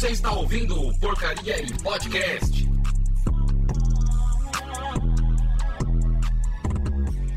Você 0.00 0.12
está 0.12 0.32
ouvindo 0.32 0.80
o 0.80 0.98
Porcaria 0.98 1.60
em 1.60 1.76
Podcast. 1.76 2.66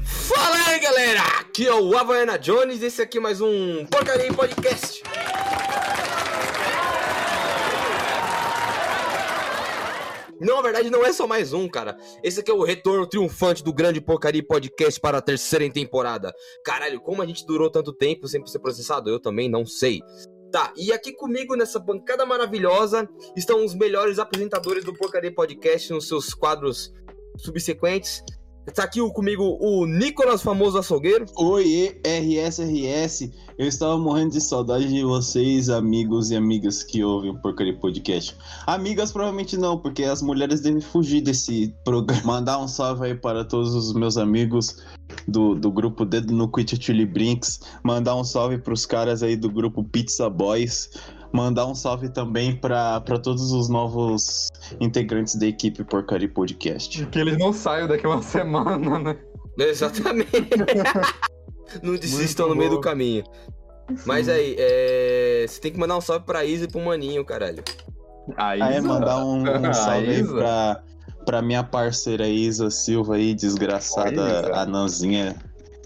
Fala 0.05 0.55
aí, 0.69 0.79
galera! 0.79 1.19
Aqui 1.41 1.67
é 1.67 1.73
o 1.73 1.97
Havaiana 1.97 2.39
Jones 2.39 2.81
e 2.81 2.85
esse 2.85 3.01
aqui 3.01 3.17
é 3.17 3.19
mais 3.19 3.41
um 3.41 3.85
Porcaria 3.87 4.27
em 4.27 4.33
Podcast. 4.33 5.03
Não, 10.39 10.55
na 10.55 10.61
verdade, 10.61 10.89
não 10.89 11.05
é 11.05 11.11
só 11.11 11.27
mais 11.27 11.51
um, 11.51 11.67
cara. 11.67 11.97
Esse 12.23 12.39
aqui 12.39 12.49
é 12.49 12.53
o 12.53 12.63
retorno 12.63 13.05
triunfante 13.05 13.61
do 13.61 13.73
Grande 13.73 13.99
Porcaria 13.99 14.41
Podcast 14.41 15.01
para 15.01 15.17
a 15.17 15.21
terceira 15.21 15.69
temporada. 15.69 16.33
Caralho, 16.63 17.01
como 17.01 17.21
a 17.21 17.25
gente 17.25 17.45
durou 17.45 17.69
tanto 17.69 17.91
tempo 17.91 18.25
sem 18.25 18.45
ser 18.45 18.59
processado? 18.59 19.09
Eu 19.09 19.19
também 19.19 19.49
não 19.49 19.65
sei. 19.65 20.01
Tá, 20.53 20.71
e 20.77 20.93
aqui 20.93 21.11
comigo 21.11 21.55
nessa 21.55 21.79
bancada 21.79 22.27
maravilhosa 22.27 23.09
estão 23.35 23.65
os 23.65 23.73
melhores 23.73 24.19
apresentadores 24.19 24.83
do 24.83 24.93
Porcaria 24.93 25.33
Podcast 25.33 25.91
nos 25.91 26.07
seus 26.07 26.31
quadros 26.31 26.93
subsequentes. 27.37 28.23
Tá 28.71 28.85
aqui 28.85 28.99
comigo 29.11 29.57
o 29.59 29.85
Nicolas 29.85 30.41
Famoso 30.41 30.77
Açougueiro. 30.77 31.25
Oi, 31.35 31.99
RSRS. 32.03 33.29
Eu 33.57 33.67
estava 33.67 33.97
morrendo 33.97 34.31
de 34.31 34.41
saudade 34.41 34.87
de 34.87 35.03
vocês, 35.03 35.69
amigos 35.69 36.31
e 36.31 36.35
amigas 36.37 36.81
que 36.81 37.03
ouvem 37.03 37.31
o 37.31 37.37
Porcaria 37.39 37.77
Podcast. 37.77 38.35
Amigas, 38.65 39.11
provavelmente 39.11 39.57
não, 39.57 39.77
porque 39.77 40.03
as 40.03 40.21
mulheres 40.21 40.61
devem 40.61 40.79
fugir 40.79 41.21
desse 41.21 41.75
programa. 41.83 42.23
Mandar 42.23 42.57
um 42.57 42.67
salve 42.67 43.07
aí 43.07 43.15
para 43.15 43.43
todos 43.43 43.75
os 43.75 43.93
meus 43.93 44.17
amigos 44.17 44.81
do, 45.27 45.55
do 45.55 45.69
grupo 45.69 46.05
Dedo 46.05 46.33
no 46.33 46.49
Quit 46.49 46.81
Chili 46.81 47.05
Brinks. 47.05 47.59
Mandar 47.83 48.15
um 48.15 48.23
salve 48.23 48.57
para 48.57 48.73
os 48.73 48.85
caras 48.85 49.21
aí 49.21 49.35
do 49.35 49.51
grupo 49.51 49.83
Pizza 49.83 50.29
Boys 50.29 50.89
mandar 51.33 51.65
um 51.65 51.73
salve 51.73 52.09
também 52.09 52.55
para 52.55 53.01
todos 53.21 53.51
os 53.51 53.67
novos 53.67 54.49
integrantes 54.79 55.35
da 55.35 55.47
equipe 55.47 55.83
Porcaria 55.83 56.29
Podcast. 56.29 57.05
Que 57.07 57.19
eles 57.19 57.37
não 57.39 57.51
saiam 57.51 57.87
daqui 57.87 58.05
uma 58.05 58.21
semana, 58.21 58.99
né? 58.99 59.17
Exatamente. 59.57 60.29
não 61.81 61.95
desistam 61.95 62.49
no 62.49 62.55
meio 62.55 62.69
do 62.69 62.79
caminho. 62.79 63.23
Mas 64.05 64.29
aí, 64.29 64.55
é... 64.57 65.45
você 65.47 65.59
tem 65.59 65.71
que 65.71 65.79
mandar 65.79 65.97
um 65.97 66.01
salve 66.01 66.25
pra 66.25 66.45
Isa 66.45 66.65
e 66.65 66.67
pro 66.67 66.79
Maninho, 66.79 67.25
caralho. 67.25 67.63
A 68.37 68.55
Isa? 68.55 68.65
Ah, 68.65 68.71
é, 68.71 68.81
mandar 68.81 69.25
um, 69.25 69.41
um 69.41 69.73
salve 69.73 70.09
aí 70.11 70.23
pra, 70.23 70.83
pra 71.25 71.41
minha 71.41 71.63
parceira 71.63 72.27
Isa 72.27 72.69
Silva 72.69 73.15
aí, 73.15 73.33
desgraçada 73.33 74.55
anãzinha 74.55 75.35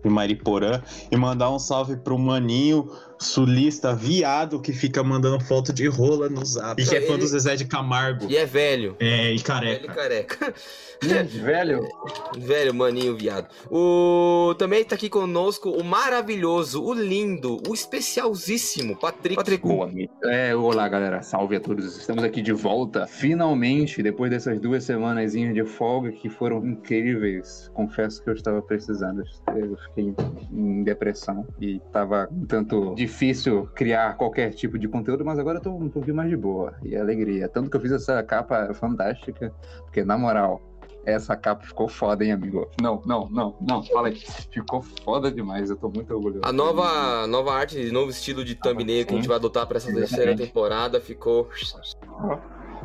de 0.04 0.10
Mariporã. 0.10 0.82
E 1.10 1.16
mandar 1.16 1.50
um 1.50 1.58
salve 1.58 1.96
pro 1.96 2.18
Maninho, 2.20 2.92
sulista 3.20 3.96
viado 3.96 4.60
que 4.60 4.74
fica 4.74 5.04
mandando 5.04 5.44
foto 5.44 5.74
de 5.74 5.88
rola 5.88 6.30
no 6.30 6.46
zap. 6.46 6.82
E 6.82 6.86
que 6.86 6.96
é 6.96 7.02
fã 7.02 7.18
do 7.18 7.26
Zezé 7.26 7.56
de 7.56 7.66
Camargo. 7.66 8.28
E 8.30 8.38
é 8.38 8.46
velho. 8.46 8.96
É, 9.00 9.32
e 9.32 9.40
careca. 9.40 9.82
Velho 9.82 9.92
e 9.92 9.96
careca. 9.96 10.54
velho. 11.02 11.88
Velho, 12.38 12.74
maninho, 12.74 13.16
viado. 13.16 13.48
O... 13.70 14.54
Também 14.58 14.84
tá 14.84 14.96
aqui 14.96 15.10
conosco 15.10 15.70
o 15.70 15.84
maravilhoso, 15.84 16.84
o 16.84 16.94
lindo, 16.94 17.62
o 17.68 17.74
especialzíssimo 17.74 18.96
Patrick. 18.96 19.36
Patrick. 19.36 19.68
Boa, 19.68 19.90
é, 20.24 20.56
olá, 20.56 20.88
galera. 20.88 21.22
Salve 21.22 21.56
a 21.56 21.60
todos. 21.60 21.98
Estamos 21.98 22.24
aqui 22.24 22.42
de 22.42 22.54
volta. 22.54 23.08
Finalmente, 23.08 24.02
depois 24.02 24.30
dessas 24.32 24.60
duas 24.60 24.84
semanas 24.84 25.34
de 25.34 25.66
folga 25.66 26.12
que 26.12 26.30
foram 26.30 26.66
incríveis. 26.66 27.70
Confesso 27.74 28.24
que 28.24 28.30
eu 28.30 28.34
estava 28.34 28.62
precisando. 28.62 29.24
Eu 29.56 29.78
fiquei 29.88 30.14
em 30.52 30.84
depressão 30.84 31.48
e 31.60 31.80
tava 31.92 32.28
um 32.32 32.46
tanto 32.46 32.96
difícil 33.08 33.70
criar 33.74 34.18
qualquer 34.18 34.54
tipo 34.54 34.78
de 34.78 34.88
conteúdo, 34.88 35.24
mas 35.24 35.40
agora 35.40 35.58
eu 35.60 35.62
tô 35.62 35.72
um 35.72 35.90
pouquinho 35.90 36.16
mais 36.16 36.30
de 36.30 36.36
boa. 36.36 36.76
E 36.84 36.96
alegria. 36.96 37.48
Tanto 37.48 37.70
que 37.70 37.78
eu 37.78 37.82
fiz 37.82 37.92
essa 37.92 38.22
capa 38.22 38.74
fantástica, 38.74 39.54
porque 39.84 40.04
na 40.04 40.18
moral, 40.18 40.62
essa 41.06 41.38
capa 41.38 41.66
ficou 41.66 41.88
foda, 41.88 42.26
hein, 42.26 42.34
amigo? 42.34 42.70
Não, 42.82 43.02
não, 43.06 43.30
não, 43.30 43.56
não, 43.62 43.82
fala 43.82 44.10
aí. 44.10 44.16
Ficou 44.52 44.82
foda 45.04 45.32
demais, 45.32 45.70
eu 45.70 45.78
tô 45.78 45.90
muito 45.90 46.14
orgulhoso. 46.14 46.42
A 46.44 46.52
nova, 46.52 47.26
nova 47.28 47.54
arte, 47.54 47.92
novo 47.92 48.12
estilo 48.12 48.44
de 48.44 48.56
thumbnail 48.56 49.06
que 49.06 49.14
a 49.14 49.16
gente 49.16 49.28
vai 49.28 49.38
adotar 49.38 49.66
pra 49.66 49.78
essa 49.78 49.92
terceira 49.92 50.36
temporada 50.36 51.00
ficou. 51.00 51.50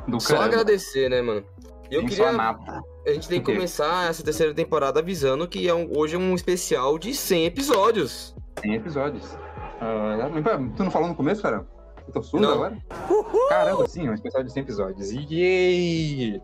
Do 0.06 0.20
Só 0.20 0.34
caramba. 0.34 0.46
agradecer, 0.46 1.10
né, 1.10 1.20
mano? 1.20 1.44
Eu 1.90 2.06
queria. 2.06 2.30
A 2.30 3.12
gente 3.12 3.28
tem 3.28 3.40
que 3.40 3.52
começar 3.52 4.08
essa 4.08 4.22
terceira 4.22 4.54
temporada 4.54 5.00
avisando 5.00 5.46
que 5.46 5.68
é 5.68 5.74
um, 5.74 5.90
hoje 5.96 6.14
é 6.14 6.18
um 6.18 6.34
especial 6.34 6.98
de 6.98 7.12
100 7.12 7.46
episódios. 7.46 8.34
100 8.60 8.74
episódios. 8.74 9.36
Uh, 9.82 10.76
tu 10.76 10.84
não 10.84 10.90
falou 10.90 11.08
no 11.08 11.14
começo, 11.14 11.42
cara? 11.42 11.66
Eu 12.06 12.12
tô 12.12 12.22
surdo 12.22 12.46
não. 12.46 12.54
agora? 12.54 12.78
Uhul! 13.10 13.48
Caramba, 13.48 13.88
sim, 13.88 14.08
um 14.08 14.14
especial 14.14 14.42
de 14.44 14.52
100 14.52 14.62
episódios. 14.62 15.10
Yay! 15.10 16.40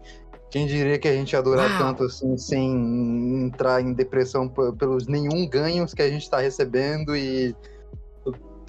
Quem 0.50 0.66
diria 0.66 0.98
que 0.98 1.06
a 1.06 1.12
gente 1.12 1.32
ia 1.32 1.42
durar 1.42 1.68
Uau. 1.68 1.78
tanto 1.78 2.04
assim, 2.04 2.36
sem 2.38 3.44
entrar 3.44 3.82
em 3.82 3.92
depressão 3.92 4.48
pelos 4.48 5.06
nenhum 5.06 5.48
ganhos 5.48 5.92
que 5.92 6.00
a 6.00 6.08
gente 6.08 6.28
tá 6.28 6.40
recebendo 6.40 7.14
e 7.14 7.54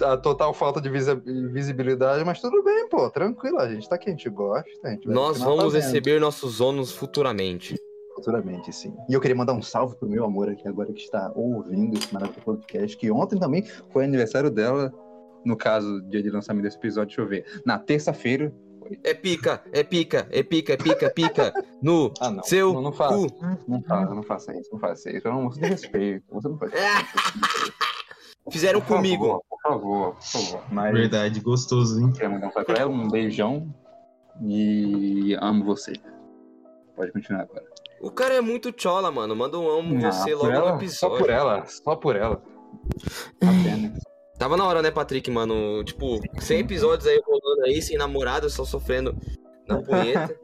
a 0.02 0.16
total 0.16 0.54
falta 0.54 0.80
de 0.80 0.88
visibilidade, 0.88 2.24
mas 2.24 2.40
tudo 2.40 2.62
bem, 2.62 2.88
pô, 2.88 3.08
tranquilo, 3.10 3.58
a 3.58 3.68
gente 3.68 3.88
tá 3.88 3.96
aqui, 3.96 4.08
a 4.08 4.12
gente 4.12 4.28
gosta. 4.30 4.70
A 4.84 4.90
gente 4.90 5.08
Nós 5.08 5.38
vamos 5.38 5.64
fazendo. 5.74 5.82
receber 5.82 6.20
nossos 6.20 6.60
ônus 6.60 6.92
futuramente. 6.92 7.76
Futuramente, 8.20 8.70
sim. 8.72 8.94
E 9.08 9.14
eu 9.14 9.20
queria 9.20 9.34
mandar 9.34 9.54
um 9.54 9.62
salve 9.62 9.96
pro 9.96 10.08
meu 10.08 10.24
amor 10.24 10.50
aqui 10.50 10.68
agora 10.68 10.92
que 10.92 11.00
está 11.00 11.32
ouvindo 11.34 11.96
esse 11.96 12.12
maravilhoso 12.12 12.44
podcast, 12.44 12.96
que 12.96 13.10
ontem 13.10 13.38
também 13.38 13.64
foi 13.90 14.04
aniversário 14.04 14.50
dela, 14.50 14.92
no 15.44 15.56
caso, 15.56 16.02
dia 16.02 16.22
de 16.22 16.30
lançamento 16.30 16.64
desse 16.64 16.76
episódio, 16.76 17.08
deixa 17.08 17.20
eu 17.22 17.26
ver, 17.26 17.62
na 17.64 17.78
terça-feira, 17.78 18.54
é 19.04 19.14
pica, 19.14 19.62
é 19.72 19.82
pica, 19.82 20.28
é 20.30 20.42
pica, 20.42 20.72
é 20.72 20.76
pica, 20.76 21.06
é 21.06 21.10
pica. 21.10 21.52
No 21.80 22.12
ah, 22.20 22.30
não. 22.30 22.42
seu 22.42 22.74
não, 22.74 22.82
não 22.82 22.92
faça, 22.92 23.14
cu. 23.14 23.26
Não 23.68 23.82
faça, 23.82 24.14
não 24.14 24.22
faça 24.22 24.58
isso, 24.58 24.68
não 24.72 24.80
faça 24.80 25.10
isso. 25.10 25.28
Eu 25.28 25.32
não 25.32 25.48
de 25.48 25.60
respeito. 25.60 26.24
Você 26.30 26.48
não 26.48 26.58
faz 26.58 26.72
isso. 26.72 27.72
Fizeram 28.50 28.80
por 28.80 28.96
comigo. 28.96 29.24
Favor, 29.24 29.42
por 29.48 29.60
favor, 29.62 30.14
por 30.14 30.22
favor. 30.24 30.64
Mas... 30.72 30.92
Verdade, 30.92 31.40
gostoso, 31.40 32.00
hein? 32.00 32.12
Quero 32.12 32.32
mandar 32.32 32.48
um 32.48 32.50
pra 32.50 32.78
ela, 32.78 32.90
um 32.90 33.08
beijão. 33.08 33.72
E 34.42 35.36
amo 35.40 35.64
você. 35.64 35.92
Pode 36.96 37.12
continuar 37.12 37.42
agora. 37.42 37.79
O 38.00 38.10
cara 38.10 38.34
é 38.34 38.40
muito 38.40 38.72
chola, 38.74 39.10
mano. 39.10 39.36
Manda 39.36 39.58
um 39.58 39.68
amo 39.68 40.06
ah, 40.06 40.10
você 40.10 40.34
logo 40.34 40.50
ela, 40.50 40.72
no 40.72 40.78
episódio. 40.78 41.16
Só 41.16 41.18
por 41.18 41.30
ela, 41.30 41.66
só 41.66 41.96
por 41.96 42.16
ela. 42.16 42.42
Apenas. 43.42 43.98
Tava 44.38 44.56
na 44.56 44.64
hora, 44.64 44.80
né, 44.80 44.90
Patrick, 44.90 45.30
mano? 45.30 45.84
Tipo, 45.84 46.18
100 46.40 46.60
episódios 46.60 47.06
aí 47.06 47.20
rolando 47.22 47.64
aí, 47.66 47.82
sem 47.82 47.98
namorado, 47.98 48.48
só 48.48 48.64
sofrendo 48.64 49.14
na 49.68 49.82
punheta. 49.82 50.34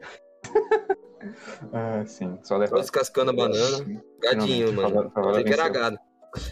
ah, 1.73 2.05
sim. 2.05 2.37
Só 2.43 2.59
descascando 2.59 3.31
a 3.31 3.33
banana. 3.33 4.03
Gadinho, 4.21 4.71
mano. 4.73 5.11
Falei 5.11 5.43
que 5.43 5.51
era 5.51 5.67
gado. 5.67 5.97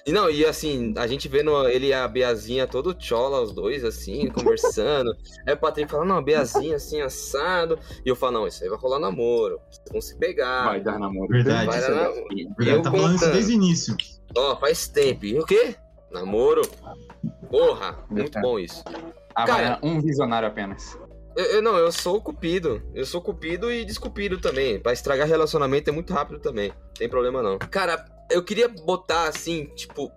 E 0.06 0.12
não, 0.12 0.30
e 0.30 0.46
assim, 0.46 0.94
a 0.98 1.08
gente 1.08 1.28
vendo 1.28 1.68
ele 1.68 1.88
e 1.88 1.94
a 1.94 2.08
Beazinha 2.08 2.68
todo 2.68 2.96
chola, 2.98 3.42
os 3.42 3.54
dois, 3.54 3.84
assim, 3.84 4.28
conversando. 4.30 5.16
aí 5.46 5.54
o 5.54 5.58
Patrick 5.58 5.92
fala, 5.92 6.06
não, 6.06 6.18
a 6.18 6.22
Beazinha 6.22 6.76
assim, 6.76 7.02
assado. 7.02 7.80
E 8.06 8.10
eu 8.10 8.16
falo, 8.16 8.34
não, 8.34 8.48
isso 8.48 8.64
aí 8.64 8.70
vai 8.70 8.80
rolar 8.80 9.00
namoro. 9.00 9.60
Vocês 9.70 9.86
vão 9.92 10.02
se 10.02 10.18
pegar. 10.18 10.66
Vai 10.66 10.82
dar 10.82 11.00
namoro. 11.00 11.28
Verdade, 11.28 11.66
vai 11.68 11.82
dar 11.82 11.90
namoro. 11.92 12.28
Verdade, 12.58 12.84
tá 12.84 12.92
falando 12.92 13.16
isso 13.16 13.32
desde 13.32 13.52
o 13.52 13.56
início. 13.56 13.98
Ó, 14.38 14.56
faz 14.58 14.88
tempo. 14.88 15.26
E 15.26 15.40
o 15.40 15.46
quê? 15.46 15.76
Namoro? 16.12 16.62
Porra, 17.50 17.98
muito 18.10 18.40
bom 18.40 18.60
isso. 18.60 18.84
Ah, 19.34 19.46
Cara, 19.46 19.80
um 19.84 20.00
visionário 20.00 20.48
apenas. 20.48 20.98
Eu, 21.36 21.46
eu, 21.46 21.62
não, 21.62 21.78
eu 21.78 21.92
sou 21.92 22.22
cupido. 22.22 22.82
Eu 22.94 23.06
sou 23.06 23.22
cupido 23.22 23.72
e 23.72 23.84
descupido 23.84 24.40
também. 24.40 24.80
Pra 24.80 24.94
estragar 24.94 25.28
relacionamento 25.28 25.90
é 25.90 25.94
muito 25.94 26.14
rápido 26.14 26.40
também. 26.40 26.72
Tem 26.98 27.10
problema 27.10 27.44
não. 27.44 27.58
Cara, 27.60 28.06
eu 28.32 28.44
queria 28.44 28.68
botar 28.68 29.28
assim, 29.28 29.66
tipo, 29.76 30.12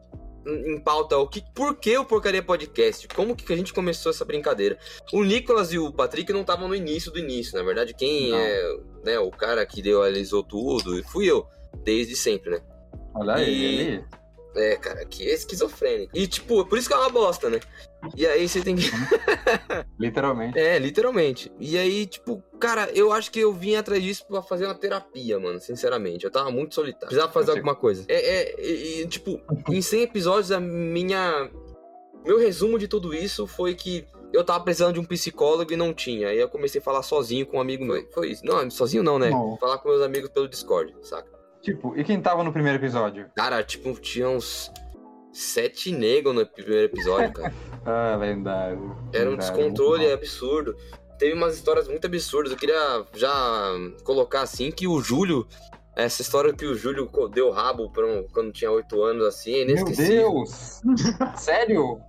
em 0.46 0.78
pauta 0.78 1.16
o 1.18 1.28
que, 1.28 1.42
por 1.54 1.76
que 1.76 1.96
o 1.98 2.04
Porcaria 2.04 2.42
Podcast? 2.42 3.08
Como 3.08 3.36
que 3.36 3.52
a 3.52 3.56
gente 3.56 3.74
começou 3.74 4.10
essa 4.10 4.24
brincadeira? 4.24 4.78
O 5.12 5.22
Nicolas 5.22 5.72
e 5.72 5.78
o 5.78 5.92
Patrick 5.92 6.32
não 6.32 6.42
estavam 6.42 6.68
no 6.68 6.74
início 6.74 7.10
do 7.10 7.18
início, 7.18 7.56
na 7.56 7.62
verdade, 7.62 7.94
quem 7.94 8.30
não. 8.30 8.38
é 8.38 8.76
né, 9.04 9.18
o 9.18 9.30
cara 9.30 9.64
que 9.66 9.80
idealizou 9.80 10.42
tudo 10.42 11.02
fui 11.04 11.26
eu, 11.26 11.46
desde 11.84 12.16
sempre, 12.16 12.50
né? 12.50 12.60
Olha 13.14 13.42
e... 13.42 13.80
ele. 13.80 14.04
É, 14.56 14.76
cara, 14.76 15.04
que 15.04 15.28
é 15.28 15.34
esquizofrênico. 15.34 16.16
E, 16.16 16.26
tipo, 16.26 16.64
por 16.64 16.78
isso 16.78 16.88
que 16.88 16.94
é 16.94 16.96
uma 16.96 17.10
bosta, 17.10 17.48
né? 17.48 17.60
E 18.16 18.26
aí 18.26 18.48
você 18.48 18.62
tem 18.62 18.76
que. 18.76 18.90
literalmente. 19.98 20.58
É, 20.58 20.78
literalmente. 20.78 21.52
E 21.58 21.76
aí, 21.76 22.06
tipo, 22.06 22.42
cara, 22.58 22.88
eu 22.94 23.12
acho 23.12 23.30
que 23.30 23.40
eu 23.40 23.52
vim 23.52 23.74
atrás 23.74 24.02
disso 24.02 24.26
pra 24.26 24.42
fazer 24.42 24.66
uma 24.66 24.74
terapia, 24.74 25.38
mano, 25.38 25.60
sinceramente. 25.60 26.24
Eu 26.24 26.30
tava 26.30 26.50
muito 26.50 26.74
solitário. 26.74 27.08
Precisava 27.08 27.32
fazer 27.32 27.52
alguma 27.52 27.74
coisa. 27.74 28.04
É, 28.08 29.02
é, 29.02 29.06
tipo, 29.06 29.40
em 29.68 29.82
100 29.82 30.02
episódios, 30.02 30.52
a 30.52 30.60
minha. 30.60 31.50
Meu 32.24 32.38
resumo 32.38 32.78
de 32.78 32.86
tudo 32.86 33.14
isso 33.14 33.46
foi 33.46 33.74
que 33.74 34.06
eu 34.32 34.44
tava 34.44 34.62
precisando 34.62 34.94
de 34.94 35.00
um 35.00 35.04
psicólogo 35.04 35.72
e 35.72 35.76
não 35.76 35.92
tinha. 35.92 36.28
Aí 36.28 36.38
eu 36.38 36.48
comecei 36.48 36.80
a 36.80 36.84
falar 36.84 37.02
sozinho 37.02 37.46
com 37.46 37.56
um 37.56 37.60
amigo 37.60 37.84
meu. 37.84 38.06
Foi 38.12 38.30
isso. 38.30 38.44
Não, 38.44 38.70
sozinho 38.70 39.02
não, 39.02 39.18
né? 39.18 39.30
Não. 39.30 39.56
Falar 39.58 39.78
com 39.78 39.88
meus 39.88 40.02
amigos 40.02 40.30
pelo 40.30 40.48
Discord, 40.48 40.94
saca? 41.02 41.28
Tipo, 41.62 41.98
e 41.98 42.04
quem 42.04 42.20
tava 42.20 42.44
no 42.44 42.52
primeiro 42.52 42.78
episódio? 42.78 43.28
Cara, 43.34 43.62
tipo, 43.62 43.92
tinha 43.94 44.28
uns 44.28 44.70
sete 45.32 45.92
negros 45.92 46.34
no 46.34 46.46
primeiro 46.46 46.84
episódio, 46.86 47.32
cara. 47.32 47.54
ah, 47.84 48.16
lendário. 48.16 48.96
Era 49.12 49.30
um 49.30 49.36
descontrole 49.36 50.10
absurdo. 50.12 50.74
teve 51.18 51.34
umas 51.34 51.54
histórias 51.54 51.88
muito 51.88 52.06
absurdas. 52.06 52.52
Eu 52.52 52.58
queria 52.58 53.04
já 53.14 53.72
colocar 54.04 54.42
assim 54.42 54.70
que 54.70 54.86
o 54.86 55.00
Júlio. 55.00 55.46
Essa 55.96 56.22
história 56.22 56.52
que 56.52 56.64
o 56.64 56.76
Júlio 56.76 57.10
deu 57.32 57.50
rabo 57.50 57.90
pra 57.90 58.06
um- 58.06 58.24
quando 58.32 58.52
tinha 58.52 58.70
8 58.70 59.02
anos, 59.02 59.24
assim, 59.26 59.52
é 59.56 59.64
Meu 59.64 59.70
inesquecível. 59.78 60.32
Deus! 60.32 60.80
Sério? 61.36 62.00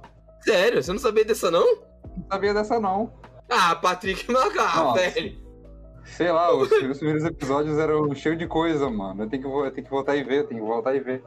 Sério, 0.41 0.83
você 0.83 0.91
não 0.91 0.99
sabia 0.99 1.25
dessa, 1.25 1.49
não? 1.49 1.65
Não 1.65 2.25
sabia 2.31 2.53
dessa, 2.53 2.79
não. 2.79 3.11
Ah, 3.49 3.75
Patrick 3.75 4.31
Nossa. 4.31 4.93
velho. 4.93 5.39
Sei 6.05 6.31
lá, 6.31 6.55
os, 6.55 6.71
os 6.71 6.97
primeiros 6.99 7.23
episódios 7.25 7.79
eram 7.79 8.13
cheios 8.13 8.37
de 8.37 8.45
coisa, 8.45 8.87
mano. 8.91 9.23
Eu 9.23 9.29
tenho 9.29 9.41
que, 9.41 9.47
eu 9.49 9.71
tenho 9.71 9.85
que 9.85 9.91
voltar 9.91 10.15
e 10.15 10.23
ver, 10.23 10.45
tenho 10.47 10.61
que 10.61 10.67
voltar 10.67 10.95
e 10.95 10.99
ver. 10.99 11.23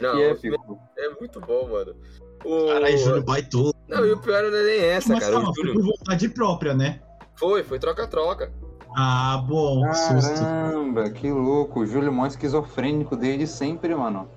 Não, 0.00 0.18
épico. 0.18 0.78
é 0.96 1.08
muito 1.18 1.40
bom, 1.40 1.68
mano. 1.68 1.96
O... 2.44 2.66
Caralho, 2.66 2.98
Júlio 2.98 3.22
baitola. 3.22 3.72
Não, 3.88 4.04
e 4.04 4.12
o 4.12 4.18
pior 4.18 4.42
não 4.42 4.58
é 4.58 4.62
nem 4.62 4.80
essa, 4.80 5.12
Mas 5.12 5.20
cara. 5.20 5.32
calma, 5.34 5.54
foi 5.54 5.64
Júlio 5.64 5.74
por 5.80 5.96
vontade 5.96 6.28
própria, 6.28 6.74
né? 6.74 7.00
foi, 7.36 7.62
foi 7.62 7.78
troca-troca. 7.78 8.52
Ah, 8.96 9.44
bom, 9.46 9.82
susto. 9.92 10.40
Caramba, 10.40 11.10
que 11.10 11.30
louco. 11.30 11.80
O 11.80 11.86
Júlio 11.86 12.12
mó 12.12 12.26
esquizofrênico 12.26 13.14
desde 13.14 13.46
sempre, 13.46 13.94
mano. 13.94 14.28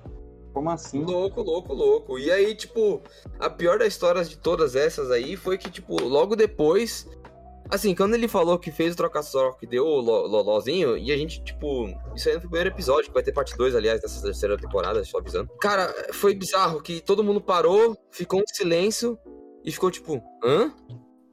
Como 0.52 0.68
assim? 0.68 1.02
Louco, 1.02 1.42
louco, 1.42 1.72
louco. 1.72 2.18
E 2.18 2.30
aí, 2.30 2.54
tipo, 2.54 3.00
a 3.38 3.48
pior 3.48 3.78
das 3.78 3.88
histórias 3.88 4.28
de 4.28 4.36
todas 4.36 4.76
essas 4.76 5.10
aí 5.10 5.36
foi 5.36 5.56
que, 5.56 5.70
tipo, 5.70 6.02
logo 6.02 6.36
depois. 6.36 7.08
Assim, 7.70 7.94
quando 7.94 8.14
ele 8.14 8.26
falou 8.26 8.58
que 8.58 8.70
fez 8.72 8.94
o 8.94 8.96
troca-troca, 8.96 9.58
que 9.60 9.66
deu 9.66 9.84
o 9.86 10.00
lo- 10.00 10.26
lolozinho, 10.26 10.96
e 10.98 11.12
a 11.12 11.16
gente, 11.16 11.42
tipo. 11.42 11.86
Isso 12.16 12.28
aí 12.28 12.34
não 12.34 12.40
foi 12.40 12.48
o 12.48 12.50
primeiro 12.50 12.70
episódio, 12.70 13.06
que 13.08 13.14
vai 13.14 13.22
ter 13.22 13.32
parte 13.32 13.56
2, 13.56 13.74
aliás, 13.76 14.00
dessa 14.00 14.20
terceira 14.22 14.56
temporada, 14.56 15.04
só 15.04 15.18
avisando. 15.18 15.48
Cara, 15.60 15.94
foi 16.12 16.34
bizarro 16.34 16.82
que 16.82 17.00
todo 17.00 17.22
mundo 17.22 17.40
parou, 17.40 17.96
ficou 18.10 18.40
um 18.40 18.44
silêncio 18.52 19.18
e 19.64 19.70
ficou 19.70 19.90
tipo, 19.90 20.20
hã? 20.44 20.72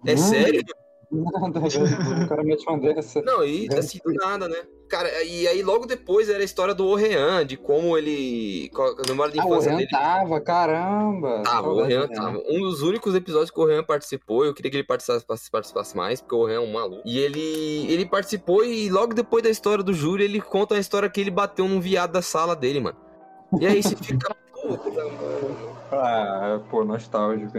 É 0.06 0.14
Hum? 0.14 0.18
sério? 0.18 0.64
Nada. 1.10 1.60
O 1.60 2.28
cara 2.28 2.44
mete 2.44 2.68
uma 2.68 2.78
dessa. 2.80 3.22
Não, 3.22 3.44
e 3.44 3.68
assim, 3.78 4.00
do 4.04 4.14
nada, 4.14 4.48
né? 4.48 4.58
Cara, 4.90 5.24
e 5.24 5.48
aí 5.48 5.62
logo 5.64 5.86
depois 5.86 6.30
era 6.30 6.40
a 6.40 6.44
história 6.46 6.74
do 6.74 6.86
Orrean, 6.86 7.46
de 7.46 7.56
como 7.58 7.98
ele. 7.98 8.70
A 8.76 9.08
memória 9.08 9.32
de 9.34 9.40
Ah, 9.40 9.46
o 9.46 9.48
infância 9.48 9.76
dele. 9.76 9.88
tava, 9.90 10.42
caramba. 10.42 11.44
Tava, 11.44 11.70
o 11.70 11.78
Orrean 11.78 12.08
tava. 12.08 12.42
Um 12.50 12.60
dos 12.62 12.82
únicos 12.82 13.16
episódios 13.16 13.52
que 13.52 13.60
o 13.60 13.64
Orrean 13.64 13.84
participou, 13.84 14.46
eu 14.46 14.54
queria 14.54 14.70
que 14.72 14.78
ele 14.78 14.84
participasse, 14.86 15.50
participasse 15.52 15.96
mais, 15.96 16.20
porque 16.22 16.36
o 16.36 16.40
Orrean 16.40 16.58
é 16.58 16.60
um 16.60 16.72
maluco. 16.74 17.02
E 17.06 17.18
ele, 17.20 17.92
ele 17.92 18.06
participou 18.06 18.64
e 18.66 18.90
logo 18.90 19.14
depois 19.14 19.44
da 19.44 19.50
história 19.50 19.84
do 19.84 19.94
Júlio, 19.94 20.24
ele 20.24 20.42
conta 20.42 20.76
a 20.76 20.80
história 20.80 21.10
que 21.10 21.20
ele 21.22 21.32
bateu 21.32 21.68
num 21.68 21.80
viado 21.80 22.12
da 22.12 22.22
sala 22.22 22.56
dele, 22.56 22.80
mano. 22.82 22.98
E 23.62 23.66
aí 23.66 23.82
você 23.82 23.96
fica. 23.96 24.36
Puta, 24.54 24.90
mano. 24.90 25.78
Ah, 25.92 26.60
pô, 26.70 26.84
nostálgico. 26.84 27.58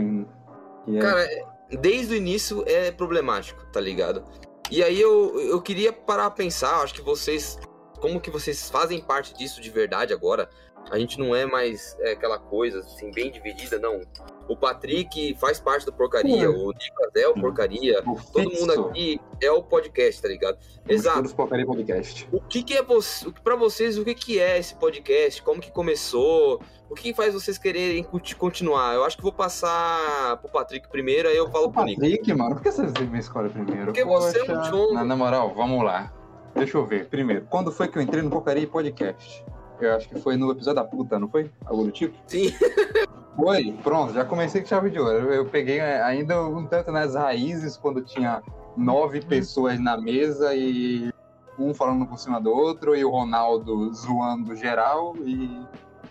E 0.86 0.96
é- 0.96 1.00
Cara, 1.00 1.28
desde 1.70 2.14
o 2.14 2.16
início 2.16 2.64
é 2.66 2.90
problemático, 2.90 3.64
tá 3.66 3.80
ligado? 3.80 4.24
E 4.70 4.82
aí 4.82 5.00
eu, 5.00 5.38
eu 5.40 5.60
queria 5.62 5.92
parar 5.92 6.26
a 6.26 6.30
pensar, 6.30 6.82
acho 6.82 6.94
que 6.94 7.02
vocês. 7.02 7.58
Como 8.00 8.20
que 8.20 8.30
vocês 8.30 8.70
fazem 8.70 9.00
parte 9.00 9.34
disso 9.34 9.60
de 9.60 9.70
verdade 9.70 10.12
agora? 10.12 10.48
A 10.90 10.98
gente 10.98 11.18
não 11.18 11.34
é 11.34 11.44
mais 11.46 11.96
é, 12.00 12.12
aquela 12.12 12.38
coisa 12.38 12.78
assim, 12.80 13.10
bem 13.10 13.30
dividida, 13.30 13.78
não. 13.78 14.00
O 14.48 14.56
Patrick 14.56 15.36
faz 15.38 15.60
parte 15.60 15.84
do 15.84 15.92
porcaria, 15.92 16.50
o 16.50 16.72
Nicolas 16.72 17.14
é 17.14 17.28
o 17.28 17.34
porcaria, 17.34 18.02
todo 18.32 18.50
mundo 18.50 18.72
aqui 18.88 19.20
é 19.42 19.50
o 19.52 19.62
podcast, 19.62 20.22
tá 20.22 20.28
ligado? 20.28 20.56
Exato. 20.88 21.34
Porcaria 21.34 21.66
podcast. 21.66 22.26
O 22.32 22.40
que, 22.40 22.62
que 22.62 22.74
é 22.74 22.82
você, 22.82 23.30
para 23.44 23.56
vocês, 23.56 23.98
o 23.98 24.04
que, 24.04 24.14
que 24.14 24.40
é 24.40 24.58
esse 24.58 24.74
podcast? 24.76 25.42
Como 25.42 25.60
que 25.60 25.70
começou? 25.70 26.62
O 26.88 26.94
que 26.94 27.12
faz 27.12 27.34
vocês 27.34 27.58
quererem 27.58 28.02
conti- 28.02 28.34
continuar? 28.34 28.94
Eu 28.94 29.04
acho 29.04 29.18
que 29.18 29.22
vou 29.22 29.32
passar 29.32 30.38
pro 30.38 30.50
Patrick 30.50 30.88
primeiro, 30.88 31.28
aí 31.28 31.36
eu 31.36 31.50
falo 31.50 31.66
O 31.66 31.70
pro 31.72 31.84
Nico. 31.84 32.00
Patrick, 32.00 32.32
mano, 32.34 32.54
por 32.54 32.62
que 32.62 32.72
você 32.72 32.82
me 33.04 33.18
escolhe 33.18 33.50
primeiro? 33.50 33.86
Porque 33.86 34.04
você 34.04 34.38
é 34.38 34.42
um 34.44 34.46
Poxa. 34.46 34.70
jongo. 34.70 34.94
Na, 34.94 35.04
na 35.04 35.14
moral, 35.16 35.52
vamos 35.54 35.84
lá. 35.84 36.10
Deixa 36.54 36.78
eu 36.78 36.86
ver. 36.86 37.06
Primeiro, 37.08 37.46
quando 37.50 37.70
foi 37.70 37.86
que 37.88 37.98
eu 37.98 38.02
entrei 38.02 38.22
no 38.22 38.30
Porcaria 38.30 38.66
Podcast? 38.66 39.44
Eu 39.80 39.94
acho 39.94 40.08
que 40.08 40.18
foi 40.20 40.36
no 40.36 40.50
episódio 40.50 40.82
da 40.82 40.84
puta, 40.84 41.18
não 41.18 41.28
foi? 41.28 41.50
Algo 41.64 41.84
do 41.84 41.90
tipo? 41.90 42.16
Sim. 42.26 42.50
Foi, 43.36 43.72
pronto, 43.84 44.12
já 44.12 44.24
comecei 44.24 44.60
com 44.62 44.66
chave 44.66 44.90
de 44.90 44.98
ouro. 44.98 45.32
Eu, 45.32 45.44
peguei 45.44 45.78
é, 45.78 46.02
ainda 46.02 46.42
um 46.42 46.66
tanto 46.66 46.90
nas 46.90 47.14
raízes, 47.14 47.76
quando 47.76 48.02
tinha 48.02 48.42
nove 48.76 49.20
pessoas 49.20 49.78
na 49.78 49.96
mesa 49.96 50.56
e 50.56 51.12
um 51.56 51.72
falando 51.72 52.04
por 52.04 52.18
cima 52.18 52.40
do 52.40 52.50
outro, 52.50 52.96
e 52.96 53.04
o 53.04 53.10
Ronaldo 53.10 53.94
zoando 53.94 54.56
geral, 54.56 55.14
e 55.24 55.64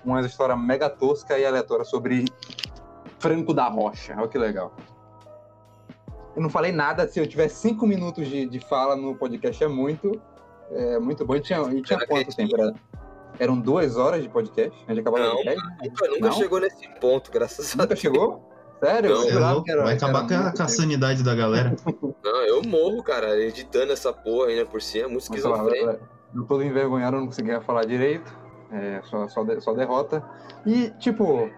uma 0.05 0.21
história 0.21 0.55
mega 0.55 0.89
tosca 0.89 1.37
e 1.37 1.45
aleatória 1.45 1.83
sobre 1.83 2.23
Franco 3.19 3.53
da 3.53 3.67
Rocha. 3.67 4.15
Olha 4.17 4.29
que 4.29 4.37
legal. 4.37 4.73
Eu 6.33 6.41
não 6.41 6.49
falei 6.49 6.71
nada, 6.71 7.05
se 7.09 7.19
eu 7.19 7.27
tiver 7.27 7.49
cinco 7.49 7.85
minutos 7.85 8.25
de, 8.27 8.45
de 8.45 8.59
fala 8.61 8.95
no 8.95 9.13
podcast 9.15 9.61
é 9.61 9.67
muito. 9.67 10.21
É 10.71 10.97
muito 10.97 11.25
bom. 11.25 11.35
E 11.35 11.41
tinha, 11.41 11.59
e 11.73 11.81
tinha 11.81 12.05
quanto 12.07 12.33
tempo? 12.33 12.55
Era- 12.55 12.73
eram 13.39 13.59
duas 13.59 13.97
horas 13.97 14.21
de 14.23 14.29
podcast? 14.29 14.77
A 14.87 14.91
gente 14.93 15.01
acabava 15.01 15.23
Não? 15.25 15.35
Nunca, 15.37 16.07
nunca 16.07 16.19
Não? 16.19 16.31
chegou 16.33 16.59
nesse 16.59 16.87
ponto, 16.99 17.31
graças 17.31 17.71
a 17.73 17.77
Nunca 17.77 17.87
Deus. 17.87 17.99
chegou? 17.99 18.49
Sério? 18.79 19.09
Não, 19.09 19.23
Eu 19.27 19.39
É 19.67 19.71
era- 19.71 19.83
vai 19.83 19.93
acabar 19.95 20.27
com 20.27 20.33
a, 20.35 20.37
muito 20.43 20.57
com 20.57 20.63
a 20.63 20.67
sanidade 20.67 21.23
da 21.23 21.33
galera. 21.33 21.75
Não, 22.23 22.41
eu 22.43 22.61
morro, 22.63 23.01
cara, 23.01 23.39
editando 23.39 23.91
essa 23.91 24.13
porra 24.13 24.47
ainda 24.49 24.65
por 24.65 24.81
cima, 24.81 25.09
muito 25.09 25.25
Mas, 25.29 25.41
sei 25.41 25.49
lá, 25.49 25.57
esquizofrênico. 25.57 26.07
Eu 26.35 26.43
todo 26.43 26.63
envergonhado, 26.63 27.15
eu 27.15 27.19
não 27.21 27.27
conseguia 27.27 27.59
falar 27.61 27.85
direito. 27.85 28.31
É, 28.71 29.01
só, 29.05 29.27
só, 29.29 29.43
de- 29.43 29.61
só 29.61 29.73
derrota. 29.73 30.21
E, 30.65 30.89
tipo, 30.99 31.49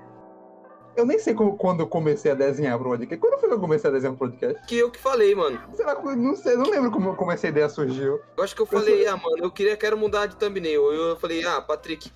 eu 0.96 1.06
nem 1.06 1.18
sei 1.20 1.34
como- 1.34 1.56
quando 1.58 1.82
eu 1.82 1.88
comecei 1.88 2.32
a 2.32 2.36
desenhar 2.36 2.78
pro 2.78 2.90
podcast. 2.90 3.18
Quando 3.22 3.40
foi 3.40 3.50
que 3.50 3.56
eu 3.56 3.60
comecei 3.60 3.90
a 3.90 3.94
desenhar 3.94 4.16
pro 4.16 4.28
podcast? 4.28 4.66
Que 4.68 4.78
eu 4.78 4.92
que 4.92 5.00
falei, 5.00 5.34
mano. 5.36 5.60
Sei 5.76 5.86
lá, 5.86 5.96
não 6.16 6.36
sei, 6.36 6.56
não 6.56 6.70
lembro 6.70 6.92
como, 6.92 7.16
como 7.16 7.32
essa 7.32 7.48
ideia 7.48 7.70
surgiu. 7.70 8.20
Eu 8.38 8.44
acho 8.44 8.56
que 8.56 8.62
eu 8.62 8.66
falei, 8.66 9.06
ah, 9.08 9.16
mano, 9.18 9.44
eu 9.44 9.52
queria, 9.52 9.76
quero 9.78 9.98
mudar 9.98 10.26
de 10.26 10.36
thumbnail. 10.36 10.92
Eu 10.92 11.16
falei, 11.18 11.44
ah, 11.46 11.62
Patrick, 11.62 12.12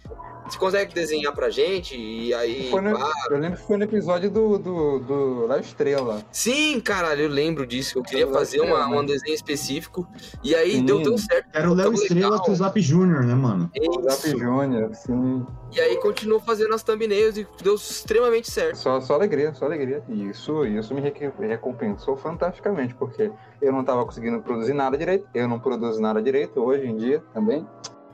você 0.46 0.58
consegue 0.58 0.94
desenhar 0.94 1.34
pra 1.34 1.50
gente? 1.50 1.96
E 1.98 2.34
aí. 2.34 2.70
Foi 2.70 2.82
no- 2.82 2.90
eu 3.30 3.38
lembro 3.40 3.60
que 3.60 3.66
foi 3.66 3.78
no 3.78 3.84
episódio 3.86 4.30
do, 4.30 4.58
do, 4.58 5.00
do 5.00 5.48
La 5.48 5.60
Estrela. 5.60 6.22
Sim, 6.32 6.80
caralho, 6.82 7.22
eu 7.24 7.30
lembro 7.30 7.66
disso. 7.66 8.00
Eu 8.00 8.04
queria 8.04 8.24
Eu 8.26 8.34
fazer 8.34 8.60
uma, 8.60 8.86
um 8.88 9.06
desenho 9.06 9.34
específico. 9.34 10.06
E 10.44 10.54
aí 10.54 10.74
Sim. 10.74 10.86
deu, 10.86 11.02
deu 11.02 11.18
certo. 11.18 11.48
Era 11.54 11.70
o 11.72 11.74
Léo 11.74 11.94
Estrela 11.94 12.32
legal. 12.32 12.46
com 12.46 12.52
o 12.52 12.56
Zap 12.56 12.80
Júnior, 12.82 13.24
né, 13.24 13.34
mano? 13.34 13.72
O 13.80 14.02
Zap 14.04 14.28
Isso. 14.28 14.38
Júnior, 14.38 14.94
sim. 14.94 15.46
E 15.72 15.80
aí 15.80 15.98
continuou 15.98 16.40
fazendo 16.40 16.74
as 16.76 16.84
thumbnails 16.84 17.36
e 17.38 17.48
deu 17.64 17.76
extremamente 17.76 18.52
certo. 18.52 18.63
Só, 18.74 19.00
só 19.02 19.16
alegria, 19.16 19.54
só 19.54 19.66
alegria. 19.66 20.04
E 20.08 20.30
isso, 20.30 20.66
isso 20.66 20.94
me 20.94 21.02
recompensou 21.48 22.16
fantasticamente, 22.16 22.94
porque 22.96 23.32
eu 23.62 23.72
não 23.72 23.82
estava 23.82 24.06
conseguindo 24.06 24.42
produzir 24.42 24.74
nada 24.74 24.98
direito, 24.98 25.28
eu 25.34 25.48
não 25.48 25.60
produzo 25.60 26.02
nada 26.02 26.22
direito 26.22 26.62
hoje 26.62 26.88
em 26.88 26.96
dia 26.96 27.24
também, 27.34 27.68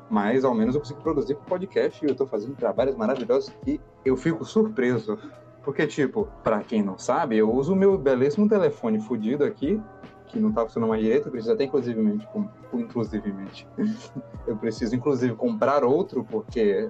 mas 0.09 0.43
ao 0.43 0.53
menos 0.53 0.75
eu 0.75 0.81
consigo 0.81 1.01
produzir 1.01 1.35
podcast 1.35 2.03
e 2.03 2.07
eu 2.07 2.13
estou 2.13 2.25
fazendo 2.27 2.55
trabalhos 2.55 2.95
maravilhosos 2.95 3.53
e 3.67 3.79
eu 4.03 4.15
fico 4.17 4.43
surpreso. 4.45 5.17
Porque, 5.63 5.85
tipo, 5.85 6.27
pra 6.43 6.61
quem 6.61 6.81
não 6.81 6.97
sabe, 6.97 7.37
eu 7.37 7.53
uso 7.53 7.73
o 7.73 7.75
meu 7.75 7.97
belíssimo 7.97 8.47
telefone 8.47 8.99
fudido 9.01 9.43
aqui, 9.43 9.79
que 10.27 10.39
não 10.39 10.51
tá 10.51 10.63
funcionando 10.63 10.89
mais 10.89 11.01
direito, 11.03 11.27
eu 11.27 11.31
preciso 11.31 11.53
até 11.53 11.63
inclusivemente, 11.65 12.25
com- 12.31 12.47
eu 14.47 14.55
preciso 14.57 14.95
inclusive 14.95 15.35
comprar 15.35 15.83
outro, 15.83 16.23
porque 16.23 16.87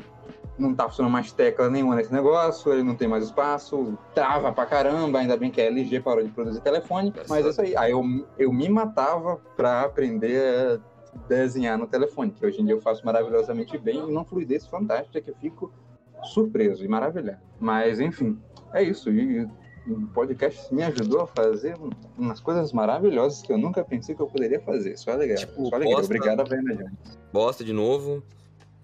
não 0.59 0.75
tá 0.75 0.87
funcionando 0.89 1.11
mais 1.13 1.31
tecla 1.31 1.69
nenhuma 1.69 1.95
nesse 1.95 2.11
negócio, 2.13 2.71
ele 2.73 2.83
não 2.83 2.95
tem 2.95 3.07
mais 3.07 3.23
espaço, 3.23 3.97
trava 4.13 4.51
pra 4.51 4.65
caramba, 4.65 5.19
ainda 5.19 5.35
bem 5.37 5.49
que 5.49 5.61
a 5.61 5.65
LG 5.65 6.01
parou 6.01 6.23
de 6.23 6.29
produzir 6.29 6.61
telefone, 6.61 7.13
mas 7.29 7.45
é 7.45 7.49
isso 7.49 7.61
aí. 7.61 7.75
Aí 7.77 7.91
eu, 7.91 8.03
eu 8.37 8.51
me 8.51 8.67
matava 8.69 9.37
pra 9.55 9.81
aprender 9.83 10.37
a 10.41 11.19
desenhar 11.27 11.77
no 11.77 11.87
telefone, 11.87 12.31
que 12.31 12.45
hoje 12.45 12.61
em 12.61 12.65
dia 12.65 12.75
eu 12.75 12.81
faço 12.81 13.05
maravilhosamente 13.05 13.77
bem 13.77 13.97
e 13.97 14.01
numa 14.11 14.23
fluidez 14.25 14.65
fantástica 14.67 15.21
que 15.21 15.29
eu 15.31 15.35
fico 15.35 15.71
surpreso 16.33 16.83
e 16.83 16.87
maravilhado. 16.87 17.39
Mas 17.59 17.99
enfim, 17.99 18.37
é 18.73 18.83
isso. 18.83 19.09
E 19.09 19.47
o 19.87 20.07
podcast 20.13 20.71
me 20.73 20.83
ajudou 20.83 21.21
a 21.21 21.27
fazer 21.27 21.75
um- 21.79 21.89
umas 22.17 22.39
coisas 22.39 22.71
maravilhosas 22.73 23.41
que 23.41 23.51
eu 23.51 23.57
nunca 23.57 23.83
pensei 23.83 24.13
que 24.13 24.21
eu 24.21 24.27
poderia 24.27 24.59
fazer. 24.59 24.97
Só 24.97 25.11
alegria. 25.11 25.37
Tipo, 25.37 25.65
Só 25.67 25.75
alegria. 25.75 25.95
bosta. 25.97 26.13
Obrigado, 26.13 26.43
Jones. 26.47 26.91
Bosta 27.33 27.63
de 27.63 27.73
novo. 27.73 28.21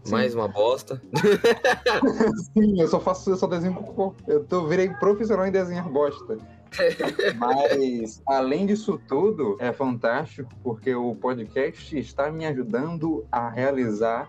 Sim. 0.06 0.12
Mais 0.12 0.36
uma 0.36 0.48
bosta. 0.48 1.02
Sim, 2.54 2.80
eu 2.80 2.88
só 2.88 3.00
faço, 3.00 3.32
eu 3.32 3.36
só 3.36 3.48
desenho 3.48 3.74
cocô. 3.74 4.14
Eu 4.28 4.44
tô, 4.44 4.68
virei 4.68 4.88
profissional 4.90 5.48
em 5.48 5.52
desenhar 5.52 5.90
bosta. 5.90 6.38
Mas, 7.38 8.22
além 8.28 8.68
disso 8.68 9.02
tudo, 9.08 9.58
é 9.60 9.74
fantástico 9.74 10.50
porque 10.64 10.94
o 10.94 11.16
podcast 11.16 11.98
está 11.98 12.32
me 12.32 12.46
ajudando 12.46 13.26
a 13.32 13.50
realizar 13.50 14.28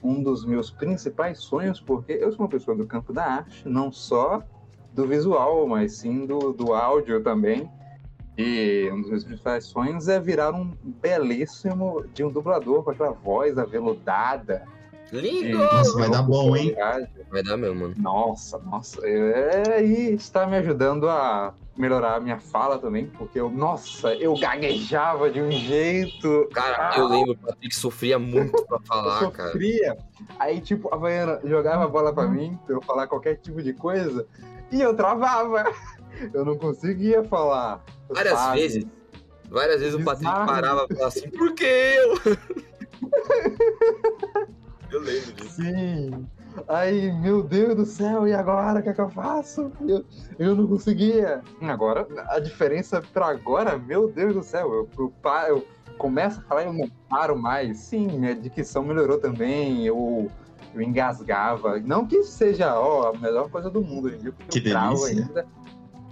um 0.00 0.22
dos 0.22 0.46
meus 0.46 0.70
principais 0.70 1.38
sonhos, 1.40 1.80
porque 1.80 2.12
eu 2.12 2.30
sou 2.30 2.42
uma 2.42 2.48
pessoa 2.48 2.76
do 2.76 2.86
campo 2.86 3.12
da 3.12 3.24
arte, 3.24 3.68
não 3.68 3.90
só 3.90 4.40
do 4.92 5.08
visual, 5.08 5.66
mas 5.66 5.94
sim 5.94 6.24
do, 6.24 6.52
do 6.52 6.72
áudio 6.72 7.20
também. 7.20 7.68
E 8.38 8.88
um 8.92 9.00
dos 9.00 9.10
meus 9.10 9.24
principais 9.24 9.64
sonhos 9.64 10.06
é 10.06 10.20
virar 10.20 10.54
um 10.54 10.72
belíssimo 10.82 12.04
de 12.14 12.22
um 12.22 12.30
dublador 12.30 12.84
com 12.84 12.92
aquela 12.92 13.10
voz 13.10 13.58
aveludada, 13.58 14.64
Lindo! 15.12 15.58
Nossa, 15.58 15.98
vai 15.98 16.10
dar 16.10 16.22
bom, 16.22 16.56
hein? 16.56 16.74
Vai 17.30 17.42
dar 17.42 17.56
mesmo, 17.56 17.74
mano. 17.74 17.94
Nossa, 17.98 18.58
nossa. 18.58 19.04
É, 19.06 19.82
e 19.84 20.14
está 20.14 20.46
me 20.46 20.56
ajudando 20.56 21.08
a 21.08 21.52
melhorar 21.76 22.16
a 22.16 22.20
minha 22.20 22.38
fala 22.38 22.78
também, 22.78 23.06
porque 23.06 23.40
eu, 23.40 23.50
nossa, 23.50 24.14
eu 24.14 24.38
gaguejava 24.38 25.30
de 25.30 25.40
um 25.40 25.50
jeito. 25.50 26.48
Cara, 26.52 26.96
eu 26.98 27.08
lembro, 27.08 27.32
o 27.32 27.36
Patrick 27.38 27.74
sofria 27.74 28.18
muito 28.18 28.64
pra 28.66 28.78
falar, 28.86 29.22
eu 29.22 29.30
cara. 29.30 29.50
sofria. 29.50 29.96
Aí, 30.38 30.60
tipo, 30.60 30.88
a 30.92 30.96
Havaiana 30.96 31.40
jogava 31.44 31.84
a 31.84 31.88
bola 31.88 32.12
pra 32.12 32.26
mim, 32.28 32.58
pra 32.66 32.76
eu 32.76 32.82
falar 32.82 33.06
qualquer 33.06 33.36
tipo 33.36 33.62
de 33.62 33.72
coisa, 33.72 34.26
e 34.70 34.80
eu 34.80 34.94
travava. 34.94 35.64
Eu 36.34 36.44
não 36.44 36.58
conseguia 36.58 37.24
falar. 37.24 37.82
Várias 38.10 38.36
sabe? 38.36 38.60
vezes. 38.60 38.84
Várias 39.48 39.80
vezes 39.80 39.94
o 39.94 40.04
Patrick 40.04 40.30
parava 40.30 40.86
e 40.90 40.94
falava 40.94 41.06
assim, 41.08 41.30
por 41.30 41.54
que 41.54 41.64
eu? 41.64 42.14
eu 44.92 45.00
lembro 45.00 45.32
disso. 45.32 45.54
Sim. 45.56 46.26
Aí, 46.68 47.12
meu 47.12 47.42
Deus 47.42 47.74
do 47.76 47.86
céu, 47.86 48.26
e 48.26 48.32
agora? 48.32 48.80
O 48.80 48.82
que 48.82 48.88
é 48.88 48.92
que 48.92 49.00
eu 49.00 49.08
faço? 49.08 49.70
Eu, 49.86 50.04
eu 50.38 50.56
não 50.56 50.66
conseguia. 50.66 51.42
Agora, 51.62 52.06
a 52.28 52.40
diferença 52.40 53.00
pra 53.12 53.28
agora, 53.28 53.78
meu 53.78 54.10
Deus 54.10 54.34
do 54.34 54.42
céu, 54.42 54.72
eu, 54.72 54.88
eu, 54.98 55.12
eu 55.48 55.66
começo 55.96 56.40
a 56.40 56.42
falar 56.42 56.62
e 56.64 56.66
eu 56.66 56.72
não 56.72 56.90
paro 57.08 57.38
mais. 57.38 57.78
Sim, 57.78 58.08
minha 58.18 58.34
dicção 58.34 58.82
melhorou 58.82 59.18
também, 59.18 59.86
eu, 59.86 60.28
eu 60.74 60.82
engasgava. 60.82 61.78
Não 61.78 62.04
que 62.04 62.22
seja, 62.24 62.78
ó, 62.78 63.12
a 63.14 63.18
melhor 63.18 63.48
coisa 63.48 63.70
do 63.70 63.80
mundo 63.80 64.06
hoje 64.06 64.16
em 64.16 64.20
dia, 64.20 64.32
porque 64.32 64.60
Que 64.60 64.68
eu 64.68 64.72
travo 64.72 65.04
delícia. 65.04 65.24
ainda. 65.24 65.46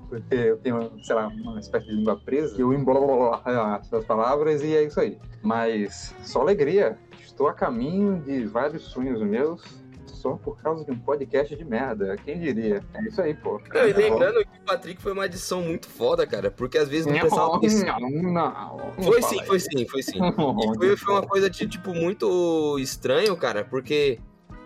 Porque 0.09 0.35
eu 0.35 0.57
tenho, 0.57 0.91
sei 1.03 1.15
lá, 1.17 1.27
uma 1.29 1.59
espécie 1.61 1.87
de 1.87 1.93
língua 1.97 2.17
presa, 2.17 2.57
e 2.57 2.61
eu 2.61 2.73
embolo 2.73 3.35
as 3.45 4.05
palavras 4.07 4.63
e 4.63 4.75
é 4.75 4.85
isso 4.85 4.99
aí. 5.01 5.19
Mas 5.43 6.15
só 6.23 6.41
alegria. 6.41 6.97
Estou 7.39 7.47
a 7.47 7.55
caminho 7.55 8.21
de 8.21 8.47
vários 8.47 8.83
sonhos 8.83 9.23
meus 9.23 9.63
só 10.09 10.33
por 10.33 10.61
causa 10.61 10.85
de 10.85 10.91
um 10.91 10.99
podcast 10.99 11.55
de 11.55 11.65
merda. 11.65 12.17
Quem 12.25 12.41
diria? 12.41 12.83
É 12.93 13.03
isso 13.03 13.23
aí, 13.23 13.33
pô. 13.33 13.61
Não, 13.73 13.89
e 13.89 13.93
lembrando 13.93 14.41
que 14.41 14.59
o 14.59 14.65
Patrick 14.65 15.01
foi 15.01 15.13
uma 15.13 15.25
edição 15.25 15.63
muito 15.63 15.87
foda, 15.87 16.27
cara, 16.27 16.51
porque 16.51 16.77
às 16.77 16.89
vezes 16.89 17.07
não 17.07 17.17
pensava 17.17 17.61
nisso. 17.61 17.87
Não, 17.87 18.01
não. 18.33 18.93
Foi 19.01 19.23
sim, 19.23 19.41
foi 19.45 19.61
sim, 19.61 19.87
foi 19.87 20.03
sim. 20.03 20.19
E 20.19 20.33
foi, 20.33 20.97
foi 20.97 21.15
uma 21.15 21.23
coisa, 21.23 21.49
de, 21.49 21.69
tipo, 21.69 21.95
muito 21.95 22.77
estranho, 22.81 23.37
cara, 23.37 23.65
porque 23.65 24.19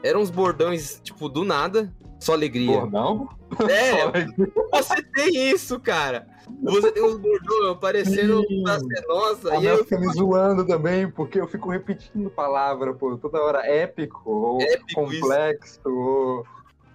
eram 0.03 0.23
uns 0.23 0.31
bordões, 0.31 0.99
tipo, 1.05 1.29
do 1.29 1.45
nada, 1.45 1.93
só 2.19 2.33
alegria. 2.33 2.73
Bordão? 2.73 3.29
É, 3.69 4.25
você 4.73 5.03
tem 5.15 5.51
isso, 5.51 5.79
cara. 5.79 6.27
Você 6.63 6.93
tem 6.93 7.03
uns 7.03 7.19
bordões 7.19 7.79
parecendo 7.81 8.43
Sim. 8.47 8.63
da 8.63 8.79
ser 8.79 9.07
nossa, 9.07 9.51
A 9.51 9.55
e 9.55 9.57
aí 9.59 9.63
Mel 9.65 9.77
eu 9.77 9.85
fica 9.85 9.99
me 9.99 10.13
zoando 10.13 10.67
também, 10.67 11.11
porque 11.11 11.41
eu 11.41 11.47
fico 11.47 11.71
repetindo 11.71 12.31
palavra, 12.31 12.95
pô, 12.95 13.17
toda 13.17 13.41
hora 13.41 13.67
épico, 13.67 14.31
ou 14.31 14.61
Épico 14.61 14.95
complexo, 14.95 15.81
ou 15.85 16.45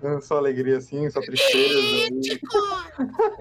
ah, 0.03 0.21
só 0.21 0.37
alegria 0.37 0.77
assim, 0.77 1.09
só 1.09 1.19
tristeza. 1.21 2.09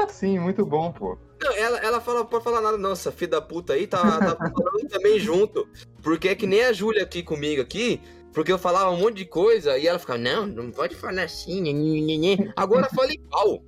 Sim, 0.08 0.38
muito 0.38 0.64
bom, 0.64 0.90
pô. 0.90 1.18
Não, 1.42 1.52
ela, 1.52 1.78
ela 1.78 2.00
fala, 2.00 2.24
pode 2.24 2.44
falar 2.44 2.62
nada, 2.62 2.78
nossa, 2.78 3.12
filha 3.12 3.32
da 3.32 3.42
puta 3.42 3.74
aí, 3.74 3.86
tá, 3.86 3.98
tá 4.00 4.36
falando 4.36 4.88
também 4.88 5.18
junto. 5.18 5.68
Porque 6.02 6.28
é 6.28 6.34
que 6.34 6.46
nem 6.46 6.64
a 6.64 6.72
Júlia 6.72 7.02
aqui 7.02 7.22
comigo 7.22 7.60
aqui, 7.60 8.00
porque 8.32 8.50
eu 8.50 8.58
falava 8.58 8.90
um 8.90 8.98
monte 8.98 9.16
de 9.16 9.26
coisa 9.26 9.76
e 9.76 9.86
ela 9.86 9.98
ficava, 9.98 10.18
não, 10.18 10.46
não 10.46 10.70
pode 10.70 10.94
falar 10.94 11.24
assim, 11.24 11.60
nhê, 11.60 11.72
nhê, 11.72 12.00
nhê, 12.00 12.16
nhê. 12.16 12.52
agora 12.56 12.88
fala 12.88 13.12
igual. 13.12 13.62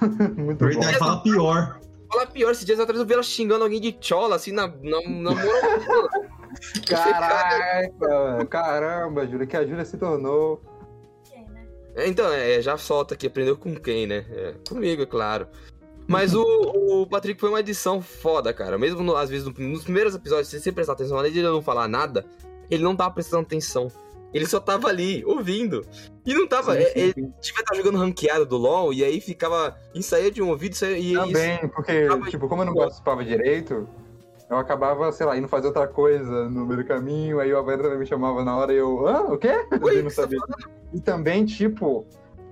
Muito 0.36 0.64
Verdade, 0.64 0.98
fala 0.98 1.22
pior. 1.22 1.80
Fala 2.10 2.26
pior, 2.26 2.50
esses 2.52 2.64
dias 2.64 2.78
atrás 2.80 2.98
eu 3.00 3.06
vi 3.06 3.14
ela 3.14 3.22
xingando 3.22 3.64
alguém 3.64 3.80
de 3.80 3.96
chola, 4.00 4.36
assim, 4.36 4.52
na, 4.52 4.66
na, 4.68 5.00
na 5.02 5.30
moral. 5.30 5.78
bom. 5.86 6.08
Caraca, 6.86 8.46
caramba, 8.46 9.26
Júlia, 9.26 9.46
que 9.46 9.56
a 9.56 9.66
Júlia 9.66 9.84
se 9.84 9.96
tornou. 9.96 10.62
É, 11.96 12.06
Então, 12.08 12.32
é, 12.32 12.60
já 12.62 12.76
solta 12.76 13.14
aqui, 13.14 13.26
aprendeu 13.26 13.56
com 13.56 13.74
quem, 13.74 14.06
né? 14.06 14.24
É, 14.30 14.54
comigo, 14.68 15.02
é 15.02 15.06
claro. 15.06 15.48
Mas 16.06 16.34
o, 16.34 16.42
o 16.42 17.06
Patrick 17.06 17.40
foi 17.40 17.48
uma 17.48 17.60
edição 17.60 18.00
foda, 18.02 18.52
cara. 18.52 18.76
Mesmo 18.78 19.02
no- 19.02 19.16
às 19.16 19.30
vezes 19.30 19.46
no- 19.46 19.54
nos 19.58 19.84
primeiros 19.84 20.14
episódios, 20.14 20.48
se 20.48 20.60
você 20.60 20.70
prestar 20.70 20.92
atenção, 20.92 21.16
além 21.18 21.32
de 21.32 21.38
ele 21.38 21.48
não 21.48 21.62
falar 21.62 21.88
nada, 21.88 22.24
ele 22.70 22.82
não 22.84 22.94
tava 22.94 23.12
prestando 23.14 23.42
atenção. 23.42 23.90
Ele 24.34 24.46
só 24.46 24.58
tava 24.58 24.88
ali, 24.88 25.24
ouvindo. 25.24 25.86
E 26.26 26.34
não 26.34 26.46
tava. 26.46 26.74
Sim, 26.74 26.80
é- 26.80 26.84
sim, 26.86 26.98
ele 27.00 27.12
devia 27.14 27.32
estar 27.40 27.74
jogando 27.76 27.98
ranqueado 27.98 28.44
do 28.44 28.56
LoL 28.56 28.92
e 28.92 29.04
aí 29.04 29.20
ficava. 29.20 29.76
Ensaía 29.94 30.30
de 30.30 30.42
um 30.42 30.48
ouvido 30.50 30.72
e 30.72 30.76
saía. 30.76 30.96
E 30.98 31.14
Também, 31.14 31.68
porque, 31.68 32.06
Tava- 32.08 32.28
tipo, 32.28 32.48
como 32.48 32.62
eu 32.62 32.66
não 32.66 32.74
participava 32.74 33.24
direito, 33.24 33.88
eu 34.50 34.56
acabava, 34.58 35.12
sei 35.12 35.24
lá, 35.24 35.36
indo 35.38 35.46
fazer 35.46 35.68
outra 35.68 35.86
coisa 35.86 36.50
no 36.50 36.66
meio 36.66 36.82
do 36.82 36.86
caminho, 36.86 37.38
aí 37.38 37.54
o 37.54 37.64
também 37.64 37.98
me 37.98 38.06
chamava 38.06 38.44
na 38.44 38.56
hora 38.56 38.72
e 38.72 38.76
eu, 38.76 39.06
hã? 39.06 39.20
O 39.32 39.38
quê? 39.38 39.64
Oi, 39.80 39.98
Eu 39.98 40.02
não 40.02 40.10
tá 40.10 40.22
sabia. 40.22 40.38
E 40.92 41.00
também, 41.00 41.44
tipo, 41.44 42.04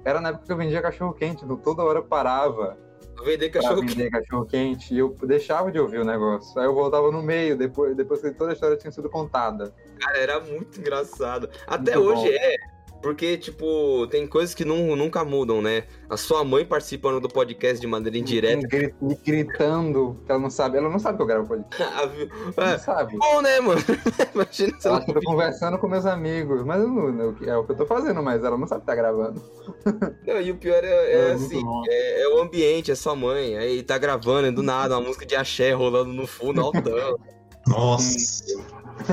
era 0.05 0.21
na 0.21 0.29
época 0.29 0.47
que 0.47 0.53
eu 0.53 0.57
vendia 0.57 0.81
cachorro 0.81 1.13
quente, 1.13 1.45
então 1.45 1.57
toda 1.57 1.83
hora 1.83 1.99
eu 1.99 2.05
parava 2.05 2.77
Vender 3.25 3.51
cachorro 3.51 3.81
vender 3.83 4.11
cachorro 4.11 4.45
quente 4.47 4.95
e 4.95 4.99
eu 4.99 5.15
deixava 5.23 5.71
de 5.71 5.79
ouvir 5.79 5.99
o 6.01 6.05
negócio. 6.05 6.59
Aí 6.59 6.67
eu 6.67 6.75
voltava 6.75 7.11
no 7.13 7.23
meio, 7.23 7.57
depois, 7.57 7.95
depois 7.95 8.21
que 8.21 8.33
toda 8.33 8.51
a 8.51 8.55
história 8.55 8.77
tinha 8.77 8.91
sido 8.91 9.09
contada. 9.09 9.73
Cara, 10.05 10.19
era 10.19 10.41
muito 10.41 10.79
engraçado. 10.81 11.49
Até 11.67 11.97
Muito 11.97 12.09
hoje 12.13 12.31
bom. 12.31 12.37
é. 12.39 12.57
Porque, 13.03 13.37
tipo, 13.37 14.07
tem 14.13 14.29
coisas 14.29 14.55
que 14.55 14.65
não, 14.65 14.95
nunca 14.95 15.25
mudam, 15.25 15.61
né? 15.61 15.83
A 16.09 16.17
sua 16.17 16.45
mãe 16.45 16.65
participando 16.65 17.19
do 17.21 17.29
podcast 17.29 17.81
de 17.81 17.87
maneira 17.89 18.17
indireta. 18.17 18.65
Me 19.03 19.17
gritando, 19.17 20.17
que 20.25 20.31
ela 20.31 20.41
não 20.41 20.49
sabe, 20.49 20.79
ela 20.79 20.89
não 20.89 21.01
sabe 21.01 21.17
que 21.17 21.23
eu 21.23 21.27
gravo 21.27 21.49
podcast. 21.49 22.29
é, 22.57 22.71
Não 22.71 22.79
sabe. 22.79 23.17
bom, 23.19 23.43
né, 23.43 23.59
mano? 23.59 23.81
Imagina 24.33 24.81
se 24.81 24.87
Ela 24.87 24.99
ela 24.99 25.07
tô 25.07 25.21
conversando 25.21 25.79
com 25.79 25.89
meus 25.89 26.07
amigos, 26.07 26.63
mas 26.65 26.79
não, 26.81 27.11
não- 27.11 27.37
é 27.45 27.57
o 27.57 27.65
que 27.65 27.73
eu 27.73 27.77
tô 27.77 27.87
fazendo, 27.87 28.23
mas 28.23 28.45
ela 28.45 28.57
não 28.57 28.69
sabe 28.69 28.83
que 28.83 28.87
tá 28.87 28.95
gravando. 28.95 29.43
Não, 30.25 30.41
e 30.41 30.53
o 30.53 30.57
pior 30.57 30.85
é, 30.85 30.87
é 30.87 31.29
É, 31.31 31.33
assim, 31.33 31.61
é, 31.89 32.23
é 32.23 32.29
o 32.29 32.41
ambiente, 32.41 32.93
é 32.93 32.95
sua 32.95 33.17
mãe. 33.17 33.57
Aí 33.59 33.83
tá 33.83 33.99
gravando, 33.99 34.47
e 34.47 34.53
do 34.53 34.63
nada, 34.63 34.97
uma 34.97 35.07
música 35.09 35.27
de 35.27 35.35
axé 35.35 35.73
rolando 35.73 36.13
no 36.13 36.25
fundo, 36.27 36.61
altão. 36.61 37.19
Nossa. 37.67 38.45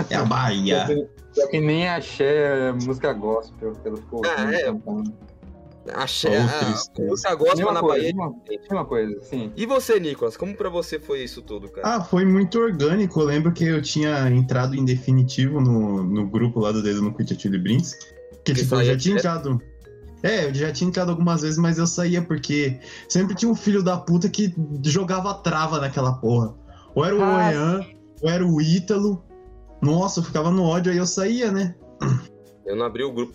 É 0.10 0.15
a 0.15 0.25
Bahia. 0.25 1.08
Só 1.34 1.48
que 1.50 1.60
nem 1.60 1.88
axé 1.88 2.70
é 2.70 2.72
música 2.72 3.13
gospel, 3.13 3.74
que 3.74 3.88
ela 3.88 3.98
ficou 3.98 4.22
Ah, 4.25 4.53
é. 4.53 4.63
cantando. 4.63 5.13
Axé, 5.94 6.29
Oh, 6.29 7.01
a, 7.01 7.06
música 7.08 7.34
gospel 7.36 7.72
na 7.72 7.79
coisa, 7.79 7.96
Bahia. 7.96 8.13
mesma, 8.15 8.36
mesma 8.48 8.86
coisa, 8.86 9.24
sim. 9.24 9.51
E 9.56 9.65
você, 9.65 10.00
Nicolas, 10.00 10.38
como 10.38 10.53
pra 10.56 10.70
você 10.70 11.00
foi 11.00 11.24
isso 11.24 11.41
tudo, 11.41 11.68
cara? 11.70 11.96
Ah, 11.96 12.03
foi 12.03 12.25
muito 12.25 12.60
orgânico. 12.60 13.20
Eu 13.22 13.25
lembro 13.25 13.51
que 13.51 13.63
eu 13.63 13.82
tinha 13.82 14.29
entrado 14.29 14.75
em 14.75 14.86
definitivo 14.86 15.60
no, 15.60 16.03
no 16.03 16.27
grupo 16.27 16.60
lá 16.60 16.72
do 16.72 16.84
Dedo 16.84 17.01
no 17.01 17.12
Quit 17.13 17.41
Chili 17.41 17.58
Brins. 17.58 17.94
Que, 18.44 18.53
Que 18.53 18.62
tipo, 18.62 18.75
eu 18.75 18.84
já 18.86 18.98
tinha 18.98 19.15
entrado. 19.15 19.60
É, 20.22 20.46
eu 20.46 20.53
já 20.53 20.72
tinha 20.72 20.88
entrado 20.89 21.10
algumas 21.10 21.41
vezes, 21.41 21.58
mas 21.58 21.79
eu 21.79 21.88
saía 21.88 22.22
porque 22.22 22.79
sempre 23.08 23.34
tinha 23.34 23.50
um 23.50 23.56
filho 23.56 23.82
da 23.82 23.98
puta 23.98 24.29
que 24.29 24.53
jogava 24.84 25.34
trava 25.36 25.79
naquela 25.79 26.13
porra. 26.13 26.53
Ou 26.94 27.03
era 27.06 27.15
o 27.15 27.22
Ah, 27.24 27.48
Oean, 27.50 27.86
ou 28.21 28.29
era 28.29 28.45
o 28.45 28.61
Ítalo. 28.61 29.23
Nossa, 29.81 30.19
eu 30.19 30.23
ficava 30.23 30.51
no 30.51 30.63
ódio, 30.63 30.91
aí 30.91 30.97
eu 30.97 31.05
saía, 31.05 31.51
né? 31.51 31.75
Eu 32.65 32.75
não 32.75 32.85
abri 32.85 33.03
o 33.03 33.11
grupo. 33.11 33.33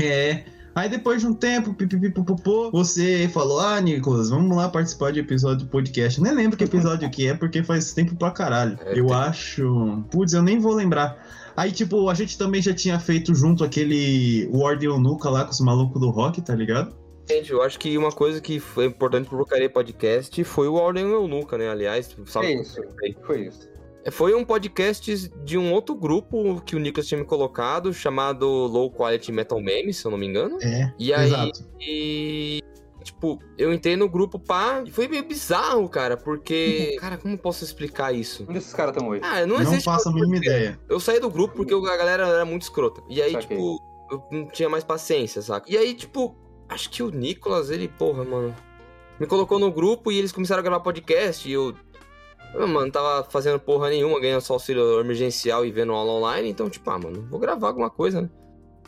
É. 0.00 0.44
Aí 0.74 0.88
depois 0.88 1.20
de 1.20 1.26
um 1.26 1.34
tempo, 1.34 1.74
pipipipopopô, 1.74 2.70
você 2.70 3.28
falou, 3.32 3.58
ah, 3.58 3.80
Nicolas, 3.80 4.30
vamos 4.30 4.56
lá 4.56 4.68
participar 4.68 5.10
de 5.10 5.18
episódio 5.20 5.64
de 5.64 5.70
podcast. 5.70 6.18
Eu 6.18 6.24
nem 6.24 6.34
lembro 6.34 6.56
que 6.56 6.64
episódio 6.64 7.10
que 7.10 7.26
é, 7.26 7.34
porque 7.34 7.62
faz 7.62 7.92
tempo 7.92 8.14
pra 8.14 8.30
caralho. 8.30 8.78
É, 8.84 8.98
eu 8.98 9.06
tem- 9.06 9.16
acho. 9.16 10.04
Putz, 10.10 10.32
eu 10.32 10.42
nem 10.42 10.58
vou 10.60 10.72
lembrar. 10.74 11.26
Aí, 11.56 11.72
tipo, 11.72 12.08
a 12.08 12.14
gente 12.14 12.38
também 12.38 12.62
já 12.62 12.72
tinha 12.72 12.98
feito 13.00 13.34
junto 13.34 13.64
aquele 13.64 14.48
Ward 14.52 14.84
Eunuca 14.86 15.28
lá 15.28 15.44
com 15.44 15.50
os 15.50 15.60
malucos 15.60 16.00
do 16.00 16.08
rock, 16.10 16.40
tá 16.40 16.54
ligado? 16.54 16.94
Gente, 17.28 17.50
eu 17.52 17.62
acho 17.62 17.78
que 17.78 17.98
uma 17.98 18.10
coisa 18.12 18.40
que 18.40 18.58
foi 18.60 18.86
importante 18.86 19.28
pro 19.28 19.38
Porcaria 19.38 19.68
Podcast 19.68 20.42
foi 20.44 20.68
o 20.68 20.74
Ordem 20.74 21.04
Eunuca, 21.10 21.58
né? 21.58 21.68
Aliás, 21.68 22.16
sabe? 22.26 22.46
É 22.46 22.60
isso. 22.60 22.80
Foi 23.26 23.46
isso. 23.46 23.68
Foi 24.10 24.34
um 24.34 24.44
podcast 24.44 25.28
de 25.44 25.58
um 25.58 25.72
outro 25.72 25.94
grupo 25.94 26.60
que 26.62 26.74
o 26.74 26.78
Nicolas 26.78 27.06
tinha 27.06 27.20
me 27.20 27.26
colocado, 27.26 27.92
chamado 27.92 28.46
Low 28.48 28.90
Quality 28.90 29.30
Metal 29.30 29.60
Memes, 29.60 29.98
se 29.98 30.06
eu 30.06 30.10
não 30.10 30.18
me 30.18 30.26
engano. 30.26 30.58
É, 30.62 30.92
E 30.98 31.12
aí, 31.12 31.26
exato. 31.26 31.68
e, 31.78 32.62
tipo, 33.04 33.38
eu 33.58 33.74
entrei 33.74 33.96
no 33.96 34.08
grupo 34.08 34.38
pá, 34.38 34.82
e 34.86 34.90
foi 34.90 35.06
meio 35.06 35.24
bizarro, 35.24 35.86
cara, 35.88 36.16
porque, 36.16 36.96
cara, 36.98 37.18
como 37.18 37.34
eu 37.34 37.38
posso 37.38 37.62
explicar 37.62 38.14
isso? 38.14 38.46
Onde 38.48 38.58
esses 38.58 38.72
caras 38.72 38.94
estão 38.94 39.08
hoje? 39.10 39.20
Ah, 39.24 39.44
não 39.44 39.58
Não 39.58 39.80
faço 39.80 40.08
a 40.08 40.12
mínima 40.12 40.36
ideia. 40.38 40.80
Eu 40.88 40.98
saí 40.98 41.20
do 41.20 41.28
grupo 41.28 41.56
porque 41.56 41.74
a 41.74 41.96
galera 41.96 42.26
era 42.26 42.44
muito 42.44 42.62
escrota. 42.62 43.02
E 43.08 43.20
aí, 43.20 43.32
Saquei. 43.32 43.48
tipo, 43.56 43.78
eu 44.10 44.22
não 44.30 44.46
tinha 44.48 44.68
mais 44.68 44.82
paciência, 44.82 45.42
saca? 45.42 45.70
E 45.70 45.76
aí, 45.76 45.92
tipo, 45.92 46.34
acho 46.68 46.88
que 46.88 47.02
o 47.02 47.10
Nicolas, 47.10 47.68
ele, 47.70 47.86
porra, 47.86 48.24
mano, 48.24 48.54
me 49.18 49.26
colocou 49.26 49.58
no 49.58 49.70
grupo 49.70 50.10
e 50.10 50.18
eles 50.18 50.32
começaram 50.32 50.60
a 50.60 50.62
gravar 50.62 50.80
podcast 50.80 51.46
e 51.46 51.52
eu. 51.52 51.74
Eu, 52.54 52.66
mano, 52.66 52.90
tava 52.90 53.28
fazendo 53.30 53.58
porra 53.58 53.88
nenhuma, 53.90 54.20
ganhando 54.20 54.40
só 54.40 54.54
auxílio 54.54 55.00
emergencial 55.00 55.64
e 55.64 55.70
vendo 55.70 55.92
aula 55.92 56.12
online, 56.12 56.48
então, 56.50 56.68
tipo, 56.68 56.88
ah, 56.90 56.98
mano, 56.98 57.26
vou 57.30 57.38
gravar 57.38 57.68
alguma 57.68 57.90
coisa, 57.90 58.22
né? 58.22 58.30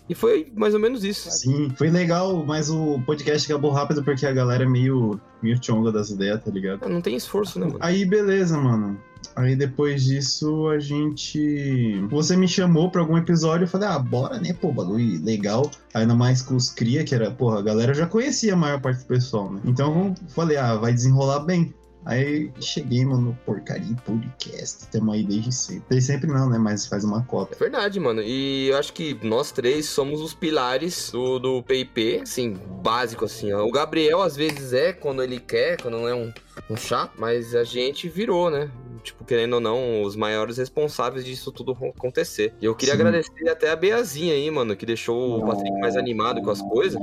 E 0.09 0.15
foi 0.15 0.53
mais 0.55 0.75
ou 0.75 0.81
menos 0.81 1.05
isso. 1.05 1.31
Sim, 1.31 1.73
foi 1.77 1.89
legal, 1.89 2.45
mas 2.45 2.69
o 2.69 3.01
podcast 3.07 3.51
acabou 3.51 3.71
rápido 3.71 4.03
porque 4.03 4.27
a 4.27 4.33
galera 4.33 4.65
é 4.65 4.69
meio, 4.69 5.19
meio 5.41 5.59
chonga 5.63 5.93
das 5.93 6.11
ideias, 6.11 6.43
tá 6.43 6.51
ligado? 6.51 6.81
Ah, 6.83 6.89
Não 6.89 7.01
tem 7.01 7.17
esforço, 7.17 7.59
né, 7.61 7.67
mano? 7.67 7.79
Aí, 7.81 8.05
beleza, 8.05 8.59
mano. 8.59 9.01
Aí 9.37 9.55
depois 9.57 10.05
disso 10.05 10.67
a 10.69 10.79
gente. 10.79 12.05
Você 12.11 12.37
me 12.37 12.49
chamou 12.49 12.91
pra 12.91 13.01
algum 13.01 13.17
episódio, 13.17 13.65
eu 13.65 13.69
falei, 13.69 13.89
ah, 13.89 13.99
bora, 13.99 14.39
né? 14.39 14.53
Pô, 14.53 14.73
bagulho 14.73 15.23
legal. 15.25 15.71
Ainda 15.95 16.15
mais 16.15 16.43
com 16.43 16.57
os 16.57 16.69
Cria, 16.71 17.05
que 17.05 17.15
era, 17.15 17.31
porra, 17.31 17.61
a 17.61 17.63
galera 17.63 17.95
já 17.95 18.07
conhecia 18.07 18.53
a 18.53 18.57
maior 18.57 18.81
parte 18.81 19.01
do 19.03 19.07
pessoal, 19.07 19.51
né? 19.53 19.61
Então 19.65 20.09
eu 20.09 20.29
falei, 20.31 20.57
ah, 20.57 20.75
vai 20.75 20.93
desenrolar 20.93 21.41
bem. 21.41 21.73
Aí 22.05 22.51
cheguei, 22.61 23.05
mano, 23.05 23.39
porcaria 23.47 23.95
podcast. 24.05 24.89
Tamo 24.89 25.13
aí 25.13 25.23
desde 25.23 25.53
sempre. 25.53 25.85
Desde 25.89 26.13
sempre 26.13 26.27
não, 26.31 26.51
né? 26.51 26.59
Mas 26.59 26.87
faz 26.87 27.05
uma 27.05 27.21
É 27.21 27.25
cota. 27.25 27.57
verdade, 27.57 28.01
mano. 28.01 28.21
E 28.23 28.69
eu 28.69 28.77
acho 28.77 28.93
que 28.93 29.17
nós 29.23 29.53
três 29.53 29.87
somos 29.87 30.21
os 30.21 30.35
pilares 30.35 31.11
do, 31.13 31.39
do 31.39 31.63
PIP, 31.63 32.21
assim, 32.23 32.55
básico, 32.83 33.25
assim. 33.25 33.53
ó. 33.53 33.65
O 33.65 33.71
Gabriel, 33.71 34.21
às 34.21 34.35
vezes, 34.37 34.73
é 34.73 34.93
quando 34.93 35.23
ele 35.23 35.39
quer, 35.39 35.81
quando 35.81 35.99
não 35.99 36.09
é 36.09 36.15
um, 36.15 36.33
um 36.69 36.77
chato, 36.77 37.13
mas 37.19 37.55
a 37.55 37.63
gente 37.63 38.09
virou, 38.09 38.51
né? 38.51 38.69
Tipo, 39.05 39.25
querendo 39.25 39.55
ou 39.55 39.61
não, 39.61 40.03
os 40.03 40.17
maiores 40.17 40.57
responsáveis 40.59 41.25
disso 41.25 41.51
tudo 41.53 41.73
acontecer. 41.97 42.53
E 42.61 42.65
eu 42.65 42.75
queria 42.75 42.95
Sim. 42.95 43.01
agradecer 43.01 43.49
até 43.49 43.71
a 43.71 43.77
Beazinha 43.77 44.35
aí, 44.35 44.51
mano, 44.51 44.75
que 44.77 44.87
deixou 44.87 45.39
o 45.41 45.47
Patrick 45.47 45.73
mais 45.81 45.97
animado 45.97 46.41
com 46.43 46.51
as 46.51 46.61
coisas. 46.63 47.01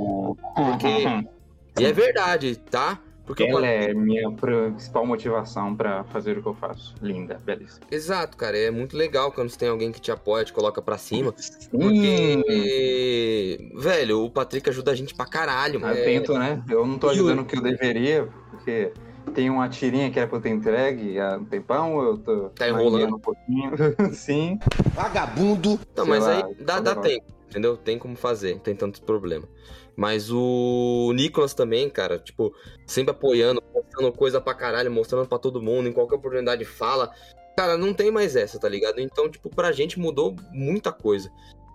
Porque- 0.54 1.04
E 1.78 1.84
é 1.84 1.92
verdade, 1.92 2.56
tá? 2.70 3.00
Porque 3.30 3.44
Ela 3.44 3.64
é 3.66 3.94
minha 3.94 4.28
principal 4.32 5.06
motivação 5.06 5.76
pra 5.76 6.02
fazer 6.04 6.36
o 6.38 6.42
que 6.42 6.48
eu 6.48 6.54
faço. 6.54 6.96
Linda, 7.00 7.38
belíssima. 7.44 7.86
Exato, 7.88 8.36
cara. 8.36 8.58
É 8.58 8.72
muito 8.72 8.96
legal 8.96 9.30
quando 9.30 9.48
você 9.50 9.56
tem 9.58 9.68
alguém 9.68 9.92
que 9.92 10.00
te 10.00 10.10
apoia, 10.10 10.44
te 10.44 10.52
coloca 10.52 10.82
pra 10.82 10.98
cima. 10.98 11.32
Hum, 11.72 11.78
Porque, 11.80 13.70
velho, 13.76 14.24
o 14.24 14.30
Patrick 14.30 14.68
ajuda 14.68 14.90
a 14.90 14.94
gente 14.96 15.14
pra 15.14 15.26
caralho, 15.26 15.78
mano. 15.80 15.94
eu 15.94 16.04
tento, 16.04 16.34
né? 16.34 16.60
Eu 16.68 16.84
não 16.84 16.98
tô 16.98 17.08
ajudando 17.08 17.40
o 17.40 17.44
que 17.44 17.56
eu 17.56 17.62
deveria, 17.62 18.28
porque 18.50 18.92
tem 19.32 19.48
uma 19.48 19.68
tirinha 19.68 20.10
que 20.10 20.18
era 20.18 20.26
pra 20.26 20.38
eu 20.38 20.42
ter 20.42 20.48
entregue 20.50 21.20
há 21.20 21.36
um 21.36 21.44
tempão, 21.44 22.02
eu 22.02 22.18
tô 22.18 22.48
Tá 22.50 22.68
enrolando. 22.68 23.14
um 23.14 23.18
pouquinho. 23.20 23.70
Sim. 24.12 24.58
Vagabundo. 24.92 25.78
Não, 25.96 26.04
mas 26.04 26.24
lá, 26.26 26.32
aí 26.48 26.54
dá, 26.64 26.74
sei 26.74 26.82
dá 26.82 26.94
lá. 26.94 27.00
tempo, 27.00 27.26
entendeu? 27.48 27.76
Tem 27.76 27.96
como 27.96 28.16
fazer, 28.16 28.54
não 28.54 28.60
tem 28.60 28.74
tanto 28.74 29.00
problema. 29.02 29.44
Mas 29.96 30.30
o 30.30 31.12
Nicolas 31.14 31.54
também, 31.54 31.88
cara, 31.90 32.18
tipo, 32.18 32.54
sempre 32.86 33.10
apoiando, 33.10 33.62
mostrando 33.74 34.12
coisa 34.12 34.40
pra 34.40 34.54
caralho, 34.54 34.90
mostrando 34.90 35.28
pra 35.28 35.38
todo 35.38 35.62
mundo, 35.62 35.88
em 35.88 35.92
qualquer 35.92 36.16
oportunidade 36.16 36.64
fala. 36.64 37.12
Cara, 37.56 37.76
não 37.76 37.92
tem 37.92 38.10
mais 38.10 38.36
essa, 38.36 38.58
tá 38.58 38.68
ligado? 38.68 39.00
Então, 39.00 39.28
tipo, 39.28 39.50
pra 39.50 39.72
gente 39.72 39.98
mudou 39.98 40.34
muita 40.52 40.92
coisa. 40.92 41.30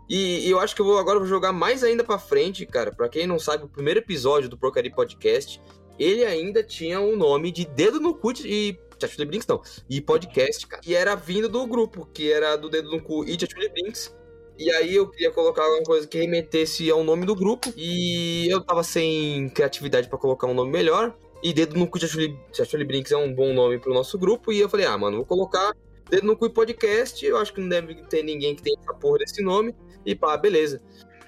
E, 0.10 0.48
e 0.48 0.50
eu 0.50 0.60
acho 0.60 0.76
que 0.76 0.82
eu 0.82 0.86
vou 0.86 0.98
agora 0.98 1.20
vou 1.20 1.28
jogar 1.28 1.52
mais 1.52 1.84
ainda 1.84 2.04
pra 2.04 2.18
frente, 2.18 2.66
cara. 2.66 2.92
Pra 2.92 3.10
quem 3.10 3.28
não 3.28 3.40
sabe, 3.40 3.66
o 3.66 3.70
primeiro 3.70 4.00
episódio 4.00 4.50
do 4.50 4.58
Porcaria 4.58 4.92
Podcast, 4.92 5.62
ele 5.98 6.24
ainda 6.24 6.64
tinha 6.64 7.00
o 7.00 7.16
nome 7.16 7.52
de 7.52 7.66
Dedo 7.66 8.00
no 8.00 8.14
Cu 8.14 8.32
e 8.44 8.78
Tchachuli 8.98 9.26
Brinks, 9.26 9.48
não. 9.48 9.62
E 9.90 10.00
podcast, 10.02 10.68
cara. 10.68 10.82
E 10.86 10.96
era 10.96 11.16
vindo 11.16 11.50
do 11.50 11.66
grupo, 11.68 12.06
que 12.14 12.32
era 12.32 12.56
do 12.56 12.70
Dedo 12.70 12.90
no 12.90 13.02
Cu 13.02 13.26
e 13.26 13.36
Tchachuli 13.36 13.70
Brinks. 13.70 14.16
E 14.58 14.72
aí 14.72 14.96
eu 14.96 15.10
queria 15.10 15.32
colocar 15.32 15.64
alguma 15.64 15.84
coisa 15.84 16.08
que 16.08 16.18
remetesse 16.18 16.90
ao 16.90 17.04
nome 17.04 17.26
do 17.26 17.36
grupo. 17.36 17.74
E 17.76 18.48
eu 18.50 18.62
tava 18.62 18.84
sem 18.84 19.50
criatividade 19.50 20.08
pra 20.08 20.18
colocar 20.18 20.48
um 20.48 20.54
nome 20.54 20.72
melhor. 20.72 21.16
E 21.44 21.54
Dedo 21.54 21.78
no 21.78 21.88
Cu 21.88 22.00
Tchachuli 22.00 22.86
Brinks 22.86 23.12
é 23.12 23.18
um 23.18 23.34
bom 23.34 23.54
nome 23.54 23.78
pro 23.78 23.94
nosso 23.94 24.18
grupo. 24.18 24.52
E 24.52 24.60
eu 24.60 24.70
falei, 24.70 24.86
ah, 24.86 24.98
mano, 24.98 25.18
vou 25.18 25.26
colocar 25.26 25.74
Dedo 26.10 26.26
no 26.26 26.38
Cu 26.38 26.50
Podcast. 26.50 27.26
Eu 27.26 27.38
acho 27.38 27.54
que 27.54 27.62
não 27.62 27.70
deve 27.70 27.96
ter 28.04 28.24
ninguém 28.24 28.56
que 28.56 28.64
tenha 28.64 28.78
essa 28.80 28.94
porra 28.94 29.20
desse 29.20 29.42
nome. 29.42 29.76
E 30.06 30.16
pá, 30.16 30.38
beleza. 30.38 30.82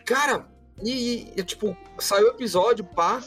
Cara, 0.06 0.48
e, 0.84 1.34
e, 1.36 1.44
tipo, 1.44 1.76
saiu 2.00 2.28
o 2.28 2.32
episódio, 2.32 2.86
pá. 2.86 3.22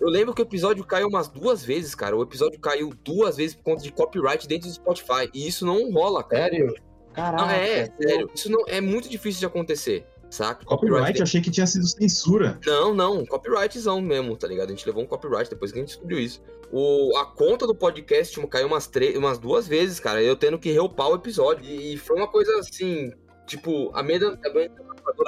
Eu 0.00 0.08
lembro 0.08 0.34
que 0.34 0.40
o 0.40 0.44
episódio 0.44 0.84
caiu 0.84 1.08
umas 1.08 1.28
duas 1.28 1.64
vezes, 1.64 1.94
cara. 1.94 2.16
O 2.16 2.22
episódio 2.22 2.58
caiu 2.58 2.90
duas 3.04 3.36
vezes 3.36 3.54
por 3.54 3.64
conta 3.64 3.82
de 3.82 3.92
copyright 3.92 4.48
dentro 4.48 4.68
do 4.68 4.74
Spotify. 4.74 5.30
E 5.32 5.46
isso 5.46 5.66
não 5.66 5.92
rola, 5.92 6.24
cara. 6.24 6.50
Sério? 6.50 6.74
Caraca. 7.20 7.44
Não, 7.44 7.50
é, 7.50 7.92
sério. 8.00 8.30
Isso 8.34 8.50
não 8.50 8.64
é 8.66 8.80
muito 8.80 9.08
difícil 9.08 9.40
de 9.40 9.46
acontecer, 9.46 10.06
saca? 10.30 10.64
Copyright, 10.64 11.18
eu 11.18 11.22
achei 11.24 11.40
que 11.40 11.50
tinha 11.50 11.66
sido 11.66 11.86
censura. 11.86 12.58
Não, 12.64 12.94
não, 12.94 13.26
copyrightzão 13.26 14.00
mesmo, 14.00 14.36
tá 14.36 14.48
ligado? 14.48 14.68
A 14.68 14.70
gente 14.70 14.86
levou 14.86 15.02
um 15.02 15.06
copyright 15.06 15.50
depois 15.50 15.70
que 15.70 15.78
a 15.78 15.80
gente 15.80 15.88
descobriu 15.88 16.18
isso. 16.18 16.42
O, 16.72 17.16
a 17.16 17.26
conta 17.26 17.66
do 17.66 17.74
podcast 17.74 18.32
tipo, 18.32 18.46
caiu 18.46 18.68
umas, 18.68 18.86
três, 18.86 19.16
umas 19.16 19.38
duas 19.38 19.68
vezes, 19.68 20.00
cara. 20.00 20.22
Eu 20.22 20.34
tendo 20.34 20.58
que 20.58 20.70
reupar 20.70 21.10
o 21.10 21.16
episódio. 21.16 21.64
E 21.64 21.98
foi 21.98 22.16
uma 22.16 22.28
coisa 22.28 22.58
assim, 22.60 23.12
tipo, 23.50 23.90
a 23.94 24.02
meia 24.02 24.20
da 24.20 24.36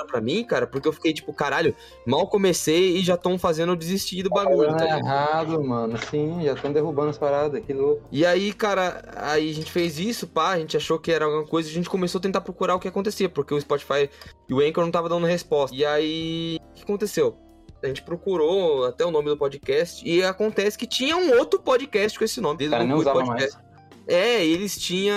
pra 0.06 0.20
mim, 0.20 0.44
cara, 0.44 0.66
porque 0.66 0.86
eu 0.86 0.92
fiquei 0.92 1.12
tipo, 1.12 1.32
caralho, 1.32 1.74
mal 2.06 2.28
comecei 2.28 2.96
e 2.96 3.02
já 3.02 3.14
estão 3.14 3.38
fazendo 3.38 3.72
eu 3.72 3.76
desistir 3.76 4.22
do 4.22 4.30
bagulho, 4.30 4.68
tá 4.70 4.76
Tá 4.76 4.84
ligado? 4.84 5.00
errado, 5.00 5.64
mano. 5.64 5.98
Sim, 6.10 6.40
já 6.44 6.52
estão 6.52 6.72
derrubando 6.72 7.10
as 7.10 7.18
paradas, 7.18 7.64
que 7.64 7.72
louco. 7.72 8.02
E 8.12 8.24
aí, 8.24 8.52
cara, 8.52 9.02
aí 9.16 9.50
a 9.50 9.54
gente 9.54 9.72
fez 9.72 9.98
isso, 9.98 10.26
pá, 10.26 10.50
a 10.50 10.58
gente 10.58 10.76
achou 10.76 10.98
que 10.98 11.10
era 11.10 11.24
alguma 11.24 11.44
coisa 11.44 11.68
e 11.68 11.72
a 11.72 11.74
gente 11.74 11.88
começou 11.88 12.18
a 12.18 12.22
tentar 12.22 12.42
procurar 12.42 12.74
o 12.74 12.78
que 12.78 12.88
acontecia, 12.88 13.28
porque 13.28 13.54
o 13.54 13.60
Spotify 13.60 14.08
e 14.48 14.54
o 14.54 14.60
Anchor 14.60 14.84
não 14.84 14.90
tava 14.90 15.08
dando 15.08 15.26
resposta. 15.26 15.74
E 15.74 15.84
aí, 15.84 16.58
o 16.70 16.74
que 16.74 16.82
aconteceu? 16.82 17.36
A 17.82 17.88
gente 17.88 18.02
procurou 18.02 18.84
até 18.84 19.04
o 19.04 19.10
nome 19.10 19.28
do 19.28 19.36
podcast 19.36 20.08
e 20.08 20.22
acontece 20.22 20.78
que 20.78 20.86
tinha 20.86 21.16
um 21.16 21.36
outro 21.38 21.60
podcast 21.60 22.16
com 22.16 22.24
esse 22.24 22.40
nome. 22.40 22.58
Dedo 22.58 22.70
Cara, 22.70 22.86
Cu 22.86 22.94
usava 22.94 23.24
podcast. 23.24 23.58
É, 24.06 24.44
eles 24.44 24.76
tinham. 24.76 25.16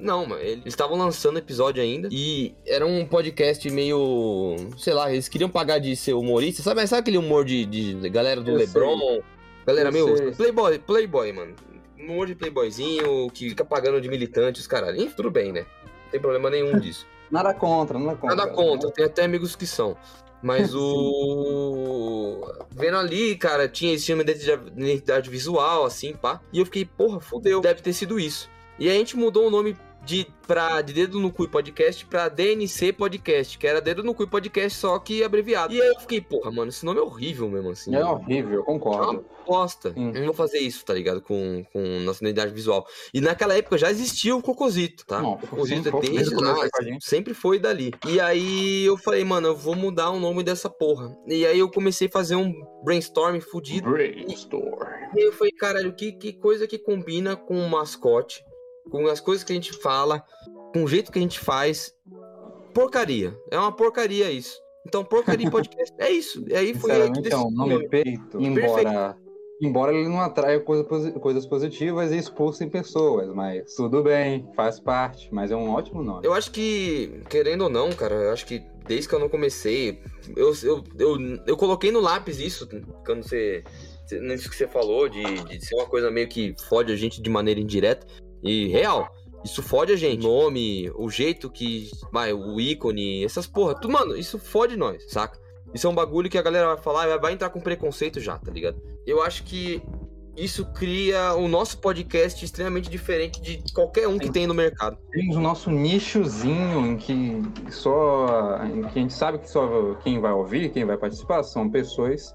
Não, 0.00 0.26
mano, 0.26 0.40
eles 0.42 0.66
estavam 0.66 0.96
lançando 0.98 1.38
episódio 1.38 1.82
ainda. 1.82 2.08
E 2.10 2.54
era 2.66 2.86
um 2.86 3.04
podcast 3.06 3.68
meio. 3.70 4.56
Sei 4.76 4.92
lá, 4.92 5.10
eles 5.12 5.28
queriam 5.28 5.48
pagar 5.48 5.78
de 5.78 5.94
ser 5.96 6.12
humorista. 6.14 6.62
Sabe, 6.62 6.86
sabe 6.86 7.00
aquele 7.00 7.18
humor 7.18 7.44
de, 7.44 7.64
de 7.64 8.08
galera 8.10 8.40
do 8.40 8.50
Eu 8.50 8.56
Lebron? 8.56 9.20
Galera 9.66 9.88
Eu 9.88 9.92
meio. 9.92 10.16
sei. 10.16 10.32
Playboy, 10.32 10.78
Playboy, 10.78 11.32
mano. 11.32 11.54
Humor 11.98 12.26
de 12.26 12.34
Playboyzinho 12.34 13.28
que 13.32 13.48
fica 13.48 13.64
pagando 13.64 14.00
de 14.00 14.08
militante, 14.08 14.60
os 14.60 14.66
caralho. 14.66 15.10
Tudo 15.12 15.30
bem, 15.30 15.52
né? 15.52 15.66
Não 16.04 16.10
tem 16.10 16.20
problema 16.20 16.50
nenhum 16.50 16.78
disso. 16.80 17.06
Nada 17.30 17.52
contra, 17.52 17.98
nada 17.98 18.16
contra. 18.16 18.36
Nada 18.36 18.50
contra, 18.52 18.90
tem 18.92 19.04
até 19.04 19.24
amigos 19.24 19.56
que 19.56 19.66
são. 19.66 19.96
Mas 20.42 20.74
o. 20.76 22.40
Vendo 22.70 22.96
ali, 22.96 23.36
cara, 23.36 23.68
tinha 23.68 23.94
esse 23.94 24.06
filme 24.06 24.24
de 24.24 24.32
identidade 24.76 25.30
visual, 25.30 25.84
assim, 25.84 26.14
pá. 26.14 26.40
E 26.52 26.58
eu 26.58 26.64
fiquei, 26.64 26.84
porra, 26.84 27.20
fodeu. 27.20 27.60
Deve 27.60 27.82
ter 27.82 27.92
sido 27.92 28.20
isso. 28.20 28.50
E 28.78 28.88
a 28.90 28.92
gente 28.92 29.16
mudou 29.16 29.46
o 29.46 29.50
nome 29.50 29.76
de, 30.06 30.24
pra, 30.46 30.80
de 30.80 30.92
Dedo 30.92 31.18
no 31.18 31.32
Cu 31.32 31.48
Podcast 31.48 32.06
pra 32.06 32.28
DNC 32.28 32.92
Podcast, 32.92 33.58
que 33.58 33.66
era 33.66 33.80
Dedo 33.80 34.04
no 34.04 34.14
Cu 34.14 34.26
Podcast, 34.28 34.78
só 34.78 34.96
que 35.00 35.24
abreviado. 35.24 35.74
E 35.74 35.82
aí 35.82 35.88
eu 35.88 35.98
fiquei, 35.98 36.20
porra, 36.20 36.50
mano, 36.52 36.68
esse 36.68 36.86
nome 36.86 37.00
é 37.00 37.02
horrível 37.02 37.48
mesmo, 37.48 37.70
assim. 37.70 37.94
É 37.94 38.04
horrível, 38.04 38.54
eu 38.54 38.64
concordo. 38.64 39.24
Bosta. 39.44 39.92
Sim. 39.92 40.08
Eu 40.08 40.20
não 40.20 40.26
vou 40.26 40.34
fazer 40.34 40.58
isso, 40.58 40.84
tá 40.84 40.94
ligado? 40.94 41.20
Com, 41.20 41.64
com 41.72 41.80
nossa 42.00 42.22
identidade 42.22 42.52
visual. 42.52 42.86
E 43.12 43.20
naquela 43.20 43.54
época 43.54 43.76
já 43.76 43.90
existia 43.90 44.34
o 44.34 44.42
Cocosito, 44.42 45.04
tá? 45.04 45.20
Não, 45.20 45.34
o 45.34 45.38
Cocosito 45.38 45.90
sim, 45.90 45.96
é 45.96 46.00
desde 46.00 46.34
lá, 46.34 46.54
sempre 47.00 47.34
foi 47.34 47.58
dali. 47.58 47.92
E 48.06 48.20
aí 48.20 48.84
eu 48.84 48.96
falei, 48.96 49.24
mano, 49.24 49.48
eu 49.48 49.56
vou 49.56 49.74
mudar 49.74 50.10
o 50.10 50.20
nome 50.20 50.44
dessa 50.44 50.70
porra. 50.70 51.16
E 51.26 51.44
aí 51.44 51.58
eu 51.58 51.68
comecei 51.68 52.06
a 52.06 52.10
fazer 52.10 52.36
um 52.36 52.54
brainstorm 52.84 53.40
fudido. 53.40 53.90
Brainstorm. 53.90 54.88
E 55.14 55.20
aí 55.20 55.26
eu 55.26 55.32
falei, 55.32 55.52
caralho, 55.52 55.92
que, 55.92 56.12
que 56.12 56.32
coisa 56.32 56.66
que 56.66 56.78
combina 56.78 57.34
com 57.34 57.58
o 57.58 57.68
mascote, 57.68 58.44
com 58.90 59.06
as 59.06 59.20
coisas 59.20 59.44
que 59.44 59.52
a 59.52 59.54
gente 59.54 59.72
fala, 59.72 60.22
com 60.72 60.84
o 60.84 60.88
jeito 60.88 61.10
que 61.12 61.18
a 61.18 61.22
gente 61.22 61.38
faz. 61.40 61.94
Porcaria. 62.74 63.36
É 63.50 63.58
uma 63.58 63.72
porcaria 63.72 64.30
isso. 64.30 64.60
Então, 64.86 65.04
porcaria 65.04 65.50
podcast 65.50 65.94
é 65.98 66.10
isso. 66.10 66.44
E 66.48 66.54
aí 66.54 66.74
foi 66.74 66.90
aí 66.92 67.10
que 67.12 67.28
é. 67.28 67.30
Embora, 68.38 69.16
embora 69.60 69.92
ele 69.94 70.08
não 70.08 70.20
atraia 70.20 70.60
coisa 70.60 70.84
coisas 71.18 71.46
positivas 71.46 72.12
e 72.12 72.18
expulsem 72.18 72.68
pessoas, 72.68 73.28
mas 73.34 73.74
tudo 73.74 74.02
bem, 74.02 74.46
faz 74.54 74.78
parte, 74.78 75.28
mas 75.32 75.50
é 75.50 75.56
um 75.56 75.70
ótimo 75.70 76.02
nome. 76.02 76.26
Eu 76.26 76.34
acho 76.34 76.50
que, 76.50 77.20
querendo 77.30 77.62
ou 77.62 77.70
não, 77.70 77.90
cara, 77.90 78.14
eu 78.14 78.32
acho 78.32 78.46
que 78.46 78.62
desde 78.86 79.08
que 79.08 79.14
eu 79.14 79.18
não 79.18 79.28
comecei, 79.28 79.98
eu, 80.36 80.52
eu, 80.62 80.84
eu, 80.98 81.16
eu 81.46 81.56
coloquei 81.56 81.90
no 81.90 82.00
lápis 82.00 82.38
isso, 82.38 82.68
quando 83.04 83.22
você. 83.24 83.64
você- 84.06 84.20
Nisso 84.20 84.48
que 84.48 84.54
você 84.54 84.68
falou, 84.68 85.08
de, 85.08 85.22
de 85.24 85.64
ser 85.66 85.74
uma 85.74 85.86
coisa 85.86 86.10
meio 86.12 86.28
que 86.28 86.54
fode 86.68 86.92
a 86.92 86.96
gente 86.96 87.20
de 87.20 87.28
maneira 87.30 87.58
indireta. 87.58 88.06
E 88.48 88.68
real, 88.68 89.12
isso 89.44 89.62
fode 89.62 89.92
a 89.92 89.96
gente. 89.96 90.26
O 90.26 90.28
nome, 90.28 90.90
o 90.94 91.08
jeito 91.10 91.50
que. 91.50 91.90
Vai, 92.12 92.32
o 92.32 92.60
ícone, 92.60 93.24
essas 93.24 93.46
porra. 93.46 93.74
Tudo, 93.74 93.92
mano, 93.92 94.16
isso 94.16 94.38
fode 94.38 94.76
nós, 94.76 95.04
saca? 95.08 95.38
Isso 95.74 95.86
é 95.86 95.90
um 95.90 95.94
bagulho 95.94 96.30
que 96.30 96.38
a 96.38 96.42
galera 96.42 96.68
vai 96.74 96.78
falar, 96.78 97.16
vai 97.18 97.32
entrar 97.32 97.50
com 97.50 97.60
preconceito 97.60 98.20
já, 98.20 98.38
tá 98.38 98.50
ligado? 98.50 98.80
Eu 99.06 99.22
acho 99.22 99.42
que 99.44 99.82
isso 100.36 100.66
cria 100.66 101.34
o 101.34 101.48
nosso 101.48 101.78
podcast 101.78 102.44
extremamente 102.44 102.90
diferente 102.90 103.40
de 103.40 103.62
qualquer 103.72 104.06
um 104.06 104.18
que 104.18 104.30
tem 104.30 104.46
no 104.46 104.52
mercado. 104.52 104.98
Temos 105.10 105.36
o 105.36 105.40
nosso 105.40 105.70
nichozinho 105.70 106.86
em 106.86 106.96
que 106.96 107.42
só. 107.70 108.60
em 108.64 108.82
que 108.82 108.98
a 108.98 109.02
gente 109.02 109.14
sabe 109.14 109.38
que 109.38 109.50
só 109.50 109.94
quem 110.02 110.20
vai 110.20 110.32
ouvir, 110.32 110.70
quem 110.70 110.84
vai 110.84 110.96
participar, 110.96 111.42
são 111.42 111.70
pessoas 111.70 112.34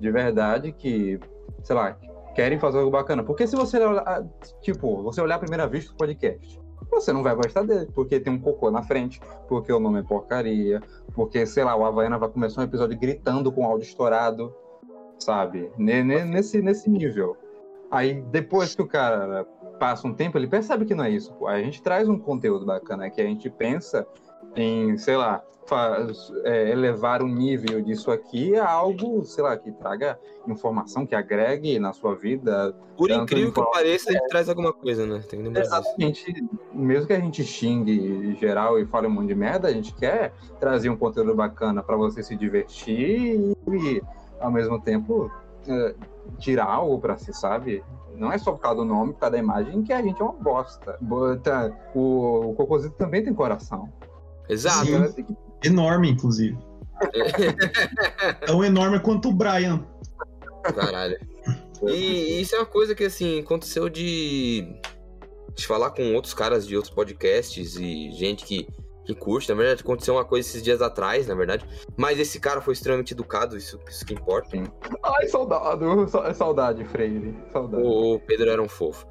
de 0.00 0.10
verdade 0.10 0.72
que, 0.72 1.20
sei 1.62 1.76
lá, 1.76 1.96
querem 2.34 2.58
fazer 2.58 2.78
algo 2.78 2.90
bacana. 2.90 3.22
Porque 3.22 3.46
se 3.46 3.56
você 3.56 3.78
olhar, 3.78 4.24
tipo, 4.60 5.02
você 5.02 5.20
olhar 5.20 5.36
a 5.36 5.38
primeira 5.38 5.66
vista 5.66 5.92
do 5.92 5.96
podcast, 5.96 6.60
você 6.90 7.12
não 7.12 7.22
vai 7.22 7.34
gostar 7.34 7.62
dele, 7.62 7.88
porque 7.94 8.20
tem 8.20 8.32
um 8.32 8.38
cocô 8.38 8.70
na 8.70 8.82
frente, 8.82 9.20
porque 9.48 9.72
o 9.72 9.80
nome 9.80 10.00
é 10.00 10.02
porcaria, 10.02 10.80
porque, 11.14 11.46
sei 11.46 11.64
lá, 11.64 11.74
o 11.74 11.84
Havaiana 11.84 12.18
vai 12.18 12.28
começar 12.28 12.60
um 12.60 12.64
episódio 12.64 12.98
gritando 12.98 13.50
com 13.50 13.64
áudio 13.64 13.84
estourado, 13.86 14.54
sabe? 15.18 15.70
Ne- 15.78 16.02
ne- 16.02 16.24
Nesse, 16.24 16.60
nesse 16.60 16.90
nível. 16.90 17.36
Aí 17.90 18.22
depois 18.30 18.74
que 18.74 18.82
o 18.82 18.86
cara 18.86 19.44
passa 19.78 20.06
um 20.06 20.14
tempo, 20.14 20.38
ele 20.38 20.46
percebe 20.46 20.84
que 20.84 20.94
não 20.94 21.04
é 21.04 21.10
isso. 21.10 21.32
Pô. 21.34 21.46
A 21.46 21.60
gente 21.62 21.82
traz 21.82 22.08
um 22.08 22.18
conteúdo 22.18 22.64
bacana, 22.64 23.10
que 23.10 23.20
a 23.20 23.24
gente 23.24 23.48
pensa 23.50 24.06
em, 24.56 24.96
sei 24.98 25.16
lá, 25.16 25.42
faz, 25.66 26.32
é, 26.44 26.70
elevar 26.70 27.22
o 27.22 27.26
nível 27.26 27.80
disso 27.80 28.10
aqui 28.10 28.56
a 28.56 28.68
algo, 28.68 29.24
sei 29.24 29.44
lá, 29.44 29.56
que 29.56 29.70
traga 29.72 30.18
informação, 30.46 31.06
que 31.06 31.14
agregue 31.14 31.78
na 31.78 31.92
sua 31.92 32.14
vida. 32.14 32.74
Por 32.96 33.10
incrível 33.10 33.52
que 33.52 33.70
pareça, 33.72 34.10
a 34.10 34.12
gente 34.12 34.28
traz 34.28 34.48
alguma 34.48 34.72
coisa, 34.72 35.06
né? 35.06 35.22
Tem 35.28 35.38
que 35.38 35.44
lembrar 35.46 35.62
disso. 35.62 35.74
Exatamente. 35.74 36.44
Mesmo 36.72 37.06
que 37.06 37.12
a 37.12 37.20
gente 37.20 37.44
xingue 37.44 38.34
geral 38.36 38.78
e 38.78 38.86
fale 38.86 39.06
um 39.06 39.10
monte 39.10 39.28
de 39.28 39.34
merda, 39.34 39.68
a 39.68 39.72
gente 39.72 39.94
quer 39.94 40.32
trazer 40.58 40.90
um 40.90 40.96
conteúdo 40.96 41.34
bacana 41.34 41.82
para 41.82 41.96
você 41.96 42.22
se 42.22 42.36
divertir 42.36 43.54
e, 43.68 44.02
ao 44.40 44.50
mesmo 44.50 44.80
tempo, 44.80 45.30
é, 45.68 45.94
tirar 46.38 46.66
algo 46.66 46.98
para 46.98 47.16
si, 47.16 47.32
sabe? 47.32 47.84
Não 48.14 48.30
é 48.30 48.36
só 48.36 48.52
por 48.52 48.60
causa 48.60 48.76
do 48.76 48.84
nome, 48.84 49.14
por 49.14 49.20
causa 49.20 49.32
da 49.32 49.38
imagem, 49.38 49.82
que 49.82 49.92
a 49.92 50.02
gente 50.02 50.20
é 50.20 50.24
uma 50.24 50.34
bosta. 50.34 50.98
O, 51.94 52.50
o 52.50 52.54
Cocosito 52.54 52.94
também 52.96 53.24
tem 53.24 53.32
coração. 53.32 53.88
Exato. 54.48 54.86
Sim. 54.86 55.26
Enorme, 55.64 56.10
inclusive. 56.10 56.58
Tão 58.46 58.64
enorme 58.64 59.00
quanto 59.00 59.28
o 59.28 59.32
Brian. 59.32 59.84
Caralho. 60.74 61.18
E 61.84 62.40
isso 62.40 62.54
é 62.54 62.58
uma 62.58 62.66
coisa 62.66 62.94
que, 62.94 63.04
assim, 63.04 63.40
aconteceu 63.40 63.88
de, 63.88 64.64
de 65.54 65.66
falar 65.66 65.90
com 65.90 66.14
outros 66.14 66.32
caras 66.34 66.66
de 66.66 66.76
outros 66.76 66.94
podcasts 66.94 67.76
e 67.76 68.12
gente 68.12 68.44
que, 68.44 68.68
que 69.04 69.14
curte. 69.14 69.48
Na 69.48 69.56
verdade, 69.56 69.82
aconteceu 69.82 70.14
uma 70.14 70.24
coisa 70.24 70.48
esses 70.48 70.62
dias 70.62 70.80
atrás, 70.80 71.26
na 71.26 71.34
verdade. 71.34 71.66
Mas 71.96 72.18
esse 72.20 72.38
cara 72.38 72.60
foi 72.60 72.74
extremamente 72.74 73.12
educado, 73.14 73.56
isso, 73.56 73.80
isso 73.88 74.04
que 74.06 74.14
importa. 74.14 74.56
Ai, 75.02 75.26
saudade, 75.26 76.10
sa- 76.10 76.32
saudade, 76.34 76.84
Freire. 76.84 77.36
Saudade. 77.52 77.82
O, 77.84 78.20
Pedro 78.20 78.50
era 78.50 78.62
um 78.62 78.68
fofo. 78.68 79.04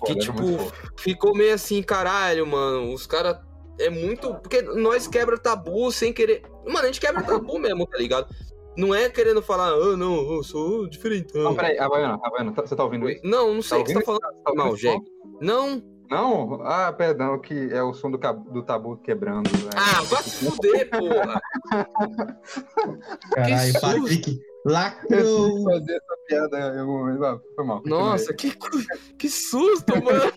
Pô, 0.00 0.06
que, 0.06 0.16
tipo, 0.16 0.38
fofo. 0.58 0.92
Ficou 0.98 1.34
meio 1.34 1.52
assim, 1.54 1.82
caralho, 1.82 2.46
mano. 2.46 2.92
Os 2.92 3.06
caras 3.06 3.36
é 3.78 3.90
muito. 3.90 4.34
Porque 4.34 4.62
nós 4.62 5.06
quebra 5.06 5.38
tabu 5.38 5.90
sem 5.92 6.12
querer. 6.12 6.42
Mano, 6.66 6.80
a 6.80 6.86
gente 6.86 7.00
quebra 7.00 7.22
tabu 7.22 7.58
mesmo, 7.60 7.86
tá 7.86 7.98
ligado? 7.98 8.26
Não 8.76 8.92
é 8.94 9.08
querendo 9.08 9.40
falar, 9.40 9.68
ah, 9.68 9.96
não, 9.96 10.34
eu 10.34 10.42
sou 10.42 10.88
diferentão. 10.88 11.42
Não, 11.44 11.54
peraí, 11.54 11.78
Havaiana, 11.78 12.18
Havaiana, 12.24 12.52
tá- 12.52 12.66
você 12.66 12.74
tá 12.74 12.82
ouvindo 12.82 13.08
isso? 13.08 13.20
Não, 13.24 13.54
não 13.54 13.62
sei 13.62 13.78
o 13.78 13.84
que 13.84 13.92
você 13.92 14.00
tá 14.00 14.04
falando. 14.04 14.42
Tá 14.44 14.52
Mal, 14.54 14.76
jegue. 14.76 15.04
Não. 15.40 15.80
Não? 16.10 16.60
Ah, 16.64 16.92
perdão, 16.92 17.40
que 17.40 17.54
é 17.72 17.82
o 17.82 17.94
som 17.94 18.10
do, 18.10 18.18
do 18.18 18.62
tabu 18.62 18.96
quebrando. 18.98 19.48
né? 19.50 19.70
Ah, 19.76 20.02
vai 20.02 20.22
se 20.22 20.44
fuder, 20.50 20.90
porra. 20.90 21.40
Caralho, 23.34 23.72
susto. 23.72 23.80
Patrick 23.80 24.40
lacrou. 24.66 25.64
fazer 25.64 25.92
essa 25.92 26.16
piada 26.26 26.58
em 26.76 26.80
algum 26.80 26.98
momento. 26.98 27.24
Ah, 27.24 27.40
foi 27.54 27.64
mal. 27.64 27.82
Nossa, 27.86 28.34
que, 28.34 28.52
que 29.18 29.28
susto, 29.28 29.92
mano. 30.02 30.32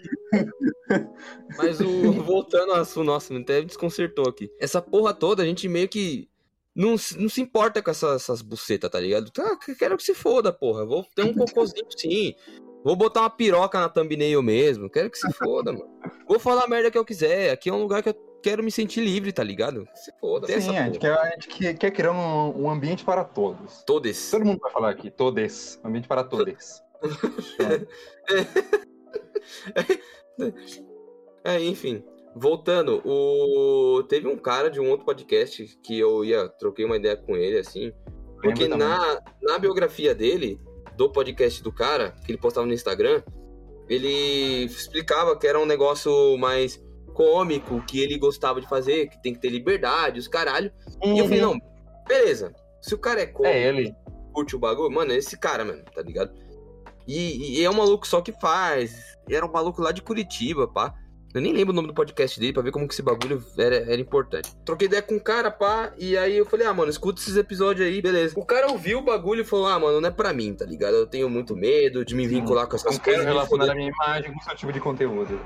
Mas 1.58 1.80
o 1.80 2.12
voltando 2.24 2.72
ao 2.74 2.82
assunto, 2.82 3.06
nossa, 3.06 3.34
me 3.34 3.42
até 3.42 3.62
desconcertou 3.62 4.28
aqui. 4.28 4.50
Essa 4.60 4.82
porra 4.82 5.14
toda, 5.14 5.44
a 5.44 5.46
gente 5.46 5.68
meio 5.68 5.88
que 5.90 6.30
não, 6.76 6.98
se- 6.98 7.18
não 7.20 7.28
se 7.30 7.42
importa 7.42 7.82
com 7.82 7.90
essas, 7.92 8.22
essas 8.24 8.42
bucetas, 8.42 8.90
tá 8.90 9.00
ligado? 9.00 9.32
Tá, 9.32 9.56
que- 9.58 9.76
quero 9.76 9.98
que 9.98 10.04
se 10.04 10.14
foda, 10.14 10.54
porra. 10.54 10.86
Vou 10.86 11.06
ter 11.16 11.24
um 11.24 11.34
cocôzinho 11.34 11.86
sim. 11.98 12.34
Vou 12.84 12.96
botar 12.96 13.22
uma 13.22 13.30
piroca 13.30 13.80
na 13.80 13.90
thumbnail 13.90 14.42
mesmo. 14.42 14.90
Quero 14.90 15.10
que 15.10 15.18
se 15.18 15.32
foda, 15.34 15.74
mano. 15.74 15.90
Vou 16.28 16.40
falar 16.40 16.64
a 16.66 16.68
merda 16.68 16.92
que 16.92 16.98
eu 16.98 17.04
quiser. 17.04 17.52
Aqui 17.52 17.70
é 17.70 17.74
um 17.74 17.82
lugar 17.82 18.02
que 18.04 18.10
eu 18.10 18.14
quero 18.42 18.64
me 18.64 18.72
sentir 18.72 19.02
livre, 19.02 19.34
tá 19.34 19.44
ligado? 19.44 19.86
Se 19.96 20.12
foda. 20.20 20.48
Tem 20.48 20.56
essa 20.58 20.70
Sim, 20.70 20.78
a 20.78 20.86
gente, 20.86 21.00
quer, 21.00 21.12
a 21.18 21.30
gente 21.32 21.48
quer, 21.50 21.74
quer 21.78 21.92
criar 21.92 22.12
um, 22.14 22.64
um 22.64 22.70
ambiente 22.70 23.04
para 23.04 23.24
todos. 23.26 23.84
Todos. 23.84 24.30
Todo 24.32 24.46
mundo 24.46 24.60
vai 24.62 24.72
falar 24.72 24.92
aqui, 24.92 25.10
todes. 25.12 25.80
Ambiente 25.84 26.08
para 26.08 26.24
todos. 26.24 26.82
É, 30.40 30.48
enfim. 31.62 32.04
Voltando, 32.36 33.02
o... 33.04 34.04
teve 34.04 34.28
um 34.28 34.38
cara 34.38 34.70
de 34.70 34.80
um 34.80 34.90
outro 34.90 35.06
podcast 35.06 35.66
que 35.84 35.98
eu 35.98 36.24
ia, 36.24 36.48
troquei 36.50 36.86
uma 36.86 36.98
ideia 36.98 37.18
com 37.18 37.36
ele, 37.36 37.58
assim. 37.58 37.92
Porque 38.42 38.68
na, 38.68 39.20
na 39.42 39.58
biografia 39.58 40.14
dele, 40.14 40.60
do 40.96 41.12
podcast 41.12 41.64
do 41.64 41.72
cara, 41.72 42.12
que 42.24 42.32
ele 42.32 42.38
postava 42.38 42.68
no 42.68 42.74
Instagram, 42.74 43.24
ele 43.90 44.66
explicava 44.66 45.38
que 45.38 45.48
era 45.48 45.60
um 45.60 45.66
negócio 45.66 46.38
mais 46.38 46.80
cômico, 47.14 47.82
que 47.88 48.00
ele 48.00 48.18
gostava 48.20 48.62
de 48.62 48.70
fazer, 48.70 49.10
que 49.10 49.22
tem 49.24 49.34
que 49.34 49.40
ter 49.40 49.50
liberdade, 49.50 50.20
os 50.20 50.28
caralho. 50.28 50.72
E 51.04 51.18
eu 51.18 51.26
falei, 51.26 51.42
não, 51.42 51.60
beleza. 52.08 52.54
Se 52.82 52.94
o 52.94 52.98
cara 52.98 53.22
é 53.22 53.26
cômico, 53.26 53.56
É 53.56 53.68
ele. 53.70 53.96
curte 54.34 54.56
o 54.56 54.60
bagulho, 54.60 54.94
mano, 54.94 55.12
é 55.12 55.16
esse 55.18 55.40
cara, 55.40 55.66
mano, 55.66 55.84
tá 55.96 56.02
ligado? 56.04 56.32
E, 57.08 57.60
e 57.60 57.64
é 57.64 57.70
um 57.70 57.74
maluco 57.74 58.06
só 58.06 58.22
que 58.22 58.34
faz. 58.34 59.18
Era 59.30 59.46
um 59.46 59.52
maluco 59.52 59.82
lá 59.82 59.92
de 59.92 60.02
Curitiba, 60.04 60.68
pá. 60.68 60.94
Eu 61.34 61.42
nem 61.42 61.54
lembro 61.54 61.74
o 61.74 61.76
nome 61.76 61.90
do 61.90 61.94
podcast 61.94 62.40
dele 62.40 62.54
pra 62.54 62.64
ver 62.64 62.72
como 62.72 62.88
que 62.88 62.94
esse 62.94 63.02
bagulho 63.02 63.44
era, 63.58 63.76
era 63.76 64.00
importante. 64.00 64.56
Troquei 64.66 64.88
ideia 64.88 65.02
com 65.02 65.16
o 65.16 65.22
cara, 65.22 65.52
pá, 65.52 65.94
e 65.98 66.18
aí 66.18 66.38
eu 66.38 66.46
falei, 66.46 66.66
ah, 66.66 66.74
mano, 66.74 66.90
escuta 66.90 67.22
esses 67.22 67.36
episódios 67.36 67.86
aí, 67.86 68.02
beleza. 68.02 68.34
O 68.40 68.46
cara 68.46 68.72
ouviu 68.72 69.00
o 69.00 69.02
bagulho 69.02 69.42
e 69.42 69.46
falou, 69.46 69.68
ah, 69.68 69.78
mano, 69.78 70.00
não 70.00 70.08
é 70.08 70.12
pra 70.12 70.34
mim, 70.34 70.54
tá 70.54 70.66
ligado? 70.66 70.96
Eu 70.96 71.06
tenho 71.06 71.30
muito 71.30 71.56
medo 71.56 72.06
de 72.06 72.16
me 72.16 72.26
vincular 72.26 72.68
com 72.68 72.76
essas 72.76 72.98
quero 72.98 73.04
coisas. 73.04 73.22
de 73.22 73.28
relacionar 73.28 73.66
foder 73.66 73.72
a 73.72 73.76
minha 73.76 73.90
imagem 73.90 74.34
com 74.34 74.40
seu 74.40 74.56
tipo 74.56 74.72
de 74.72 74.80
conteúdo. 74.80 75.40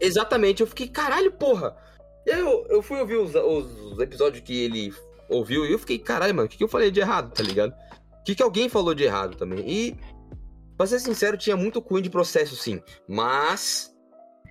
Exatamente, 0.00 0.62
eu 0.62 0.66
fiquei, 0.66 0.88
caralho, 0.88 1.30
porra. 1.30 1.76
E 2.26 2.32
aí 2.32 2.40
eu, 2.40 2.66
eu 2.68 2.82
fui 2.82 2.98
ouvir 2.98 3.16
os, 3.16 3.34
os 3.34 3.98
episódios 4.00 4.42
que 4.42 4.64
ele 4.64 4.92
ouviu 5.28 5.66
e 5.66 5.72
eu 5.72 5.78
fiquei, 5.78 5.98
caralho, 5.98 6.34
mano, 6.34 6.46
o 6.46 6.48
que, 6.48 6.56
que 6.56 6.64
eu 6.64 6.68
falei 6.68 6.90
de 6.90 7.00
errado, 7.00 7.32
tá 7.32 7.42
ligado? 7.42 7.72
O 8.20 8.24
que, 8.24 8.34
que 8.34 8.42
alguém 8.42 8.68
falou 8.68 8.94
de 8.94 9.04
errado 9.04 9.36
também? 9.36 9.68
E, 9.68 9.96
pra 10.76 10.86
ser 10.86 11.00
sincero, 11.00 11.36
tinha 11.36 11.56
muito 11.56 11.82
cunho 11.82 12.02
de 12.02 12.10
processo, 12.10 12.56
sim. 12.56 12.80
Mas 13.08 13.91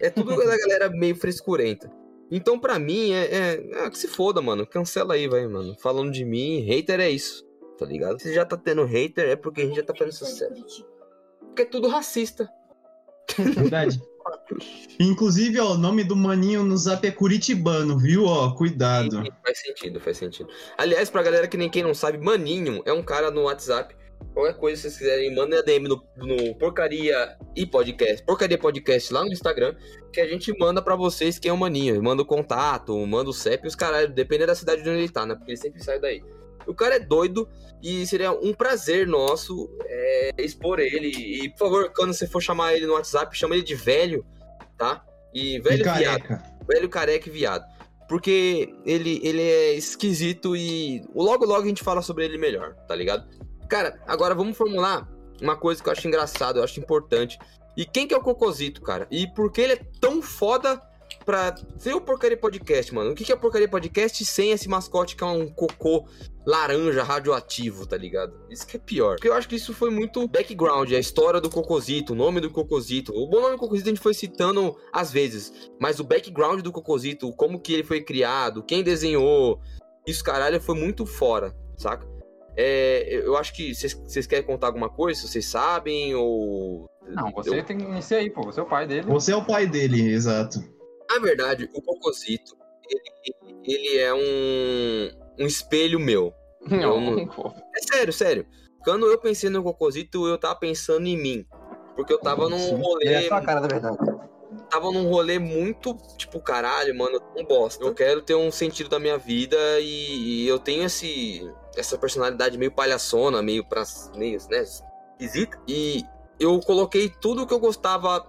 é 0.01 0.09
tudo 0.09 0.35
da 0.35 0.57
galera 0.57 0.89
meio 0.89 1.15
frescurenta. 1.15 1.91
Então, 2.29 2.57
pra 2.57 2.79
mim, 2.79 3.11
é, 3.11 3.25
é, 3.25 3.85
é 3.85 3.89
que 3.89 3.97
se 3.97 4.07
foda, 4.07 4.41
mano. 4.41 4.65
Cancela 4.65 5.15
aí, 5.15 5.27
vai, 5.27 5.45
mano. 5.47 5.75
Falando 5.79 6.11
de 6.11 6.23
mim, 6.23 6.61
hater 6.61 6.99
é 6.99 7.09
isso, 7.09 7.45
tá 7.77 7.85
ligado? 7.85 8.21
Se 8.21 8.33
já 8.33 8.45
tá 8.45 8.55
tendo 8.55 8.85
hater, 8.85 9.29
é 9.29 9.35
porque 9.35 9.61
a 9.61 9.65
gente 9.65 9.75
já 9.75 9.83
tá 9.83 9.93
fazendo 9.93 10.13
sucesso. 10.13 10.85
Porque 11.39 11.63
é 11.63 11.65
tudo 11.65 11.89
racista. 11.89 12.49
Verdade. 13.37 14.01
Inclusive, 14.99 15.59
ó, 15.59 15.73
o 15.73 15.77
nome 15.77 16.03
do 16.03 16.15
maninho 16.15 16.63
no 16.63 16.77
zap 16.77 17.05
é 17.05 17.11
Curitibano, 17.11 17.97
viu? 17.97 18.25
Ó, 18.25 18.53
cuidado. 18.55 19.23
Faz 19.43 19.59
sentido, 19.59 19.99
faz 19.99 20.17
sentido. 20.17 20.49
Aliás, 20.77 21.09
pra 21.09 21.23
galera 21.23 21.47
que 21.47 21.57
nem 21.57 21.69
quem 21.69 21.83
não 21.83 21.93
sabe, 21.93 22.17
Maninho 22.17 22.81
é 22.85 22.93
um 22.93 23.03
cara 23.03 23.31
no 23.31 23.43
WhatsApp. 23.43 23.95
Qualquer 24.33 24.53
coisa 24.57 24.77
que 24.77 24.81
vocês 24.83 24.97
quiserem, 24.97 25.35
mandem 25.35 25.59
a 25.59 25.61
DM 25.61 25.87
no, 25.89 26.01
no 26.15 26.55
Porcaria 26.55 27.37
e 27.55 27.65
Podcast. 27.65 28.23
Porcaria 28.25 28.57
Podcast 28.57 29.13
lá 29.13 29.21
no 29.25 29.31
Instagram. 29.31 29.75
Que 30.13 30.21
a 30.21 30.27
gente 30.27 30.57
manda 30.57 30.81
pra 30.81 30.95
vocês 30.95 31.37
quem 31.37 31.49
é 31.49 31.53
o 31.53 31.57
Maninho. 31.57 32.01
Manda 32.01 32.21
o 32.21 32.25
contato, 32.25 32.95
manda 33.05 33.29
o 33.29 33.33
CEP 33.33 33.65
e 33.65 33.67
os 33.67 33.75
caralho, 33.75 34.09
dependendo 34.13 34.47
da 34.47 34.55
cidade 34.55 34.83
de 34.83 34.89
onde 34.89 34.99
ele 34.99 35.09
tá, 35.09 35.25
né? 35.25 35.35
Porque 35.35 35.51
ele 35.51 35.57
sempre 35.57 35.83
sai 35.83 35.99
daí. 35.99 36.23
O 36.65 36.73
cara 36.73 36.95
é 36.95 36.99
doido 36.99 37.49
e 37.81 38.05
seria 38.05 38.31
um 38.31 38.53
prazer 38.53 39.05
nosso 39.07 39.69
é, 39.85 40.31
expor 40.37 40.79
ele. 40.79 41.09
E, 41.09 41.49
por 41.49 41.57
favor, 41.59 41.91
quando 41.93 42.13
você 42.13 42.25
for 42.27 42.41
chamar 42.41 42.73
ele 42.75 42.85
no 42.85 42.93
WhatsApp, 42.93 43.35
chama 43.37 43.55
ele 43.55 43.63
de 43.63 43.75
velho, 43.75 44.25
tá? 44.77 45.03
E 45.33 45.55
E 45.55 45.59
velho 45.59 45.83
viado. 45.83 46.21
careca. 46.21 46.43
Velho 46.67 46.89
careca 46.89 47.27
e 47.27 47.31
viado. 47.31 47.65
Porque 48.07 48.73
ele, 48.85 49.19
ele 49.23 49.41
é 49.41 49.73
esquisito 49.73 50.55
e 50.55 51.01
logo 51.15 51.45
logo 51.45 51.63
a 51.63 51.67
gente 51.67 51.83
fala 51.83 52.01
sobre 52.01 52.25
ele 52.25 52.37
melhor, 52.37 52.75
tá 52.87 52.93
ligado? 52.95 53.25
Cara, 53.71 53.97
agora 54.05 54.35
vamos 54.35 54.57
formular 54.57 55.07
uma 55.41 55.55
coisa 55.55 55.81
que 55.81 55.87
eu 55.87 55.93
acho 55.93 56.05
engraçado, 56.05 56.59
eu 56.59 56.63
acho 56.63 56.77
importante. 56.77 57.39
E 57.77 57.85
quem 57.85 58.05
que 58.05 58.13
é 58.13 58.17
o 58.17 58.21
Cocosito, 58.21 58.81
cara? 58.81 59.07
E 59.09 59.25
por 59.27 59.49
que 59.49 59.61
ele 59.61 59.73
é 59.73 59.81
tão 60.01 60.21
foda 60.21 60.77
pra 61.25 61.55
ser 61.77 61.93
o 61.93 62.01
Porcaria 62.01 62.35
Podcast, 62.35 62.93
mano? 62.93 63.11
O 63.11 63.15
que 63.15 63.23
que 63.23 63.31
é 63.31 63.35
Porcaria 63.37 63.69
Podcast 63.69 64.25
sem 64.25 64.51
esse 64.51 64.67
mascote 64.67 65.15
que 65.15 65.23
é 65.23 65.27
um 65.27 65.47
cocô 65.47 66.05
laranja 66.45 67.01
radioativo, 67.01 67.87
tá 67.87 67.95
ligado? 67.95 68.33
Isso 68.49 68.67
que 68.67 68.75
é 68.75 68.79
pior. 68.79 69.15
Porque 69.15 69.29
eu 69.29 69.33
acho 69.33 69.47
que 69.47 69.55
isso 69.55 69.73
foi 69.73 69.89
muito 69.89 70.27
background, 70.27 70.91
a 70.91 70.99
história 70.99 71.39
do 71.39 71.49
Cocosito, 71.49 72.11
o 72.11 72.15
nome 72.15 72.41
do 72.41 72.51
Cocosito. 72.51 73.13
O 73.15 73.29
bom 73.29 73.39
nome 73.39 73.53
do 73.53 73.59
Cocosito 73.59 73.87
a 73.87 73.93
gente 73.93 74.03
foi 74.03 74.13
citando 74.13 74.75
às 74.91 75.13
vezes, 75.13 75.71
mas 75.79 75.97
o 75.97 76.03
background 76.03 76.59
do 76.59 76.73
Cocosito, 76.73 77.31
como 77.37 77.57
que 77.57 77.71
ele 77.71 77.83
foi 77.85 78.01
criado, 78.01 78.63
quem 78.63 78.83
desenhou, 78.83 79.61
isso 80.05 80.21
caralho 80.25 80.59
foi 80.59 80.75
muito 80.75 81.05
fora, 81.05 81.55
saca? 81.77 82.10
É, 82.57 83.21
eu 83.25 83.37
acho 83.37 83.53
que 83.53 83.73
vocês- 83.73 84.27
querem 84.27 84.45
contar 84.45 84.67
alguma 84.67 84.89
coisa, 84.89 85.19
se 85.21 85.27
vocês 85.27 85.45
sabem, 85.45 86.13
ou... 86.15 86.89
Não, 87.07 87.31
você 87.31 87.49
Eu- 87.57 87.63
tem 87.63 87.77
que 87.77 87.83
iniciar 87.83 88.17
aí, 88.17 88.29
pô. 88.29 88.43
Você 88.43 88.59
é 88.59 88.63
o 88.63 88.67
pai 88.67 88.85
dele. 88.87 89.07
Você 89.07 89.31
é 89.31 89.35
o 89.35 89.45
pai 89.45 89.65
dele, 89.67 90.11
exato. 90.11 90.59
Na 91.09 91.19
verdade, 91.19 91.69
o 91.73 91.81
Cocosito, 91.81 92.55
ele, 92.89 93.55
ele 93.65 93.97
é 93.97 94.13
um, 94.13 95.43
um 95.43 95.45
espelho 95.47 95.99
meu. 95.99 96.33
Não, 96.69 97.25
pô. 97.27 97.51
É 97.75 97.95
sério, 97.95 98.13
sério. 98.13 98.45
Quando 98.83 99.05
eu 99.07 99.17
pensei 99.19 99.49
no 99.49 99.63
Cocosito, 99.63 100.27
eu 100.27 100.37
tava 100.37 100.55
pensando 100.55 101.05
em 101.07 101.17
mim. 101.17 101.45
Porque 101.95 102.13
eu 102.13 102.19
tava 102.19 102.49
num 102.49 102.75
rolê. 102.77 103.05
É 103.25 103.33
a 103.33 103.41
cara 103.41 103.59
da 103.59 103.67
verdade. 103.67 103.97
Tava 104.69 104.91
num 104.91 105.07
rolê 105.07 105.37
muito, 105.37 105.95
tipo, 106.17 106.39
caralho, 106.41 106.95
mano, 106.97 107.15
eu 107.15 107.19
tô 107.19 107.41
um 107.41 107.45
bosta. 107.45 107.83
Eu 107.83 107.93
quero 107.93 108.21
ter 108.21 108.35
um 108.35 108.49
sentido 108.51 108.89
da 108.89 108.99
minha 108.99 109.17
vida 109.17 109.57
e, 109.81 110.43
e 110.43 110.47
eu 110.47 110.57
tenho 110.59 110.83
esse. 110.85 111.49
Essa 111.75 111.97
personalidade 111.97 112.57
meio 112.57 112.71
palhaçona, 112.71 113.41
meio 113.41 113.63
pra. 113.63 113.83
meio, 114.15 114.39
né? 114.49 114.63
Esquisita. 115.19 115.59
E 115.67 116.03
eu 116.39 116.59
coloquei 116.59 117.09
tudo 117.09 117.45
que 117.45 117.53
eu 117.53 117.59
gostava 117.59 118.27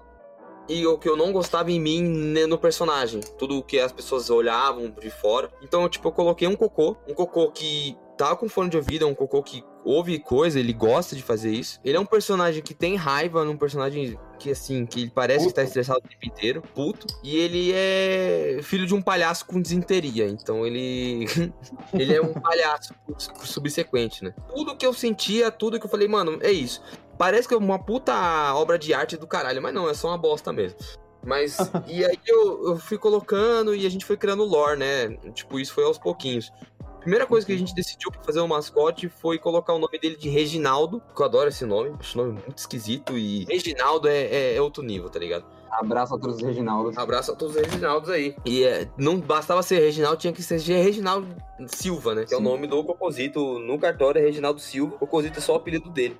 e 0.68 0.86
o 0.86 0.98
que 0.98 1.08
eu 1.08 1.16
não 1.16 1.32
gostava 1.32 1.70
em 1.70 1.80
mim 1.80 2.02
né, 2.02 2.46
no 2.46 2.58
personagem. 2.58 3.20
Tudo 3.38 3.58
o 3.58 3.62
que 3.62 3.78
as 3.80 3.92
pessoas 3.92 4.30
olhavam 4.30 4.90
de 4.90 5.10
fora. 5.10 5.50
Então, 5.62 5.88
tipo, 5.88 6.08
eu 6.08 6.12
coloquei 6.12 6.46
um 6.46 6.56
cocô. 6.56 6.96
Um 7.08 7.14
cocô 7.14 7.50
que 7.50 7.96
tá 8.16 8.36
com 8.36 8.48
fone 8.48 8.70
de 8.70 8.76
ouvido, 8.76 9.04
é 9.04 9.08
um 9.08 9.14
cocô 9.14 9.42
que 9.42 9.64
ouve 9.84 10.18
coisa, 10.18 10.58
ele 10.58 10.72
gosta 10.72 11.14
de 11.14 11.22
fazer 11.22 11.50
isso. 11.50 11.80
Ele 11.84 11.96
é 11.96 12.00
um 12.00 12.06
personagem 12.06 12.62
que 12.62 12.74
tem 12.74 12.96
raiva, 12.96 13.42
um 13.42 13.56
personagem 13.56 14.18
que, 14.38 14.50
assim, 14.50 14.86
que 14.86 15.02
ele 15.02 15.12
parece 15.14 15.46
que 15.46 15.54
tá 15.54 15.62
estressado 15.62 16.00
o 16.04 16.08
tempo 16.08 16.26
inteiro, 16.26 16.62
puto. 16.74 17.06
E 17.22 17.36
ele 17.36 17.72
é 17.72 18.60
filho 18.62 18.86
de 18.86 18.94
um 18.94 19.02
palhaço 19.02 19.46
com 19.46 19.60
desinteria. 19.60 20.28
Então 20.28 20.66
ele. 20.66 21.26
ele 21.92 22.14
é 22.14 22.20
um 22.20 22.32
palhaço 22.32 22.94
subsequente, 23.44 24.24
né? 24.24 24.34
Tudo 24.48 24.76
que 24.76 24.86
eu 24.86 24.92
sentia, 24.92 25.50
tudo 25.50 25.78
que 25.78 25.86
eu 25.86 25.90
falei, 25.90 26.08
mano, 26.08 26.38
é 26.42 26.50
isso. 26.50 26.82
Parece 27.18 27.46
que 27.46 27.54
é 27.54 27.56
uma 27.56 27.78
puta 27.78 28.12
obra 28.54 28.78
de 28.78 28.92
arte 28.92 29.16
do 29.16 29.26
caralho, 29.26 29.62
mas 29.62 29.74
não, 29.74 29.88
é 29.88 29.94
só 29.94 30.08
uma 30.08 30.18
bosta 30.18 30.52
mesmo. 30.52 30.78
Mas, 31.24 31.56
e 31.86 32.04
aí 32.04 32.18
eu, 32.26 32.70
eu 32.70 32.76
fui 32.78 32.98
colocando 32.98 33.74
e 33.74 33.86
a 33.86 33.90
gente 33.90 34.04
foi 34.04 34.16
criando 34.16 34.44
lore, 34.44 34.78
né? 34.78 35.08
Tipo, 35.32 35.60
isso 35.60 35.72
foi 35.72 35.84
aos 35.84 35.98
pouquinhos. 35.98 36.52
Primeira 37.02 37.26
coisa 37.26 37.44
que 37.44 37.52
a 37.52 37.58
gente 37.58 37.74
decidiu 37.74 38.10
pra 38.10 38.22
fazer 38.22 38.40
o 38.40 38.44
um 38.44 38.48
mascote 38.48 39.08
foi 39.08 39.38
colocar 39.38 39.74
o 39.74 39.78
nome 39.78 39.98
dele 39.98 40.16
de 40.16 40.28
Reginaldo, 40.28 41.02
que 41.14 41.20
eu 41.20 41.26
adoro 41.26 41.48
esse 41.48 41.64
nome, 41.64 41.94
acho 41.98 42.18
o 42.18 42.22
nome 42.24 42.40
muito 42.40 42.58
esquisito 42.58 43.18
e 43.18 43.44
Reginaldo 43.44 44.08
é, 44.08 44.22
é, 44.24 44.54
é 44.54 44.62
outro 44.62 44.84
nível, 44.84 45.10
tá 45.10 45.18
ligado? 45.18 45.44
Abraço 45.68 46.14
a 46.14 46.18
todos 46.18 46.36
os 46.36 46.42
Reginaldos. 46.42 46.96
Abraço 46.96 47.32
a 47.32 47.34
todos 47.34 47.56
os 47.56 47.62
Reginaldos 47.62 48.10
aí. 48.10 48.36
E 48.44 48.62
é, 48.62 48.88
não 48.96 49.18
bastava 49.18 49.62
ser 49.62 49.80
Reginaldo, 49.80 50.18
tinha 50.18 50.32
que 50.32 50.42
ser 50.42 50.58
Reginaldo 50.58 51.26
Silva, 51.66 52.14
né? 52.14 52.22
Que 52.22 52.28
Sim. 52.28 52.34
é 52.34 52.38
o 52.38 52.40
nome 52.40 52.66
do 52.66 52.84
Cocosito 52.84 53.58
no 53.58 53.78
cartório, 53.78 54.20
é 54.20 54.22
Reginaldo 54.22 54.60
Silva. 54.60 54.98
Cocosito 54.98 55.38
é 55.38 55.42
só 55.42 55.54
o 55.54 55.56
apelido 55.56 55.90
dele. 55.90 56.16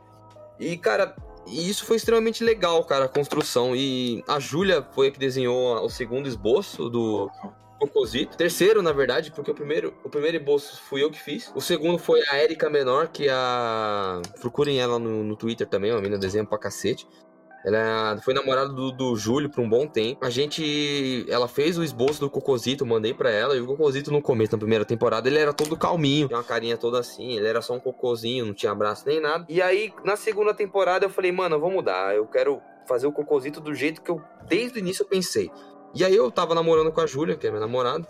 E, 0.59 0.77
cara, 0.77 1.15
e 1.47 1.69
isso 1.69 1.85
foi 1.85 1.97
extremamente 1.97 2.43
legal, 2.43 2.83
cara, 2.85 3.05
a 3.05 3.09
construção. 3.09 3.77
E 3.77 4.25
a 4.27 4.41
Júlia 4.41 4.87
foi 4.93 5.09
a 5.09 5.11
que 5.11 5.19
desenhou 5.19 5.85
o 5.85 5.89
segundo 5.91 6.27
esboço 6.27 6.89
do 6.89 7.31
Cocosito. 7.87 8.37
Terceiro, 8.37 8.83
na 8.83 8.93
verdade, 8.93 9.33
porque 9.33 9.51
o 9.51 9.55
primeiro, 9.55 9.93
o 10.05 10.09
primeiro 10.09 10.37
esboço 10.37 10.81
fui 10.83 11.03
eu 11.03 11.11
que 11.11 11.21
fiz. 11.21 11.51
O 11.55 11.61
segundo 11.61 11.99
foi 11.99 12.21
a 12.29 12.43
Erika 12.43 12.71
Menor, 12.71 13.09
que 13.09 13.29
é 13.29 13.33
a. 13.33 14.23
Procurem 14.41 14.81
ela 14.81 14.99
no, 14.99 15.25
no 15.25 15.37
Twitter 15.37 15.67
também, 15.67 15.91
uma 15.91 16.01
menina 16.01 16.19
desenha 16.19 16.45
pra 16.45 16.59
cacete. 16.59 17.07
Ela 17.65 18.19
foi 18.25 18.35
namorada 18.35 18.71
do, 18.71 18.91
do 18.91 19.15
Júlio 19.17 19.49
por 19.49 19.61
um 19.61 19.69
bom 19.69 19.87
tempo. 19.87 20.25
A 20.25 20.31
gente. 20.31 21.25
Ela 21.29 21.47
fez 21.47 21.79
o 21.79 21.85
esboço 21.85 22.21
do 22.21 22.31
Cocosito, 22.31 22.85
mandei 22.85 23.15
para 23.15 23.31
ela. 23.31 23.57
E 23.57 23.61
o 23.61 23.67
Cocosito 23.67 24.11
no 24.11 24.21
começo, 24.21 24.53
na 24.53 24.59
primeira 24.59 24.85
temporada, 24.85 25.29
ele 25.29 25.39
era 25.39 25.53
todo 25.53 25.77
calminho. 25.77 26.29
Tinha 26.29 26.39
uma 26.39 26.45
carinha 26.45 26.77
toda 26.77 26.99
assim. 26.99 27.37
Ele 27.37 27.47
era 27.47 27.63
só 27.63 27.75
um 27.75 27.81
cocôzinho, 27.81 28.47
não 28.47 28.55
tinha 28.55 28.75
braço 28.75 29.05
nem 29.07 29.21
nada. 29.21 29.45
E 29.49 29.63
aí, 29.63 29.93
na 30.05 30.17
segunda 30.17 30.53
temporada, 30.53 31.05
eu 31.05 31.11
falei, 31.11 31.31
mano, 31.31 31.57
eu 31.57 31.61
vou 31.61 31.71
mudar. 31.71 32.15
Eu 32.15 32.27
quero 32.27 32.61
fazer 32.87 33.07
o 33.07 33.13
Cocosito 33.13 33.61
do 33.61 33.75
jeito 33.75 34.03
que 34.03 34.11
eu, 34.11 34.21
desde 34.49 34.79
o 34.79 34.81
início, 34.81 35.05
eu 35.05 35.09
pensei. 35.09 35.51
E 35.95 36.05
aí 36.05 36.15
eu 36.15 36.31
tava 36.31 36.55
namorando 36.55 36.91
com 36.91 37.01
a 37.01 37.07
Júlia, 37.07 37.37
que 37.37 37.47
é 37.47 37.51
minha 37.51 37.61
namorada. 37.61 38.07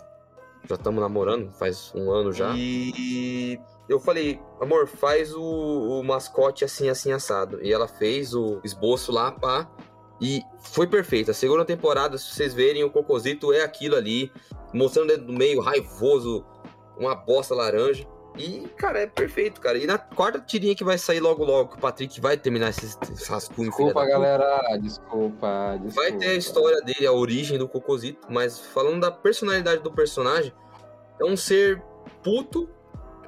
Já 0.67 0.75
estamos 0.75 1.01
namorando, 1.01 1.51
faz 1.51 1.91
um 1.93 2.09
ano 2.09 2.31
já. 2.31 2.53
E 2.55 3.59
eu 3.89 3.99
falei, 3.99 4.39
amor, 4.61 4.87
faz 4.87 5.33
o, 5.35 5.41
o, 5.41 6.03
mascote 6.03 6.63
assim, 6.63 6.87
assim, 6.89 7.11
assado. 7.11 7.59
E 7.61 7.73
ela 7.73 7.87
fez 7.87 8.33
o 8.33 8.61
esboço 8.63 9.11
lá, 9.11 9.31
pá. 9.31 9.69
E 10.21 10.41
foi 10.61 10.87
perfeito. 10.87 11.31
A 11.31 11.33
segunda 11.33 11.65
temporada, 11.65 12.17
se 12.17 12.33
vocês 12.33 12.53
verem, 12.53 12.83
o 12.83 12.89
Cocosito 12.89 13.51
é 13.51 13.61
aquilo 13.61 13.97
ali, 13.97 14.31
mostrando 14.73 15.09
dentro 15.09 15.25
do 15.25 15.33
meio, 15.33 15.59
raivoso, 15.59 16.45
uma 16.97 17.13
bosta 17.13 17.53
laranja. 17.53 18.07
E, 18.37 18.67
cara, 18.77 19.01
é 19.01 19.07
perfeito, 19.07 19.61
cara. 19.61 19.77
E 19.77 19.85
na 19.85 19.97
quarta 19.97 20.39
tirinha 20.39 20.75
que 20.75 20.83
vai 20.83 20.97
sair 20.97 21.19
logo 21.19 21.43
logo, 21.43 21.69
que 21.69 21.77
o 21.77 21.79
Patrick 21.79 22.19
vai 22.19 22.35
terminar 22.35 22.69
esses 22.69 22.97
rascunhos. 23.27 23.75
Desculpa, 23.75 24.05
galera. 24.05 24.77
Desculpa, 24.81 25.79
desculpa. 25.81 26.09
Vai 26.09 26.11
ter 26.17 26.29
a 26.29 26.35
história 26.35 26.81
dele, 26.81 27.05
a 27.05 27.11
origem 27.11 27.57
do 27.57 27.67
Cocosito. 27.67 28.27
Mas 28.29 28.59
falando 28.59 29.01
da 29.01 29.11
personalidade 29.11 29.83
do 29.83 29.91
personagem, 29.91 30.51
é 31.19 31.25
um 31.25 31.37
ser 31.37 31.81
puto 32.23 32.67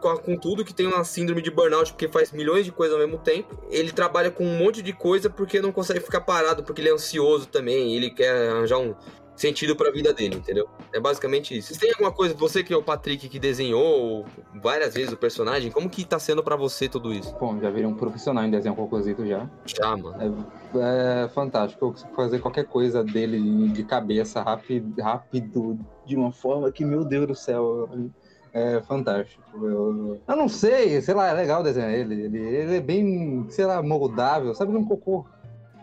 com, 0.02 0.18
com 0.18 0.38
tudo, 0.38 0.66
que 0.66 0.74
tem 0.74 0.88
uma 0.88 1.04
síndrome 1.04 1.42
de 1.42 1.52
burnout 1.52 1.92
porque 1.92 2.08
faz 2.08 2.32
milhões 2.32 2.66
de 2.66 2.72
coisas 2.72 2.96
ao 2.96 3.06
mesmo 3.06 3.20
tempo. 3.20 3.58
Ele 3.70 3.92
trabalha 3.92 4.32
com 4.32 4.44
um 4.44 4.58
monte 4.58 4.82
de 4.82 4.94
coisa 4.94 5.30
porque 5.30 5.62
não 5.62 5.72
consegue 5.72 6.00
ficar 6.00 6.22
parado, 6.22 6.64
porque 6.64 6.82
ele 6.82 6.90
é 6.90 6.94
ansioso 6.94 7.48
também, 7.48 7.96
ele 7.96 8.10
quer 8.10 8.50
arranjar 8.50 8.80
um 8.80 8.96
sentido 9.36 9.76
para 9.76 9.90
a 9.90 9.92
vida 9.92 10.14
dele, 10.14 10.36
entendeu? 10.36 10.68
É 10.94 11.00
basicamente 11.00 11.58
isso. 11.58 11.78
Tem 11.80 11.92
alguma 11.92 12.12
coisa, 12.12 12.34
você 12.34 12.64
que 12.64 12.74
é 12.74 12.78
o 12.78 12.84
Patrick 12.84 13.28
que 13.28 13.40
desenhou 13.40 14.26
várias 14.62 14.94
vezes 14.94 15.12
o 15.12 15.18
personagem, 15.18 15.72
como 15.72 15.90
que 15.90 16.06
tá 16.06 16.18
sendo 16.18 16.44
para 16.44 16.56
você 16.56 16.88
tudo 16.88 17.14
isso? 17.14 17.36
Bom, 17.40 17.60
já 17.60 17.70
virei 17.70 17.86
um 17.86 17.94
profissional 17.94 18.44
em 18.46 18.52
desenhar 18.52 18.76
cocosito 18.76 19.26
já. 19.26 19.50
Já, 19.66 19.98
mano. 19.98 20.48
É, 20.76 21.26
é, 21.26 21.28
fantástico, 21.30 21.86
eu 21.86 21.92
consigo 21.92 22.16
fazer 22.16 22.40
qualquer 22.40 22.66
coisa 22.66 23.04
dele 23.04 23.70
de 23.70 23.84
cabeça 23.84 24.42
rápido, 24.42 25.02
rápido 25.02 25.78
de 26.06 26.16
uma 26.16 26.32
forma 26.32 26.72
que, 26.72 26.86
meu 26.86 27.04
Deus 27.04 27.28
do 27.28 27.36
céu, 27.36 27.90
é 28.54 28.82
fantástico. 28.82 29.44
Eu, 29.56 30.22
eu 30.26 30.36
não 30.36 30.48
sei, 30.48 31.02
sei 31.02 31.14
lá, 31.14 31.28
é 31.28 31.34
legal 31.34 31.62
desenhar 31.62 31.92
ele. 31.92 32.24
Ele, 32.24 32.40
ele 32.40 32.76
é 32.78 32.80
bem, 32.80 33.46
sei 33.50 33.66
lá, 33.66 33.84
moldável, 33.84 34.56
sabe, 34.56 34.76
um 34.76 34.86
cocô. 34.86 35.26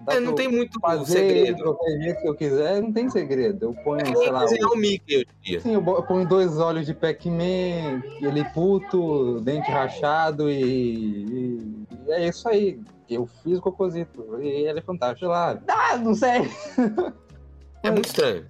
É, 0.08 0.20
não 0.20 0.34
tem 0.34 0.48
muito 0.48 0.80
fazer 0.80 1.12
segredo. 1.12 1.56
De 1.56 1.62
qualquer 1.62 2.00
jeito 2.00 2.20
que 2.20 2.28
eu 2.28 2.34
quiser, 2.34 2.82
não 2.82 2.92
tem 2.92 3.08
segredo. 3.08 3.66
Eu 3.66 3.74
ponho, 3.82 4.02
é 4.02 4.16
sei 4.16 4.30
lá. 4.30 4.44
O... 4.72 4.76
Mickey, 4.76 5.26
eu. 5.46 5.60
Sim, 5.60 5.74
eu 5.74 5.82
ponho 5.82 6.26
dois 6.26 6.58
olhos 6.58 6.86
de 6.86 6.94
Pac-Man, 6.94 8.02
ele 8.20 8.44
puto, 8.52 9.40
dente 9.40 9.70
rachado 9.70 10.50
e, 10.50 11.24
e, 11.24 11.86
é 12.08 12.28
isso 12.28 12.48
aí. 12.48 12.80
Eu 13.08 13.26
fiz 13.42 13.58
o 13.58 13.62
cocôzito 13.62 14.40
e 14.40 14.48
ele 14.48 14.78
é 14.78 14.82
fantástico. 14.82 15.26
lá, 15.26 15.60
ah, 15.68 15.96
não 15.98 16.14
sei. 16.14 16.48
É 17.82 17.90
muito 17.90 18.06
estranho. 18.06 18.46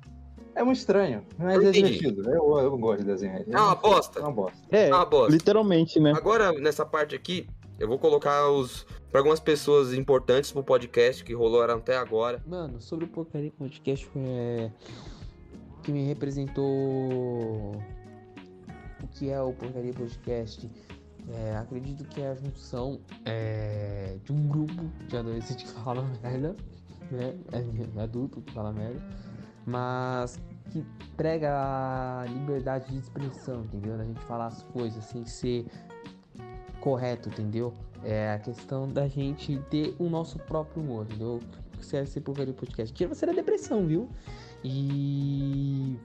É 0.55 0.62
muito 0.62 0.77
estranho, 0.77 1.25
mas 1.38 1.65
é 1.65 1.71
divertido. 1.71 2.31
Eu, 2.31 2.59
eu 2.59 2.77
gosto 2.77 3.01
de 3.01 3.07
desenhar. 3.07 3.43
É 3.49 3.59
uma 3.59 3.75
bosta. 3.75 4.21
É 4.21 4.23
uma 4.23 4.33
bosta. 4.33 4.59
É, 4.71 4.88
é 4.91 4.95
uma 4.95 5.07
bosta. 5.07 5.33
literalmente, 5.33 5.99
né? 5.99 6.12
Agora, 6.15 6.53
nessa 6.53 6.85
parte 6.85 7.15
aqui, 7.15 7.47
eu 7.79 7.88
vou 7.88 7.99
colocar 7.99 8.51
os. 8.51 8.87
Pra 9.12 9.20
algumas 9.20 9.38
pessoas 9.38 9.92
importantes 9.92 10.51
pro 10.51 10.64
podcast 10.64 11.22
que 11.22 11.35
rolaram 11.35 11.77
até 11.77 11.96
agora. 11.96 12.42
Mano, 12.46 12.81
sobre 12.81 13.05
o 13.05 13.09
Porcaria 13.09 13.53
Podcast, 13.53 14.11
é. 14.16 14.70
Que 15.83 15.92
me 15.92 16.05
representou. 16.07 16.64
O 19.03 19.09
que 19.11 19.31
é 19.31 19.40
o 19.40 19.53
Porcaria 19.53 19.92
Podcast. 19.92 20.68
É, 21.29 21.57
acredito 21.57 22.05
que 22.09 22.20
é 22.20 22.31
a 22.31 22.35
junção 22.35 22.98
é, 23.25 24.16
de 24.25 24.33
um 24.33 24.48
grupo 24.48 24.90
de 25.07 25.16
adolescentes 25.16 25.70
que 25.70 25.81
fala 25.81 26.03
merda, 26.20 26.57
né? 27.11 27.37
É, 27.53 28.03
adulto 28.03 28.40
que 28.40 28.53
fala 28.53 28.72
merda 28.72 29.01
mas 29.66 30.40
que 30.70 30.85
prega 31.16 31.51
a 31.53 32.25
liberdade 32.27 32.90
de 32.90 32.98
expressão, 32.98 33.62
entendeu? 33.64 33.96
Da 33.96 34.05
gente 34.05 34.20
falar 34.20 34.46
as 34.46 34.62
coisas 34.64 35.05
sem 35.05 35.25
ser 35.25 35.66
correto, 36.83 37.29
entendeu? 37.29 37.73
É 38.05 38.33
a 38.33 38.38
questão 38.40 38.88
da 38.88 39.07
gente 39.07 39.57
ter 39.71 39.95
o 39.99 40.11
nosso 40.11 40.37
próprio 40.40 40.83
humor, 40.83 41.07
entendeu? 41.07 41.40
Se 41.81 41.97
é 41.97 42.05
ser 42.05 42.21
porcaria 42.21 42.53
podcast. 42.53 42.92
Tira 42.92 43.14
você 43.14 43.25
da 43.25 43.33
depressão, 43.33 43.87
viu? 43.87 44.09
E. 44.64 45.97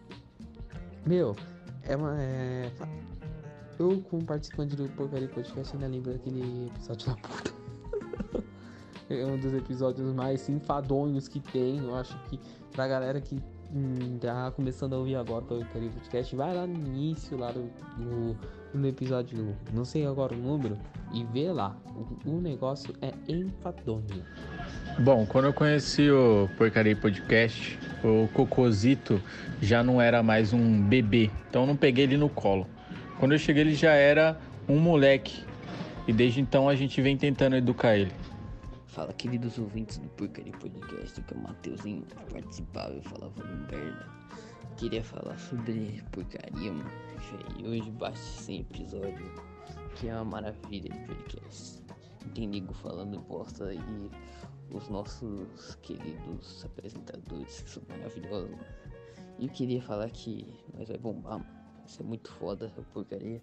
Meu, 1.05 1.35
é 1.83 1.95
uma. 1.95 2.15
É... 2.21 2.71
Eu, 3.79 4.01
como 4.09 4.23
participante 4.23 4.75
do 4.75 4.89
Porcaria 4.89 5.27
Podcast, 5.27 5.75
ainda 5.75 5.87
lembro 5.87 6.11
daquele 6.11 6.67
episódio 6.67 7.09
da 7.09 7.15
puta. 7.15 7.53
é 9.09 9.25
um 9.25 9.37
dos 9.37 9.53
episódios 9.53 10.13
mais 10.15 10.49
enfadonhos 10.49 11.27
que 11.27 11.39
tem. 11.39 11.77
Eu 11.77 11.95
acho 11.95 12.17
que 12.25 12.39
pra 12.71 12.87
galera 12.87 13.21
que 13.21 13.35
hum, 13.71 14.17
tá 14.19 14.51
começando 14.51 14.93
a 14.93 14.97
ouvir 14.97 15.15
agora 15.15 15.43
o 15.43 15.47
Porcaria 15.47 15.91
Podcast, 15.91 16.35
vai 16.35 16.55
lá 16.55 16.65
no 16.65 16.73
início, 16.73 17.37
lá 17.37 17.51
no, 17.51 17.69
no, 18.03 18.37
no, 18.73 18.87
episódio, 18.87 19.55
não 19.73 19.85
sei 19.85 20.05
agora 20.05 20.33
o 20.33 20.37
número, 20.37 20.77
e 21.13 21.23
vê 21.25 21.51
lá. 21.51 21.75
O, 22.25 22.31
o 22.31 22.41
negócio 22.41 22.93
é 23.01 23.11
enfadonho. 23.27 24.23
Bom, 24.99 25.25
quando 25.25 25.45
eu 25.45 25.53
conheci 25.53 26.09
o 26.09 26.49
Porcaria 26.57 26.95
Podcast, 26.95 27.77
o 28.03 28.27
Cocosito 28.33 29.21
já 29.61 29.83
não 29.83 30.01
era 30.01 30.21
mais 30.21 30.53
um 30.53 30.81
bebê, 30.81 31.29
então 31.49 31.63
eu 31.63 31.67
não 31.67 31.75
peguei 31.75 32.05
ele 32.05 32.17
no 32.17 32.29
colo. 32.29 32.67
Quando 33.19 33.31
eu 33.31 33.39
cheguei, 33.39 33.63
ele 33.63 33.75
já 33.75 33.91
era 33.91 34.37
um 34.67 34.79
moleque. 34.79 35.43
E 36.07 36.13
desde 36.13 36.39
então 36.39 36.69
a 36.69 36.75
gente 36.75 37.01
vem 37.01 37.17
tentando 37.17 37.55
educar 37.55 37.97
ele. 37.97 38.11
Fala, 38.85 39.11
queridos 39.13 39.57
ouvintes 39.59 39.97
do 39.97 40.07
Porcaria 40.09 40.53
Podcast, 40.53 41.21
que 41.21 41.33
é 41.33 41.37
o 41.37 41.41
Mateuzinho 41.41 42.03
participava 42.31 42.95
e 42.95 43.01
falava 43.01 43.33
merda. 43.69 44.07
Queria 44.77 45.03
falar 45.03 45.37
sobre 45.39 46.03
porcaria, 46.11 46.71
mano. 46.71 46.91
E 47.57 47.67
hoje 47.67 47.89
bate 47.89 48.19
100 48.19 48.59
episódio, 48.59 49.33
que 49.95 50.07
é 50.07 50.13
uma 50.13 50.25
maravilha 50.25 50.91
de 50.91 50.99
podcast. 51.07 51.83
Tem 52.35 52.47
nego 52.47 52.73
falando 52.75 53.19
bosta 53.21 53.73
e 53.73 54.11
os 54.71 54.87
nossos 54.87 55.73
queridos 55.81 56.63
apresentadores 56.63 57.61
que 57.61 57.69
são 57.71 57.81
maravilhosos, 57.89 58.51
mano. 58.51 58.65
E 59.39 59.47
eu 59.47 59.51
queria 59.51 59.81
falar 59.81 60.11
que 60.11 60.47
nós 60.77 60.87
vai 60.87 60.97
bombar, 60.99 61.39
mano. 61.39 61.57
Isso 61.83 62.03
é 62.03 62.05
muito 62.05 62.31
foda, 62.33 62.71
a 62.77 62.81
porcaria. 62.93 63.41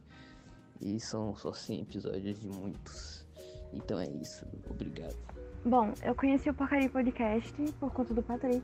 E 0.80 1.00
são 1.00 1.34
só 1.34 1.52
100 1.52 1.80
episódios 1.80 2.38
de 2.38 2.46
muitos. 2.46 3.26
Então 3.72 3.98
é 3.98 4.08
isso. 4.08 4.46
Obrigado. 4.70 5.16
Bom, 5.64 5.92
eu 6.04 6.14
conheci 6.14 6.48
o 6.48 6.54
Porcaria 6.54 6.88
Podcast 6.88 7.52
por 7.80 7.90
conta 7.92 8.14
do 8.14 8.22
Patrick. 8.22 8.62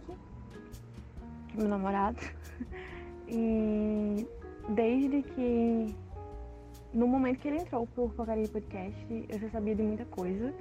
que 1.48 1.56
meu 1.56 1.68
namorado. 1.68 2.20
E 3.33 4.27
desde 4.75 5.23
que 5.23 5.94
no 6.92 7.07
momento 7.07 7.38
que 7.38 7.49
ele 7.49 7.59
entrou 7.59 7.87
pro 7.87 8.09
Porcaria 8.09 8.49
Podcast, 8.49 9.27
eu 9.29 9.38
já 9.38 9.49
sabia 9.51 9.75
de 9.75 9.83
muita 9.83 10.05
coisa, 10.07 10.53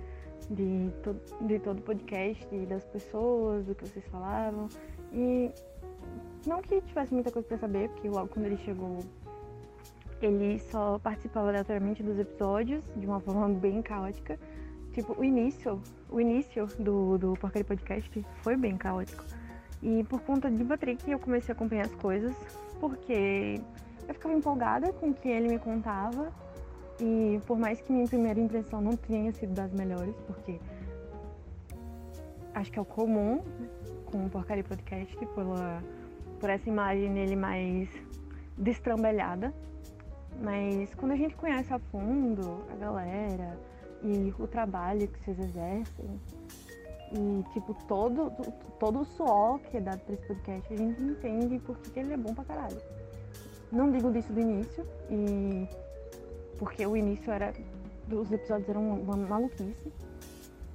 de, 0.50 0.92
to 1.02 1.16
de 1.42 1.60
todo 1.60 1.80
o 1.80 1.82
podcast, 1.82 2.48
das 2.68 2.86
pessoas, 2.86 3.66
do 3.66 3.74
que 3.74 3.88
vocês 3.88 4.06
falavam. 4.08 4.68
E 5.12 5.52
não 6.46 6.62
que 6.62 6.80
tivesse 6.82 7.14
muita 7.14 7.32
coisa 7.32 7.48
para 7.48 7.58
saber, 7.58 7.90
porque 7.90 8.08
logo 8.10 8.28
quando 8.28 8.46
ele 8.46 8.58
chegou, 8.58 9.00
ele 10.22 10.60
só 10.60 11.00
participava 11.00 11.50
aleatoriamente 11.50 12.04
dos 12.04 12.20
episódios, 12.20 12.84
de 12.96 13.08
uma 13.08 13.20
forma 13.20 13.50
bem 13.58 13.82
caótica. 13.82 14.40
Tipo, 14.94 15.20
o 15.20 15.24
início, 15.24 15.82
o 16.10 16.20
início 16.20 16.68
do, 16.80 17.18
do 17.18 17.34
Porcaria 17.34 17.66
Podcast 17.66 18.26
foi 18.44 18.56
bem 18.56 18.78
caótico. 18.78 19.24
E 19.82 20.04
por 20.06 20.22
conta 20.22 20.50
de 20.52 20.64
Patrick 20.64 21.10
eu 21.10 21.20
comecei 21.20 21.54
a 21.54 21.56
acompanhar 21.56 21.86
as 21.86 21.96
coisas, 21.96 22.36
porque 22.80 23.62
eu 24.08 24.14
ficava 24.14 24.34
empolgada 24.34 24.92
com 24.94 25.10
o 25.10 25.14
que 25.14 25.30
ele 25.30 25.48
me 25.48 25.60
contava. 25.60 26.32
E 27.00 27.40
por 27.48 27.58
mais 27.58 27.80
que 27.80 27.94
minha 27.94 28.08
primeira 28.08 28.40
impressão 28.40 28.82
não 28.82 28.96
tenha 28.98 29.32
sido 29.32 29.54
das 29.54 29.72
melhores, 29.72 30.14
porque 30.28 30.60
acho 32.54 32.72
que 32.72 32.78
é 32.78 32.82
o 32.82 32.86
comum 32.86 33.36
né, 33.60 33.70
com 34.06 34.26
o 34.26 34.30
Porcaria 34.30 34.64
Podcast, 34.64 35.16
pela, 35.28 35.82
por 36.40 36.50
essa 36.50 36.68
imagem 36.68 37.14
dele 37.14 37.38
mais 37.38 37.90
destrambelhada. 38.58 39.54
Mas 40.42 40.94
quando 40.96 41.14
a 41.14 41.16
gente 41.16 41.36
conhece 41.36 41.74
a 41.74 41.80
fundo 41.80 42.64
a 42.72 42.76
galera 42.76 43.58
e 44.04 44.34
o 44.38 44.48
trabalho 44.48 45.08
que 45.08 45.20
vocês 45.20 45.40
exercem, 45.40 46.20
e, 47.12 47.44
tipo, 47.54 47.74
todo, 47.88 48.32
todo 48.80 49.02
o 49.02 49.06
suor 49.06 49.60
que 49.60 49.78
é 49.78 49.82
dado 49.82 50.00
pra 50.02 50.14
esse 50.14 50.26
podcast, 50.28 50.74
a 50.74 50.78
gente 50.78 51.02
entende 51.02 51.60
por 51.60 51.78
que 51.78 52.00
ele 52.00 52.14
é 52.14 52.18
bom 52.18 52.34
pra 52.34 52.44
caralho. 52.44 52.82
Não 53.72 53.92
digo 53.92 54.12
disso 54.12 54.32
do 54.34 54.40
início, 54.40 54.86
e 55.10 55.68
porque 56.60 56.86
o 56.86 56.96
início 56.96 57.32
era. 57.32 57.54
Os 58.12 58.32
episódios 58.32 58.68
eram 58.70 59.02
uma 59.02 59.16
maluquice. 59.16 59.94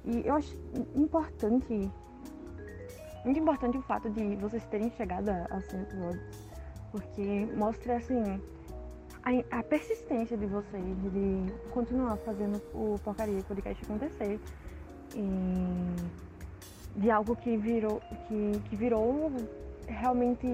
E 0.05 0.25
eu 0.25 0.35
acho 0.35 0.57
importante. 0.95 1.91
Muito 3.23 3.39
importante 3.39 3.77
o 3.77 3.81
fato 3.81 4.09
de 4.09 4.35
vocês 4.35 4.65
terem 4.67 4.89
chegado 4.91 5.29
a 5.29 5.61
100 5.61 5.81
episódios. 5.81 6.23
Porque 6.91 7.47
mostra, 7.55 7.97
assim, 7.97 8.41
a, 9.23 9.59
a, 9.59 9.63
persistência 9.63 10.37
de 10.37 10.45
vocês 10.45 10.83
de 11.11 11.51
continuar 11.71 12.15
fazendo 12.17 12.61
o 12.73 12.97
Porcaria 13.03 13.41
Podcast 13.43 13.83
acontecer. 13.83 14.39
E 15.15 15.74
de 16.95 17.11
algo 17.11 17.35
que 17.35 17.57
virou, 17.57 18.01
que, 18.27 18.59
que 18.69 18.75
virou 18.75 19.31
realmente 19.87 20.47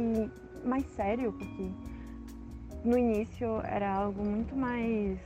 mais 0.64 0.86
sério, 0.88 1.34
porque 1.34 1.72
no 2.84 2.98
início 2.98 3.62
era 3.64 3.94
algo 3.94 4.24
muito 4.24 4.56
mais 4.56 5.20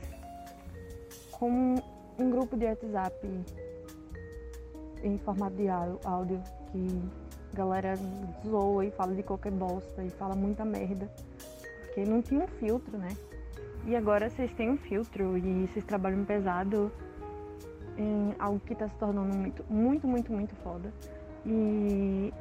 como 1.32 1.82
um 2.18 2.30
grupo 2.30 2.56
de 2.56 2.66
WhatsApp 2.66 3.44
em 5.02 5.18
formato 5.18 5.56
de 5.56 5.68
áudio 5.68 6.42
que 6.70 6.86
a 7.52 7.56
galera 7.56 7.94
zoa 8.46 8.84
e 8.84 8.90
fala 8.90 9.14
de 9.14 9.22
qualquer 9.22 9.52
bosta 9.52 10.02
e 10.02 10.10
fala 10.10 10.34
muita 10.34 10.64
merda. 10.64 11.10
Porque 11.82 12.04
não 12.04 12.20
tinha 12.20 12.44
um 12.44 12.48
filtro, 12.48 12.98
né? 12.98 13.08
E 13.86 13.94
agora 13.94 14.28
vocês 14.28 14.52
têm 14.54 14.70
um 14.70 14.76
filtro 14.76 15.38
e 15.38 15.66
vocês 15.68 15.84
trabalham 15.84 16.24
pesado 16.24 16.90
em 17.96 18.34
algo 18.38 18.60
que 18.60 18.72
está 18.72 18.88
se 18.88 18.94
tornando 18.96 19.34
muito, 19.34 19.64
muito, 19.68 20.06
muito, 20.06 20.32
muito 20.32 20.54
foda. 20.56 20.92
E 21.44 22.32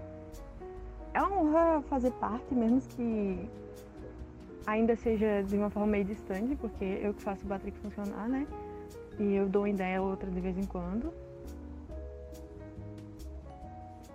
é 1.14 1.22
uma 1.22 1.40
honra 1.40 1.82
fazer 1.84 2.12
parte, 2.12 2.54
mesmo 2.54 2.82
que 2.82 3.50
ainda 4.66 4.96
seja 4.96 5.44
de 5.44 5.56
uma 5.56 5.70
forma 5.70 5.88
meio 5.88 6.06
distante, 6.06 6.56
porque 6.56 6.84
eu 6.84 7.14
que 7.14 7.22
faço 7.22 7.46
o 7.46 7.48
Batrick 7.48 7.78
funcionar, 7.80 8.28
né? 8.28 8.48
E 9.20 9.36
eu 9.36 9.48
dou 9.48 9.62
uma 9.62 9.70
ideia 9.70 10.02
ou 10.02 10.10
outra 10.10 10.30
de 10.30 10.42
vez 10.42 10.58
em 10.58 10.66
quando. 10.66 11.14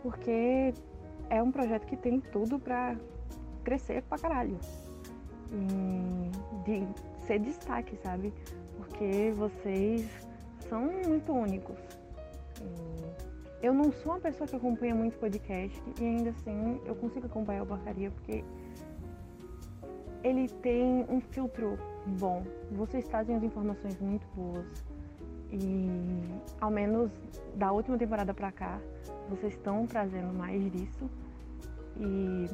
Porque 0.03 0.75
é 1.29 1.43
um 1.43 1.51
projeto 1.51 1.87
que 1.87 1.97
tem 1.97 2.21
tudo 2.21 2.59
pra 2.59 2.97
crescer 3.63 4.03
pra 4.03 4.19
caralho. 4.19 4.59
E 5.53 6.31
de 6.65 6.87
ser 7.27 7.39
destaque, 7.39 7.97
sabe? 7.97 8.33
Porque 8.77 9.33
vocês 9.37 10.07
são 10.71 10.89
muito 11.07 11.33
únicos. 11.33 11.77
Eu 13.61 13.75
não 13.75 13.93
sou 13.93 14.13
uma 14.13 14.21
pessoa 14.21 14.49
que 14.49 14.57
acompanha 14.57 14.95
muito 14.95 15.19
podcast 15.19 15.83
e 16.01 16.05
ainda 16.05 16.31
assim 16.31 16.81
eu 16.87 16.95
consigo 16.95 17.27
acompanhar 17.27 17.65
o 17.65 17.67
Porcaria 17.67 18.11
porque 18.11 18.43
ele 20.23 20.49
tem 20.49 21.05
um 21.11 21.21
filtro 21.21 21.79
bom. 22.07 22.43
Vocês 22.71 23.07
trazem 23.07 23.37
as 23.37 23.43
informações 23.43 24.01
muito 24.01 24.27
boas. 24.35 24.65
E 25.53 25.89
ao 26.61 26.71
menos 26.71 27.11
da 27.57 27.73
última 27.73 27.99
temporada 27.99 28.33
pra 28.33 28.53
cá, 28.53 28.81
vocês 29.29 29.53
estão 29.53 29.87
trazendo 29.87 30.33
mais 30.33 30.63
disso. 30.73 31.11
E 31.99 32.47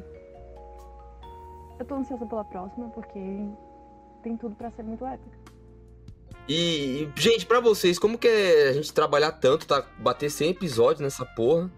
eu 1.79 1.85
tô 1.85 1.95
ansiosa 1.97 2.25
pela 2.25 2.45
próxima 2.45 2.89
porque 2.89 3.21
tem 4.23 4.37
tudo 4.37 4.57
para 4.57 4.71
ser 4.71 4.83
muito 4.83 5.05
épica. 5.05 5.46
E, 6.49 7.09
gente, 7.17 7.45
para 7.45 7.59
vocês, 7.61 7.99
como 7.99 8.17
que 8.17 8.29
é 8.29 8.69
a 8.69 8.73
gente 8.73 8.93
trabalhar 8.93 9.33
tanto, 9.33 9.67
tá? 9.67 9.85
Bater 9.99 10.31
100 10.31 10.51
episódios 10.51 11.01
nessa 11.01 11.25
porra 11.25 11.71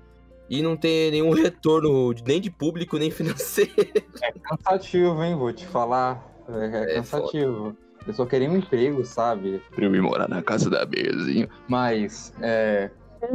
e 0.49 0.61
não 0.63 0.77
ter 0.77 1.11
nenhum 1.11 1.31
retorno 1.43 2.15
nem 2.27 2.41
de 2.41 2.51
público, 2.51 2.99
nem 2.99 3.11
financeiro? 3.11 3.73
É 4.23 4.33
cansativo, 4.33 5.23
hein? 5.23 5.37
Vou 5.37 5.53
te 5.53 5.67
falar. 5.67 6.23
É, 6.49 6.93
é 6.93 6.95
cansativo. 6.97 7.77
Eu 8.07 8.15
só 8.15 8.25
queria 8.25 8.49
um 8.51 8.57
emprego, 8.57 9.05
sabe? 9.05 9.63
Pra 9.75 9.85
eu 9.85 9.95
ir 9.95 10.01
morar 10.01 10.29
na 10.29 10.43
casa 10.43 10.71
da 10.71 10.85
Bezinho. 10.85 11.49
Mas, 11.67 12.33
é. 12.41 12.91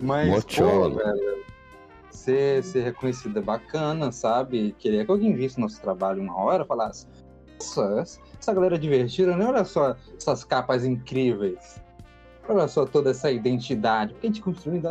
Mas, 0.00 0.44
pô, 0.44 0.90
velho, 0.90 1.44
ser, 2.10 2.62
ser 2.62 2.82
reconhecido 2.82 3.38
é 3.38 3.42
bacana, 3.42 4.12
sabe? 4.12 4.74
Queria 4.78 5.04
que 5.04 5.10
alguém 5.10 5.34
visse 5.34 5.60
nosso 5.60 5.80
trabalho 5.80 6.22
uma 6.22 6.36
hora 6.36 6.64
e 6.64 6.66
falasse: 6.66 7.06
Nossa, 7.58 8.20
essa 8.38 8.54
galera 8.54 8.78
divertida, 8.78 9.36
né? 9.36 9.46
Olha 9.46 9.64
só 9.64 9.96
essas 10.16 10.44
capas 10.44 10.84
incríveis. 10.84 11.82
Olha 12.48 12.68
só 12.68 12.86
toda 12.86 13.10
essa 13.10 13.30
identidade. 13.30 14.12
Porque 14.12 14.26
a 14.26 14.30
gente 14.30 14.42
construiu 14.42 14.82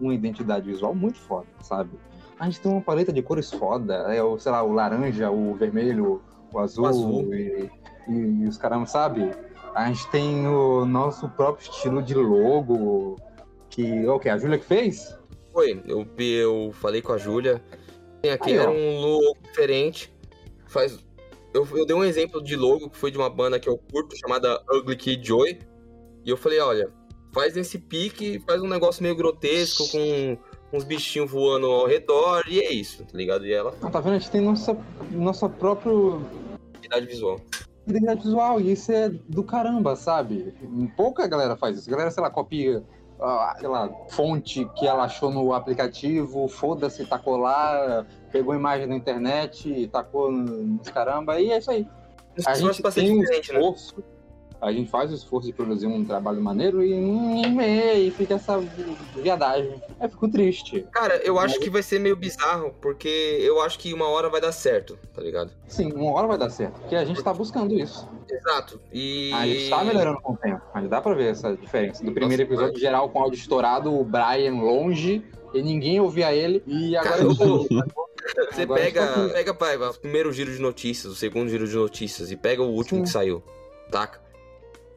uma 0.00 0.14
identidade 0.14 0.66
visual 0.66 0.94
muito 0.94 1.18
foda, 1.18 1.46
sabe? 1.62 1.90
A 2.38 2.44
gente 2.46 2.60
tem 2.60 2.70
uma 2.70 2.80
paleta 2.80 3.12
de 3.12 3.22
cores 3.22 3.50
foda. 3.50 3.94
É 4.14 4.22
o, 4.22 4.38
sei 4.38 4.52
lá, 4.52 4.62
o 4.62 4.72
laranja, 4.72 5.30
o 5.30 5.54
vermelho, 5.54 6.20
o 6.52 6.58
azul, 6.58 6.84
O 6.84 6.86
azul. 6.86 7.34
E, 7.34 7.70
e, 8.08 8.12
e 8.12 8.46
os 8.46 8.58
caramba, 8.58 8.86
sabe? 8.86 9.30
A 9.74 9.86
gente 9.86 10.06
tem 10.10 10.46
o 10.46 10.84
nosso 10.84 11.28
próprio 11.30 11.62
estilo 11.70 12.02
de 12.02 12.14
logo. 12.14 13.16
Que. 13.70 14.06
O 14.06 14.18
que? 14.18 14.28
A 14.28 14.36
Júlia 14.36 14.58
que 14.58 14.64
fez? 14.64 15.16
Foi, 15.52 15.82
eu, 15.86 16.06
eu 16.18 16.72
falei 16.74 17.00
com 17.00 17.12
a 17.12 17.18
Júlia. 17.18 17.62
Aqui 18.32 18.50
Aí, 18.52 18.56
era 18.56 18.70
um 18.70 19.00
logo 19.00 19.36
diferente. 19.42 20.12
Faz, 20.66 20.98
eu, 21.54 21.66
eu 21.76 21.86
dei 21.86 21.94
um 21.96 22.04
exemplo 22.04 22.42
de 22.42 22.56
logo 22.56 22.90
que 22.90 22.96
foi 22.96 23.10
de 23.10 23.18
uma 23.18 23.30
banda 23.30 23.58
que 23.60 23.68
eu 23.68 23.78
curto, 23.78 24.16
chamada 24.16 24.62
Ugly 24.72 24.96
Kid 24.96 25.26
Joy. 25.26 25.58
E 26.24 26.30
eu 26.30 26.36
falei, 26.36 26.60
olha, 26.60 26.90
faz 27.32 27.54
nesse 27.54 27.78
pique, 27.78 28.40
faz 28.46 28.60
um 28.62 28.68
negócio 28.68 29.02
meio 29.02 29.16
grotesco, 29.16 29.88
com 29.90 30.38
uns 30.72 30.84
bichinhos 30.84 31.30
voando 31.30 31.66
ao 31.66 31.86
redor, 31.86 32.44
e 32.48 32.60
é 32.60 32.72
isso, 32.72 33.04
tá 33.04 33.16
ligado? 33.18 33.44
E 33.46 33.52
ela 33.52 33.74
Ah, 33.82 33.90
tá 33.90 34.00
vendo? 34.00 34.14
A 34.14 34.18
gente 34.18 34.30
tem 34.30 34.40
nossa, 34.40 34.76
nossa 35.10 35.48
própria 35.48 35.92
identidade 36.74 37.06
visual. 37.06 37.40
identidade 37.86 38.22
visual, 38.22 38.60
e 38.60 38.72
isso 38.72 38.90
é 38.92 39.08
do 39.08 39.42
caramba, 39.44 39.96
sabe? 39.96 40.54
Pouca 40.96 41.26
galera 41.26 41.56
faz 41.56 41.76
isso. 41.78 41.88
A 41.88 41.92
galera, 41.92 42.10
sei 42.10 42.22
lá, 42.22 42.30
copia, 42.30 42.82
sei 43.58 43.68
lá, 43.68 43.88
fonte 44.10 44.64
que 44.76 44.86
ela 44.86 45.04
achou 45.04 45.30
no 45.30 45.52
aplicativo, 45.52 46.48
foda-se, 46.48 47.04
tacou 47.06 47.36
lá, 47.36 48.04
pegou 48.30 48.52
a 48.52 48.56
imagem 48.56 48.86
na 48.86 48.96
internet, 48.96 49.88
tacou 49.92 50.30
no- 50.30 50.62
nos 50.64 50.88
caramba, 50.88 51.40
e 51.40 51.50
é 51.52 51.58
isso 51.58 51.70
aí. 51.70 51.86
A 52.46 52.52
Isso 52.52 52.72
gente 52.72 52.82
tem 52.94 53.12
um 53.16 53.20
diferente, 53.20 53.52
né? 53.52 53.60
A 54.62 54.70
gente 54.70 54.88
faz 54.88 55.10
o 55.10 55.14
esforço 55.14 55.48
de 55.48 55.52
produzir 55.52 55.88
um 55.88 56.04
trabalho 56.04 56.40
maneiro 56.40 56.84
e, 56.84 56.92
e, 56.92 58.06
e 58.06 58.10
fica 58.12 58.34
essa 58.34 58.60
viadagem. 59.16 59.82
Eu 60.00 60.08
fico 60.08 60.28
triste. 60.28 60.86
Cara, 60.92 61.16
eu 61.16 61.36
acho 61.36 61.58
que 61.58 61.68
vai 61.68 61.82
ser 61.82 61.98
meio 61.98 62.14
bizarro, 62.14 62.72
porque 62.80 63.08
eu 63.40 63.60
acho 63.60 63.76
que 63.76 63.92
uma 63.92 64.06
hora 64.06 64.30
vai 64.30 64.40
dar 64.40 64.52
certo, 64.52 64.96
tá 65.12 65.20
ligado? 65.20 65.50
Sim, 65.66 65.92
uma 65.92 66.12
hora 66.12 66.28
vai 66.28 66.38
dar 66.38 66.48
certo, 66.48 66.80
porque 66.80 66.94
a 66.94 67.04
gente 67.04 67.20
tá 67.20 67.34
buscando 67.34 67.74
isso. 67.74 68.08
Exato. 68.30 68.80
E. 68.92 69.32
A 69.32 69.46
gente 69.48 69.68
tá 69.68 69.82
melhorando 69.82 70.20
com 70.20 70.34
o 70.34 70.36
tempo, 70.36 70.62
mas 70.72 70.88
dá 70.88 71.00
pra 71.00 71.12
ver 71.12 71.32
essa 71.32 71.56
diferença. 71.56 72.04
Do 72.04 72.12
primeiro 72.12 72.44
Nossa, 72.44 72.54
episódio 72.54 72.80
geral 72.80 73.08
com 73.08 73.20
áudio 73.20 73.38
estourado, 73.38 73.92
o 73.92 74.04
Brian 74.04 74.54
longe, 74.54 75.24
e 75.52 75.60
ninguém 75.60 75.98
ouvia 75.98 76.32
ele, 76.32 76.62
e 76.68 76.96
agora 76.96 77.16
Cara, 77.16 77.24
eu 77.24 77.36
tô... 77.36 77.66
Você 78.52 78.62
Agora 78.62 78.80
pega, 78.80 79.04
aqui. 79.04 79.32
pega 79.32 79.52
pai, 79.52 79.76
o 79.76 79.94
primeiro 79.94 80.32
giro 80.32 80.52
de 80.52 80.60
notícias, 80.60 81.12
o 81.12 81.16
segundo 81.16 81.50
giro 81.50 81.66
de 81.66 81.74
notícias 81.74 82.30
e 82.30 82.36
pega 82.36 82.62
o 82.62 82.68
último 82.68 83.00
Sim. 83.00 83.02
que 83.02 83.10
saiu, 83.10 83.42
taca? 83.90 84.21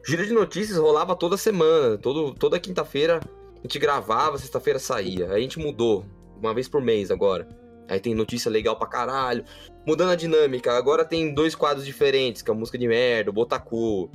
Giro 0.06 0.24
de 0.26 0.32
notícias 0.32 0.78
rolava 0.78 1.16
toda 1.16 1.36
semana, 1.36 1.98
todo, 1.98 2.32
toda 2.34 2.60
quinta-feira 2.60 3.20
A 3.58 3.62
gente 3.62 3.78
gravava, 3.78 4.38
sexta-feira 4.38 4.78
saía. 4.78 5.26
Aí 5.32 5.38
a 5.38 5.40
gente 5.40 5.58
mudou, 5.58 6.04
uma 6.40 6.54
vez 6.54 6.68
por 6.68 6.80
mês 6.80 7.10
agora. 7.10 7.48
Aí 7.88 8.00
tem 8.00 8.14
notícia 8.14 8.50
legal 8.50 8.76
pra 8.76 8.86
caralho. 8.86 9.44
Mudando 9.86 10.10
a 10.10 10.16
dinâmica, 10.16 10.72
agora 10.76 11.04
tem 11.04 11.32
dois 11.32 11.54
quadros 11.54 11.84
diferentes, 11.86 12.42
que 12.42 12.50
é 12.50 12.54
a 12.54 12.56
música 12.56 12.76
de 12.78 12.86
merda, 12.88 13.30
o 13.30 13.32
Botacu. 13.32 14.10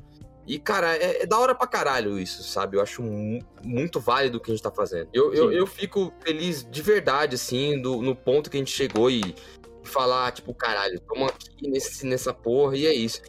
E, 0.47 0.57
cara, 0.59 0.95
é, 0.97 1.23
é 1.23 1.25
da 1.25 1.37
hora 1.39 1.53
pra 1.55 1.67
caralho 1.67 2.19
isso, 2.19 2.43
sabe? 2.43 2.75
Eu 2.75 2.81
acho 2.81 3.01
mu- 3.01 3.39
muito 3.63 3.99
válido 3.99 4.37
o 4.37 4.41
que 4.41 4.51
a 4.51 4.53
gente 4.53 4.63
tá 4.63 4.71
fazendo. 4.71 5.07
Eu, 5.13 5.33
eu, 5.33 5.51
eu 5.51 5.67
fico 5.67 6.11
feliz 6.21 6.67
de 6.69 6.81
verdade, 6.81 7.35
assim, 7.35 7.81
do, 7.81 8.01
no 8.01 8.15
ponto 8.15 8.49
que 8.49 8.57
a 8.57 8.59
gente 8.59 8.71
chegou 8.71 9.09
e 9.09 9.35
falar, 9.83 10.31
tipo, 10.31 10.53
caralho, 10.53 10.99
tamo 11.01 11.25
aqui 11.25 11.69
nesse, 11.69 12.05
nessa 12.05 12.33
porra 12.33 12.75
e 12.75 12.85
é 12.87 12.93
isso. 12.93 13.21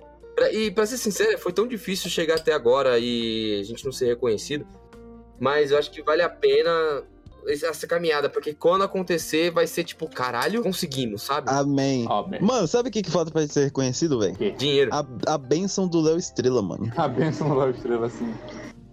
E 0.53 0.71
pra 0.71 0.87
ser 0.87 0.97
sincero, 0.97 1.39
foi 1.39 1.53
tão 1.53 1.67
difícil 1.67 2.11
chegar 2.11 2.37
até 2.37 2.53
agora 2.53 2.99
e 2.99 3.61
a 3.61 3.65
gente 3.65 3.85
não 3.85 3.93
ser 3.93 4.07
reconhecido. 4.07 4.67
Mas 5.39 5.71
eu 5.71 5.79
acho 5.79 5.91
que 5.91 6.03
vale 6.03 6.23
a 6.23 6.29
pena 6.29 6.71
essa 7.47 7.87
caminhada, 7.87 8.29
porque 8.29 8.55
quando 8.55 8.83
acontecer 8.83 9.51
vai 9.51 9.67
ser 9.67 9.85
tipo, 9.85 10.09
caralho, 10.09 10.63
conseguimos, 10.63 11.23
sabe? 11.23 11.51
Amém. 11.51 12.07
Mano, 12.41 12.69
sabe 12.69 12.89
o 12.89 12.93
que, 12.93 13.03
que 13.03 13.11
falta 13.11 13.31
pra 13.31 13.47
ser 13.47 13.65
reconhecido, 13.65 14.21
velho? 14.21 14.37
Dinheiro. 14.57 14.91
A, 14.93 15.05
a 15.27 15.39
benção 15.39 15.89
do 15.89 16.01
Léo 16.01 16.17
Estrela, 16.17 16.63
mano. 16.63 16.93
A 16.97 17.09
benção 17.09 17.49
do 17.49 17.57
Léo 17.57 17.71
Estrela, 17.71 18.07
assim. 18.07 18.33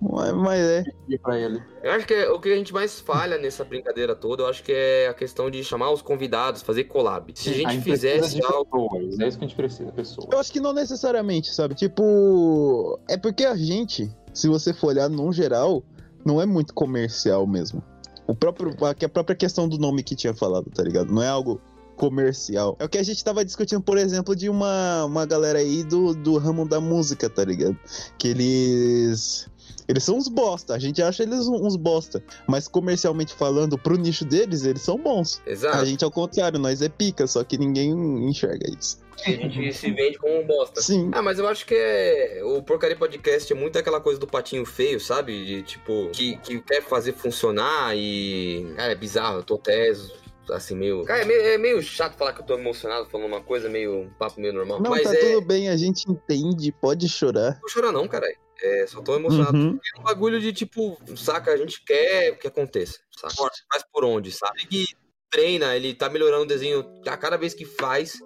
Mas, 0.02 0.34
mas 0.34 0.60
é. 0.62 0.84
Ele. 1.10 1.62
Eu 1.84 1.92
acho 1.92 2.08
que 2.08 2.14
é- 2.14 2.30
o 2.30 2.40
que 2.40 2.52
a 2.52 2.56
gente 2.56 2.74
mais 2.74 3.00
falha 3.00 3.38
nessa 3.38 3.64
brincadeira 3.66 4.16
toda, 4.16 4.44
eu 4.44 4.48
acho 4.48 4.64
que 4.64 4.72
é 4.72 5.08
a 5.08 5.14
questão 5.14 5.50
de 5.50 5.64
chamar 5.64 5.92
os 5.92 6.02
convidados, 6.02 6.62
fazer 6.62 6.86
collab. 6.86 7.32
Se 7.36 7.50
a 7.50 7.54
gente 7.54 7.82
precisa 7.82 8.14
fizesse 8.14 8.36
de 8.36 8.46
algo. 8.46 8.90
pessoas. 8.90 9.20
É 9.20 9.28
isso 9.28 9.38
que 9.38 9.46
a 9.46 9.48
gente 9.48 9.58
precisa, 9.58 9.92
pessoas. 9.92 10.28
Eu 10.32 10.40
acho 10.40 10.52
que 10.52 10.60
não 10.60 10.74
necessariamente, 10.74 11.54
sabe? 11.54 11.76
Tipo. 11.76 13.00
É 13.10 13.18
porque 13.18 13.46
a 13.46 13.56
gente, 13.56 14.10
se 14.34 14.48
você 14.48 14.74
for 14.74 14.88
olhar 14.88 15.10
num 15.10 15.34
geral, 15.34 15.84
não 16.26 16.42
é 16.42 16.46
muito 16.46 16.74
comercial 16.74 17.46
mesmo. 17.46 17.84
O 18.26 18.36
próprio, 18.36 18.76
a 18.86 18.92
a 18.92 19.10
própria 19.10 19.36
questão 19.36 19.68
do 19.68 19.78
nome 19.78 20.04
que 20.04 20.16
tinha 20.16 20.34
falado, 20.34 20.70
tá 20.70 20.84
ligado? 20.84 21.12
Não 21.12 21.24
é 21.24 21.28
algo 21.28 21.60
comercial. 22.00 22.78
É 22.80 22.86
o 22.86 22.90
que 22.90 22.98
a 22.98 23.04
gente 23.04 23.22
tava 23.24 23.44
discutindo, 23.44 23.82
por 23.82 23.98
exemplo, 23.98 24.34
de 24.34 24.50
uma, 24.50 25.04
uma 25.04 25.26
galera 25.26 25.60
aí 25.60 25.84
do, 25.84 26.14
do 26.14 26.38
ramo 26.38 26.66
da 26.68 26.80
música, 26.80 27.30
tá 27.30 27.44
ligado? 27.44 27.78
Que 28.18 28.30
eles. 28.30 29.49
Eles 29.90 30.04
são 30.04 30.18
uns 30.18 30.28
bosta, 30.28 30.76
a 30.76 30.80
gente 30.80 31.02
acha 31.02 31.24
eles 31.24 31.48
uns 31.48 31.76
bosta. 31.76 32.24
Mas 32.48 32.68
comercialmente 32.68 33.34
falando, 33.34 33.76
pro 33.76 33.98
nicho 33.98 34.24
deles, 34.24 34.64
eles 34.64 34.84
são 34.84 35.00
bons. 35.00 35.42
Exato. 35.48 35.78
A 35.78 35.84
gente, 35.84 36.04
ao 36.04 36.12
contrário, 36.12 36.60
nós 36.60 36.84
é 36.84 36.90
pica, 36.90 37.26
só 37.26 37.44
que 37.44 37.58
ninguém 37.58 37.90
enxerga 38.30 38.70
isso. 38.70 39.00
A 39.26 39.32
gente 39.32 39.74
se 39.74 39.92
vende 39.92 40.20
como 40.20 40.42
um 40.42 40.46
bosta. 40.46 40.80
Sim. 40.80 41.10
Ah, 41.12 41.24
mas 41.24 41.40
eu 41.40 41.48
acho 41.48 41.66
que 41.66 41.74
é. 41.74 42.40
O 42.44 42.62
Porcaria 42.62 42.96
Podcast 42.96 43.52
é 43.52 43.56
muito 43.56 43.80
aquela 43.80 44.00
coisa 44.00 44.20
do 44.20 44.28
patinho 44.28 44.64
feio, 44.64 45.00
sabe? 45.00 45.44
De 45.44 45.64
tipo, 45.64 46.10
que, 46.14 46.38
que 46.38 46.62
quer 46.62 46.84
fazer 46.84 47.14
funcionar 47.14 47.98
e. 47.98 48.72
Cara, 48.78 48.92
é 48.92 48.96
bizarro, 48.96 49.40
eu 49.40 49.44
tô 49.44 49.58
teso. 49.58 50.14
Assim, 50.52 50.76
meio. 50.76 51.04
Cara, 51.04 51.24
é 51.24 51.26
meio, 51.26 51.42
é 51.42 51.58
meio 51.58 51.82
chato 51.82 52.16
falar 52.16 52.34
que 52.34 52.42
eu 52.42 52.46
tô 52.46 52.54
emocionado 52.54 53.10
falando 53.10 53.28
uma 53.28 53.42
coisa 53.42 53.68
meio. 53.68 54.02
um 54.02 54.10
papo 54.20 54.40
meio 54.40 54.54
normal. 54.54 54.82
Não, 54.82 54.92
mas 54.92 55.04
tá 55.04 55.14
é. 55.14 55.34
tudo 55.34 55.46
bem, 55.46 55.68
a 55.68 55.76
gente 55.76 56.10
entende, 56.10 56.72
pode 56.72 57.10
chorar. 57.10 57.54
Não 57.54 57.62
vou 57.62 57.70
chorar, 57.70 57.92
não, 57.92 58.08
caralho. 58.08 58.38
É, 58.62 58.88
só 58.88 59.02
tô 59.02 59.16
emocionado. 59.16 59.58
Uhum. 59.58 59.80
É 59.96 60.00
um 60.00 60.04
bagulho 60.04 60.40
de 60.40 60.52
tipo, 60.52 60.98
saca? 61.16 61.52
A 61.52 61.58
gente 61.58 61.84
quer 61.84 62.38
que 62.38 62.48
aconteça, 62.48 63.00
saca? 63.18 63.52
Mas 63.72 63.84
por 63.92 64.04
onde, 64.04 64.32
sabe? 64.32 64.62
Ele 64.62 64.68
que 64.68 64.86
treina, 65.30 65.76
ele 65.76 65.94
tá 65.94 66.10
melhorando 66.10 66.44
o 66.44 66.48
desenho 66.48 66.86
a 67.08 67.18
cada 67.18 67.38
vez 67.38 67.54
que 67.54 67.66
faz. 67.66 68.20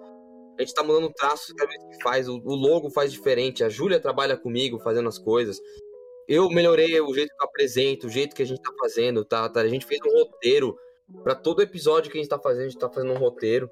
A 0.58 0.62
gente 0.62 0.74
tá 0.74 0.82
mudando 0.82 1.06
o 1.06 1.12
traço 1.12 1.54
cada 1.54 1.70
vez 1.70 1.82
que 1.84 2.02
faz. 2.02 2.28
O, 2.28 2.36
o 2.36 2.54
logo 2.54 2.90
faz 2.90 3.12
diferente. 3.12 3.64
A 3.64 3.68
Júlia 3.68 4.00
trabalha 4.00 4.36
comigo 4.36 4.78
fazendo 4.80 5.08
as 5.08 5.18
coisas. 5.18 5.58
Eu 6.26 6.48
melhorei 6.48 6.98
o 7.00 7.12
jeito 7.12 7.28
que 7.36 7.42
eu 7.42 7.48
apresento, 7.48 8.06
o 8.06 8.10
jeito 8.10 8.34
que 8.34 8.42
a 8.42 8.46
gente 8.46 8.62
tá 8.62 8.72
fazendo, 8.80 9.24
tá? 9.24 9.48
tá? 9.48 9.60
A 9.60 9.68
gente 9.68 9.84
fez 9.84 10.00
um 10.06 10.18
roteiro 10.20 10.76
pra 11.22 11.34
todo 11.34 11.60
episódio 11.60 12.10
que 12.10 12.16
a 12.16 12.20
gente 12.20 12.30
tá 12.30 12.38
fazendo, 12.38 12.62
a 12.62 12.68
gente 12.68 12.78
tá 12.78 12.90
fazendo 12.90 13.12
um 13.12 13.18
roteiro 13.18 13.68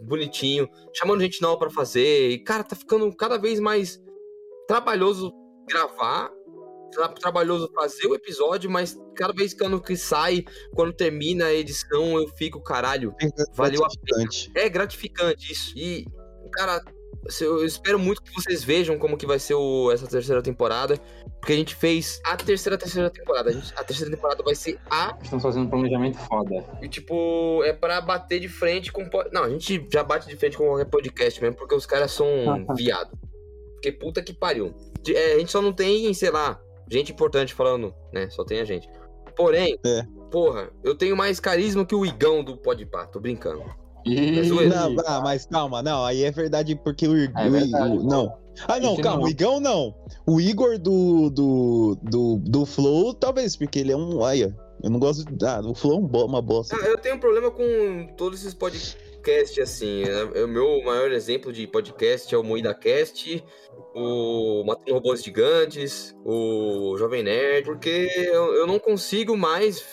bonitinho, 0.00 0.68
chamando 0.92 1.20
gente 1.20 1.40
nova 1.40 1.58
pra 1.58 1.70
fazer. 1.70 2.30
E, 2.30 2.38
cara, 2.38 2.64
tá 2.64 2.74
ficando 2.74 3.14
cada 3.16 3.38
vez 3.38 3.60
mais 3.60 4.02
trabalhoso 4.66 5.32
gravar, 5.68 6.30
tra- 6.92 7.08
trabalhoso 7.08 7.70
fazer 7.74 8.06
o 8.06 8.14
episódio, 8.14 8.70
mas 8.70 8.98
cada 9.16 9.32
vez 9.32 9.52
que 9.54 9.64
ano 9.64 9.80
que 9.80 9.96
sai, 9.96 10.44
quando 10.74 10.92
termina 10.92 11.46
a 11.46 11.52
edição, 11.54 12.16
eu 12.18 12.28
fico, 12.36 12.60
caralho, 12.62 13.14
valeu 13.54 13.84
a 13.84 13.88
pena. 13.88 14.28
É 14.54 14.68
gratificante 14.68 15.52
isso. 15.52 15.72
E, 15.76 16.04
cara, 16.52 16.80
eu 17.40 17.64
espero 17.64 17.98
muito 17.98 18.22
que 18.22 18.32
vocês 18.34 18.64
vejam 18.64 18.98
como 18.98 19.16
que 19.16 19.26
vai 19.26 19.38
ser 19.38 19.54
o- 19.54 19.90
essa 19.92 20.06
terceira 20.06 20.42
temporada. 20.42 20.98
Porque 21.40 21.54
a 21.54 21.56
gente 21.56 21.74
fez 21.74 22.20
a 22.24 22.36
terceira, 22.36 22.78
terceira 22.78 23.10
temporada. 23.10 23.50
A, 23.50 23.52
gente- 23.52 23.72
a 23.76 23.82
terceira 23.82 24.14
temporada 24.14 24.42
vai 24.44 24.54
ser 24.54 24.78
a. 24.88 25.16
Estamos 25.20 25.42
fazendo 25.42 25.66
um 25.66 25.70
planejamento 25.70 26.16
foda. 26.18 26.64
E, 26.80 26.88
tipo, 26.88 27.64
é 27.64 27.72
pra 27.72 28.00
bater 28.00 28.38
de 28.38 28.48
frente 28.48 28.92
com. 28.92 29.08
Não, 29.32 29.42
a 29.44 29.50
gente 29.50 29.88
já 29.92 30.04
bate 30.04 30.28
de 30.28 30.36
frente 30.36 30.56
com 30.56 30.66
qualquer 30.66 30.84
podcast 30.84 31.40
mesmo, 31.42 31.56
porque 31.56 31.74
os 31.74 31.84
caras 31.84 32.12
são 32.12 32.26
viado. 32.76 33.10
Porque 33.72 33.90
puta 33.90 34.22
que 34.22 34.32
pariu. 34.32 34.72
É, 35.08 35.34
a 35.34 35.38
gente 35.38 35.50
só 35.50 35.60
não 35.62 35.72
tem, 35.72 36.12
sei 36.14 36.30
lá, 36.30 36.60
gente 36.90 37.12
importante 37.12 37.54
falando, 37.54 37.94
né? 38.12 38.28
Só 38.30 38.44
tem 38.44 38.60
a 38.60 38.64
gente. 38.64 38.88
Porém, 39.36 39.78
É. 39.84 40.02
porra, 40.30 40.70
eu 40.84 40.94
tenho 40.94 41.16
mais 41.16 41.40
carisma 41.40 41.84
que 41.86 41.94
o 41.94 42.04
Igão 42.04 42.44
do 42.44 42.56
Podpah. 42.56 43.06
Tô 43.06 43.18
brincando. 43.18 43.64
E... 44.04 44.40
É. 44.40 44.42
Não, 44.42 44.96
ah, 45.06 45.20
mas 45.22 45.46
calma, 45.46 45.82
não, 45.82 46.04
aí 46.04 46.24
é 46.24 46.30
verdade 46.30 46.74
porque 46.74 47.06
o, 47.06 47.16
É 47.16 47.48
o- 47.48 47.50
verdade, 47.50 47.96
o- 47.98 48.02
não. 48.02 48.36
Ah, 48.68 48.78
não, 48.78 48.92
Isso 48.92 49.02
calma, 49.02 49.18
não. 49.20 49.24
o 49.26 49.28
Igão 49.30 49.60
não. 49.60 49.94
O 50.26 50.38
Igor 50.40 50.78
do, 50.78 51.30
do, 51.30 51.96
do, 52.02 52.36
do 52.44 52.66
Flow, 52.66 53.14
talvez, 53.14 53.56
porque 53.56 53.78
ele 53.78 53.92
é 53.92 53.96
um. 53.96 54.18
Olha, 54.18 54.54
eu 54.82 54.90
não 54.90 54.98
gosto 54.98 55.24
de. 55.24 55.46
Ah, 55.46 55.60
o 55.64 55.74
Flow 55.74 55.94
é 55.94 56.00
um 56.00 56.06
bo- 56.06 56.26
uma 56.26 56.42
bosta. 56.42 56.76
Ah, 56.78 56.84
eu 56.86 56.98
tenho 56.98 57.14
um 57.14 57.18
problema 57.18 57.50
com 57.50 58.08
todos 58.18 58.40
esses 58.40 58.52
podcasts, 58.52 59.58
assim. 59.58 60.02
É- 60.02 60.44
O 60.44 60.48
meu 60.48 60.82
maior 60.84 61.10
exemplo 61.12 61.50
de 61.50 61.66
podcast 61.66 62.34
é 62.34 62.36
o 62.36 62.42
Moída 62.44 62.74
Cast, 62.74 63.42
o 63.94 64.64
Matando 64.64 64.94
Robôs 64.94 65.22
Gigantes, 65.22 66.14
o 66.24 66.96
Jovem 66.98 67.22
Nerd, 67.22 67.64
porque 67.66 68.08
eu, 68.16 68.54
eu 68.54 68.66
não 68.66 68.78
consigo 68.78 69.36
mais. 69.36 69.84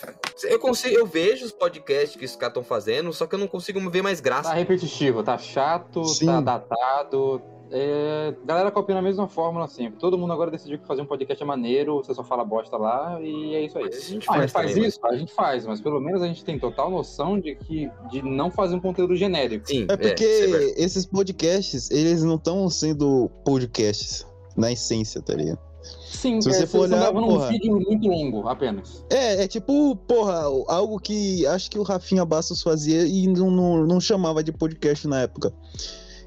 Eu 0.44 0.58
consigo, 0.58 0.96
eu 0.96 1.06
vejo 1.06 1.44
os 1.44 1.52
podcasts 1.52 2.16
que 2.16 2.24
os 2.24 2.34
caras 2.36 2.52
estão 2.52 2.64
fazendo, 2.64 3.12
só 3.12 3.26
que 3.26 3.34
eu 3.34 3.38
não 3.38 3.46
consigo 3.48 3.78
ver 3.90 4.02
mais 4.02 4.18
Tá 4.20 4.24
graça. 4.24 4.54
repetitivo, 4.54 5.22
tá 5.22 5.36
chato, 5.36 6.04
Sim. 6.04 6.26
tá 6.26 6.40
datado. 6.40 7.42
É... 7.70 8.34
Galera 8.44 8.70
copia 8.70 8.94
na 8.94 9.02
mesma 9.02 9.28
fórmula 9.28 9.66
sempre. 9.68 9.98
Todo 9.98 10.18
mundo 10.18 10.32
agora 10.32 10.50
decidiu 10.50 10.78
que 10.78 10.86
fazer 10.86 11.02
um 11.02 11.06
podcast 11.06 11.42
é 11.42 11.46
maneiro, 11.46 11.96
você 11.98 12.12
só 12.14 12.24
fala 12.24 12.44
bosta 12.44 12.76
lá 12.76 13.20
e 13.22 13.54
é 13.54 13.64
isso 13.64 13.78
aí. 13.78 13.84
Mas 13.84 13.96
isso 13.96 14.06
a 14.08 14.12
gente 14.12 14.26
Ah, 14.28 14.32
a 14.32 14.34
faz, 14.34 14.42
gente 14.42 14.52
faz 14.52 14.72
também, 14.72 14.88
isso? 14.88 15.00
A 15.04 15.16
gente 15.16 15.32
faz, 15.32 15.66
mas 15.66 15.80
pelo 15.80 16.00
menos 16.00 16.22
a 16.22 16.26
gente 16.26 16.44
tem 16.44 16.58
total 16.58 16.90
noção 16.90 17.38
de 17.38 17.54
que 17.54 17.90
de 18.10 18.22
não 18.22 18.50
fazer 18.50 18.74
um 18.74 18.80
conteúdo 18.80 19.14
genérico. 19.16 19.66
Sim, 19.68 19.86
É 19.88 19.96
porque 19.96 20.24
isso 20.24 20.56
é 20.56 20.82
esses 20.84 21.06
podcasts, 21.06 21.90
eles 21.90 22.22
não 22.22 22.36
estão 22.36 22.68
sendo 22.68 23.30
podcasts 23.44 24.26
na 24.56 24.72
essência, 24.72 25.22
tá 25.22 25.34
ligado? 25.34 25.58
Sim, 25.82 26.40
Se 26.42 26.50
é, 26.50 26.52
você 26.52 26.66
for 26.66 26.88
vocês 26.88 27.00
olhar, 27.00 27.12
porra. 27.12 27.46
um 27.46 27.48
vídeo 27.48 27.72
muito 27.80 28.06
longo 28.08 28.48
apenas. 28.48 29.04
É, 29.08 29.44
é 29.44 29.48
tipo, 29.48 29.96
porra, 29.96 30.42
algo 30.68 30.98
que 30.98 31.46
acho 31.46 31.70
que 31.70 31.78
o 31.78 31.82
Rafinha 31.82 32.24
Bastos 32.24 32.62
fazia 32.62 33.06
e 33.06 33.26
não, 33.26 33.50
não, 33.50 33.86
não 33.86 34.00
chamava 34.00 34.42
de 34.42 34.52
podcast 34.52 35.06
na 35.08 35.22
época. 35.22 35.52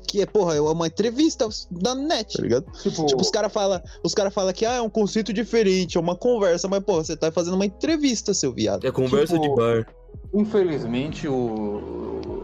Que 0.07 0.21
é, 0.21 0.25
porra, 0.25 0.55
é 0.55 0.61
uma 0.61 0.87
entrevista 0.87 1.47
da 1.71 1.95
net, 1.95 2.37
tá 2.37 2.43
ligado? 2.43 2.65
Tipo, 2.81 3.05
Tipo, 3.05 3.21
os 3.21 3.29
caras 3.29 3.51
falam 3.51 3.81
os 4.03 4.13
cara 4.13 4.29
fala 4.29 4.53
que 4.53 4.65
ah, 4.65 4.73
é 4.73 4.81
um 4.81 4.89
conceito 4.89 5.33
diferente, 5.33 5.97
é 5.97 5.99
uma 5.99 6.15
conversa, 6.15 6.67
mas, 6.67 6.83
porra, 6.83 7.03
você 7.03 7.15
tá 7.15 7.31
fazendo 7.31 7.55
uma 7.55 7.65
entrevista, 7.65 8.33
seu 8.33 8.51
viado. 8.53 8.85
É 8.85 8.91
conversa 8.91 9.39
tipo, 9.39 9.55
de 9.55 9.55
bar. 9.55 9.87
infelizmente, 10.33 11.27
o, 11.27 11.33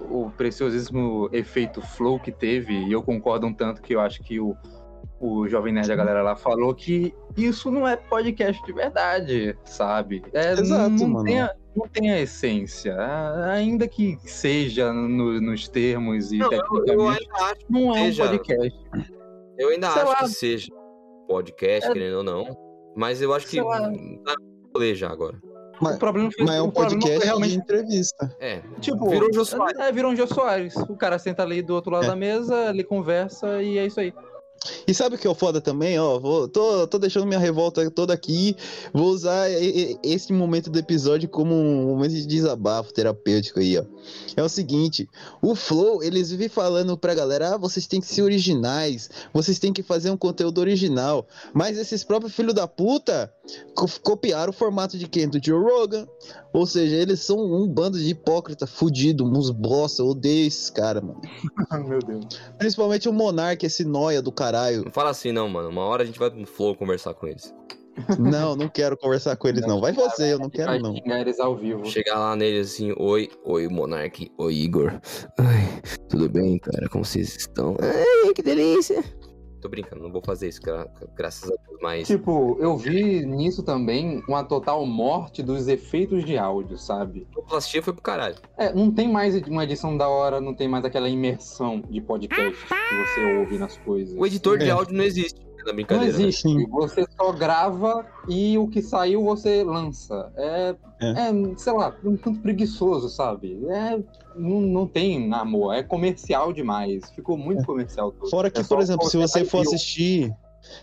o 0.09 0.31
preciosíssimo 0.37 1.29
efeito 1.31 1.81
flow 1.81 2.19
que 2.19 2.31
teve, 2.31 2.73
e 2.73 2.91
eu 2.91 3.01
concordo 3.01 3.47
um 3.47 3.53
tanto 3.53 3.81
que 3.81 3.93
eu 3.95 3.99
acho 3.99 4.21
que 4.23 4.39
o, 4.39 4.55
o 5.19 5.47
Jovem 5.47 5.73
Nerd, 5.73 5.91
a 5.91 5.95
galera 5.95 6.21
lá, 6.21 6.35
falou 6.35 6.73
que 6.73 7.13
isso 7.35 7.69
não 7.69 7.87
é 7.87 7.95
podcast 7.95 8.63
de 8.65 8.73
verdade, 8.73 9.57
sabe? 9.65 10.23
É, 10.33 10.53
Exato, 10.53 10.91
não 10.91 11.07
mano. 11.09 11.25
Tem 11.25 11.41
a, 11.41 11.53
não 11.79 11.87
tem 11.87 12.11
a 12.11 12.19
essência. 12.21 12.95
Ainda 13.51 13.87
que 13.87 14.17
seja 14.23 14.91
no- 14.93 15.39
nos 15.41 15.67
termos 15.67 16.31
e 16.31 16.37
Não, 16.37 16.51
eu, 16.51 16.59
eu 16.59 16.63
tecnicamente, 16.83 17.29
ainda 17.31 17.45
acho, 17.45 17.61
não 17.69 17.95
é 17.95 18.01
um 18.01 18.05
seja- 18.05 18.27
podcast. 18.27 18.79
eu 19.57 19.69
ainda 19.69 19.89
Sei 19.91 20.01
acho 20.01 20.11
lá. 20.11 20.15
que 20.19 20.27
seja 20.29 20.67
podcast, 21.27 21.89
É- 21.89 21.93
querendo 21.93 22.17
ou 22.17 22.23
não. 22.23 22.45
Mas 22.95 23.21
eu 23.21 23.33
acho 23.33 23.45
que 23.45 23.51
Sei 23.53 23.61
lá. 23.61 23.79
tá 23.81 23.89
no 23.89 24.69
rolê 24.73 24.95
já 24.95 25.09
agora. 25.09 25.39
Mas- 25.81 25.95
o 25.95 25.99
problema 25.99 26.29
foi, 26.31 26.45
Mas 26.45 26.55
é 26.55 26.61
um 26.61 26.69
podcast 26.71 27.25
realmente 27.25 27.51
de 27.51 27.57
entrevista. 27.59 28.35
É, 28.41 28.61
Tipo, 28.81 29.09
Virou 29.09 29.29
o 29.29 29.33
Jô 29.33 29.45
Soares. 29.45 29.79
É, 29.79 29.91
virou 29.93 30.11
um 30.11 30.15
Jô 30.15 30.27
Soares. 30.27 30.75
O 30.75 30.97
cara 30.97 31.17
senta 31.17 31.41
ali 31.43 31.61
do 31.61 31.73
outro 31.73 31.91
lado 31.91 32.03
É. 32.03 32.07
da 32.07 32.15
mesa, 32.17 32.69
ele 32.69 32.83
conversa 32.83 33.61
e 33.63 33.77
é 33.77 33.85
isso 33.85 33.97
aí. 33.99 34.13
E 34.87 34.93
sabe 34.93 35.15
o 35.15 35.17
que 35.17 35.27
é 35.27 35.29
o 35.29 35.35
foda 35.35 35.61
também, 35.61 35.99
ó? 35.99 36.19
Vou, 36.19 36.47
tô, 36.47 36.87
tô 36.87 36.97
deixando 36.99 37.25
minha 37.25 37.39
revolta 37.39 37.89
toda 37.91 38.13
aqui. 38.13 38.55
Vou 38.93 39.07
usar 39.07 39.47
esse 40.03 40.33
momento 40.33 40.69
do 40.69 40.79
episódio 40.79 41.29
como 41.29 41.53
um 41.53 41.87
momento 41.87 42.13
de 42.13 42.25
desabafo 42.25 42.93
terapêutico 42.93 43.59
aí, 43.59 43.77
ó. 43.77 43.83
É 44.35 44.43
o 44.43 44.49
seguinte, 44.49 45.07
o 45.41 45.55
Flow, 45.55 46.03
eles 46.03 46.31
vivem 46.31 46.49
falando 46.49 46.97
pra 46.97 47.13
galera, 47.13 47.55
ah, 47.55 47.57
vocês 47.57 47.87
têm 47.87 48.01
que 48.01 48.07
ser 48.07 48.21
originais, 48.21 49.09
vocês 49.33 49.59
têm 49.59 49.73
que 49.73 49.83
fazer 49.83 50.11
um 50.11 50.17
conteúdo 50.17 50.59
original. 50.59 51.27
Mas 51.53 51.77
esses 51.77 52.03
próprios 52.03 52.35
filhos 52.35 52.53
da 52.53 52.67
puta 52.67 53.33
copiaram 54.03 54.51
o 54.51 54.53
formato 54.53 54.97
de 54.97 55.07
quem? 55.07 55.27
Do 55.27 55.39
Joe 55.43 55.61
Rogan. 55.61 56.07
Ou 56.53 56.65
seja, 56.65 56.95
eles 56.95 57.19
são 57.21 57.37
um 57.39 57.67
bando 57.67 57.97
de 57.99 58.09
hipócrita 58.09 58.65
fudido, 58.65 59.25
uns 59.25 59.49
bosta. 59.51 60.01
Eu 60.01 60.07
odeio 60.07 60.47
esses 60.47 60.69
caras, 60.69 61.03
mano. 61.03 61.21
Meu 61.87 61.99
Deus. 61.99 62.25
Principalmente 62.57 63.07
o 63.07 63.13
Monark, 63.13 63.65
esse 63.65 63.85
noia 63.85 64.21
do 64.21 64.31
caralho. 64.31 64.83
Não 64.85 64.91
fala 64.91 65.11
assim, 65.11 65.31
não, 65.31 65.47
mano. 65.47 65.69
Uma 65.69 65.83
hora 65.83 66.03
a 66.03 66.05
gente 66.05 66.19
vai 66.19 66.29
no 66.29 66.47
Flow 66.47 66.75
conversar 66.75 67.13
com 67.13 67.27
eles. 67.27 67.53
Não, 68.17 68.55
não 68.55 68.69
quero 68.69 68.95
conversar 68.97 69.35
com 69.35 69.47
eles, 69.47 69.65
não. 69.65 69.81
Vai 69.81 69.91
você, 69.91 70.33
eu 70.33 70.39
não 70.39 70.49
quero, 70.49 70.67
Vai 70.69 70.79
não. 70.79 70.95
eles 71.19 71.39
ao 71.39 71.55
vivo. 71.55 71.85
Chegar 71.85 72.17
lá 72.17 72.35
neles 72.35 72.71
assim, 72.71 72.93
oi, 72.97 73.29
oi, 73.43 73.67
Monark, 73.67 74.31
oi, 74.37 74.53
Igor. 74.53 74.99
Ai, 75.37 75.81
tudo 76.07 76.29
bem, 76.29 76.57
cara? 76.59 76.87
Como 76.89 77.03
vocês 77.03 77.35
estão? 77.35 77.75
Ai, 77.81 78.33
que 78.33 78.41
delícia. 78.41 79.03
Tô 79.61 79.67
brincando, 79.69 80.01
não 80.03 80.11
vou 80.11 80.21
fazer 80.21 80.47
isso, 80.47 80.61
gra- 80.61 80.87
graças 81.15 81.43
a 81.43 81.47
Deus, 81.67 81.79
mas. 81.81 82.07
Tipo, 82.07 82.57
eu 82.59 82.77
vi 82.77 83.25
nisso 83.25 83.61
também 83.63 84.23
uma 84.27 84.43
total 84.43 84.85
morte 84.85 85.43
dos 85.43 85.67
efeitos 85.67 86.23
de 86.23 86.37
áudio, 86.37 86.77
sabe? 86.77 87.27
A 87.37 87.41
plastia 87.41 87.81
foi 87.83 87.91
pro 87.93 88.01
caralho. 88.01 88.35
É, 88.57 88.73
não 88.73 88.89
tem 88.91 89.11
mais 89.11 89.35
uma 89.47 89.63
edição 89.63 89.97
da 89.97 90.07
hora, 90.07 90.39
não 90.39 90.53
tem 90.53 90.67
mais 90.67 90.85
aquela 90.85 91.09
imersão 91.09 91.81
de 91.89 91.99
podcast 91.99 92.65
que 92.65 92.95
você 92.95 93.37
ouve 93.39 93.57
nas 93.57 93.77
coisas. 93.77 94.15
O 94.17 94.25
editor 94.25 94.57
de 94.57 94.67
É. 94.67 94.71
áudio 94.71 94.95
não 94.95 95.03
existe 95.03 95.41
na 95.69 95.73
Não 95.73 95.75
brincadeira. 95.75 96.17
né? 96.17 96.23
existe. 96.23 96.41
Sim. 96.41 96.67
Você 96.69 97.05
só 97.15 97.31
grava 97.31 98.05
e 98.27 98.57
o 98.57 98.67
que 98.67 98.81
saiu 98.81 99.23
você 99.23 99.63
lança. 99.63 100.31
É, 100.35 100.75
é. 101.01 101.55
sei 101.57 101.73
lá, 101.73 101.95
um 102.03 102.17
tanto 102.17 102.39
preguiçoso, 102.41 103.09
sabe? 103.09 103.59
É, 103.69 103.99
não, 104.35 104.61
não 104.61 104.87
tem 104.87 105.31
amor. 105.33 105.73
É 105.73 105.83
comercial 105.83 106.51
demais. 106.51 107.09
Ficou 107.11 107.37
muito 107.37 107.63
comercial. 107.65 108.11
tudo. 108.11 108.29
Fora 108.29 108.49
que, 108.49 108.59
É 108.59 108.63
só 108.63 108.75
por 108.75 108.81
exemplo, 108.81 109.07
se 109.09 109.17
você 109.17 109.45
for 109.45 109.61
assistir. 109.61 110.33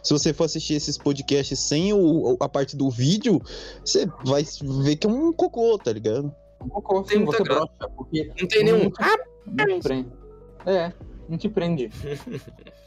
Se 0.02 0.12
você 0.12 0.32
for 0.32 0.44
assistir 0.44 0.74
esses 0.74 0.96
podcasts 0.96 1.58
sem 1.58 1.92
o, 1.92 2.36
a 2.40 2.48
parte 2.48 2.74
do 2.74 2.88
vídeo, 2.90 3.40
você 3.84 4.08
vai 4.24 4.42
ver 4.82 4.96
que 4.96 5.06
é 5.06 5.10
um 5.10 5.32
cocô, 5.32 5.78
tá 5.78 5.92
ligado? 5.92 6.34
Um 6.62 6.98
assim, 6.98 7.18
muita 7.18 7.36
você 7.38 7.44
brocha, 7.44 7.88
porque 7.94 8.32
Não 8.40 8.48
tem 8.48 8.64
nenhum. 8.64 8.90
não 9.46 9.78
te 9.78 9.82
prende. 9.82 10.08
É, 10.64 10.92
não 11.28 11.38
te 11.38 11.48
prende. 11.48 11.90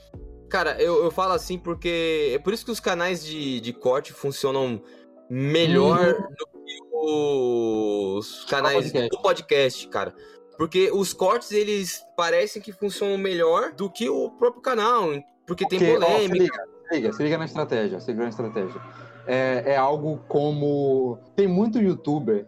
Cara, 0.49 0.81
eu, 0.81 1.03
eu 1.03 1.11
falo 1.11 1.33
assim 1.33 1.57
porque. 1.57 2.31
É 2.33 2.39
por 2.39 2.53
isso 2.53 2.65
que 2.65 2.71
os 2.71 2.79
canais 2.79 3.23
de, 3.23 3.59
de 3.59 3.71
corte 3.71 4.11
funcionam 4.11 4.81
melhor 5.29 6.13
do 6.13 6.47
que 6.47 6.79
os 6.91 8.45
canais 8.45 8.75
podcast. 8.75 9.09
do 9.09 9.21
podcast, 9.21 9.87
cara. 9.87 10.15
Porque 10.57 10.91
os 10.91 11.13
cortes, 11.13 11.51
eles 11.51 12.03
parecem 12.17 12.61
que 12.61 12.73
funcionam 12.73 13.17
melhor 13.17 13.71
do 13.71 13.89
que 13.89 14.09
o 14.09 14.29
próprio 14.31 14.61
canal. 14.61 15.07
Porque 15.47 15.65
tem 15.65 15.79
Porque, 15.79 15.97
ó, 15.97 15.99
se 15.99 16.05
polêmica. 16.05 16.33
liga, 16.33 16.63
se 16.89 16.95
liga, 16.95 17.13
se 17.13 17.23
liga 17.23 17.37
na 17.37 17.45
estratégia, 17.45 17.99
se 17.99 18.11
liga 18.11 18.23
na 18.23 18.29
estratégia. 18.29 18.81
É, 19.25 19.63
é 19.73 19.77
algo 19.77 20.19
como. 20.27 21.19
Tem 21.35 21.47
muito 21.47 21.79
youtuber 21.79 22.45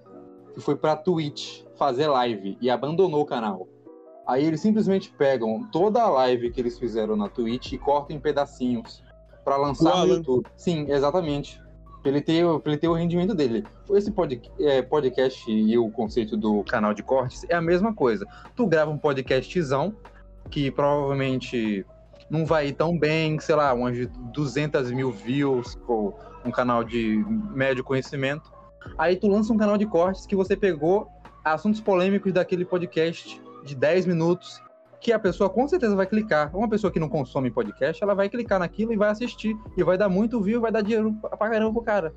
que 0.53 0.59
foi 0.59 0.75
pra 0.75 0.95
Twitch 0.95 1.63
fazer 1.77 2.07
live 2.07 2.57
e 2.59 2.69
abandonou 2.69 3.21
o 3.21 3.25
canal. 3.25 3.67
Aí 4.27 4.45
eles 4.45 4.61
simplesmente 4.61 5.11
pegam 5.17 5.67
toda 5.71 6.01
a 6.01 6.09
live 6.09 6.51
que 6.51 6.59
eles 6.61 6.77
fizeram 6.77 7.15
na 7.15 7.27
Twitch 7.27 7.73
e 7.73 7.77
cortam 7.77 8.15
em 8.15 8.19
pedacinhos 8.19 9.03
pra 9.43 9.57
lançar 9.57 10.05
no. 10.05 10.13
YouTube. 10.13 10.47
Sim, 10.55 10.85
exatamente. 10.89 11.61
Pra 12.01 12.09
ele 12.11 12.21
ter, 12.21 12.45
pra 12.59 12.71
ele 12.71 12.79
ter 12.81 12.87
o 12.87 12.93
rendimento 12.93 13.33
dele. 13.35 13.63
Esse 13.91 14.11
pod- 14.11 14.41
é, 14.59 14.81
podcast 14.81 15.51
e 15.51 15.77
o 15.77 15.89
conceito 15.91 16.35
do 16.37 16.63
canal 16.63 16.93
de 16.93 17.03
cortes 17.03 17.45
é 17.49 17.55
a 17.55 17.61
mesma 17.61 17.93
coisa. 17.93 18.25
Tu 18.55 18.65
grava 18.67 18.89
um 18.89 18.97
podcastzão 18.97 19.95
que 20.49 20.71
provavelmente 20.71 21.85
não 22.29 22.45
vai 22.45 22.67
ir 22.69 22.73
tão 22.73 22.97
bem, 22.97 23.39
sei 23.39 23.55
lá, 23.55 23.73
umas 23.73 24.07
200 24.33 24.91
mil 24.91 25.11
views, 25.11 25.77
ou 25.87 26.17
um 26.45 26.49
canal 26.49 26.83
de 26.83 27.23
médio 27.53 27.83
conhecimento. 27.83 28.51
Aí 28.97 29.15
tu 29.15 29.27
lança 29.27 29.53
um 29.53 29.57
canal 29.57 29.77
de 29.77 29.85
cortes 29.85 30.25
que 30.25 30.35
você 30.35 30.55
pegou 30.55 31.07
assuntos 31.43 31.81
polêmicos 31.81 32.31
daquele 32.33 32.65
podcast 32.65 33.39
de 33.63 33.75
10 33.75 34.05
minutos, 34.05 34.61
que 34.99 35.11
a 35.11 35.19
pessoa 35.19 35.49
com 35.49 35.67
certeza 35.67 35.95
vai 35.95 36.05
clicar. 36.05 36.55
Uma 36.55 36.69
pessoa 36.69 36.91
que 36.91 36.99
não 36.99 37.09
consome 37.09 37.49
podcast, 37.49 38.03
ela 38.03 38.13
vai 38.13 38.29
clicar 38.29 38.59
naquilo 38.59 38.93
e 38.93 38.97
vai 38.97 39.09
assistir. 39.09 39.55
E 39.75 39.83
vai 39.83 39.97
dar 39.97 40.09
muito 40.09 40.41
view, 40.41 40.61
vai 40.61 40.71
dar 40.71 40.81
dinheiro 40.81 41.13
pra 41.21 41.49
caramba 41.49 41.73
pro 41.73 41.81
cara. 41.81 42.13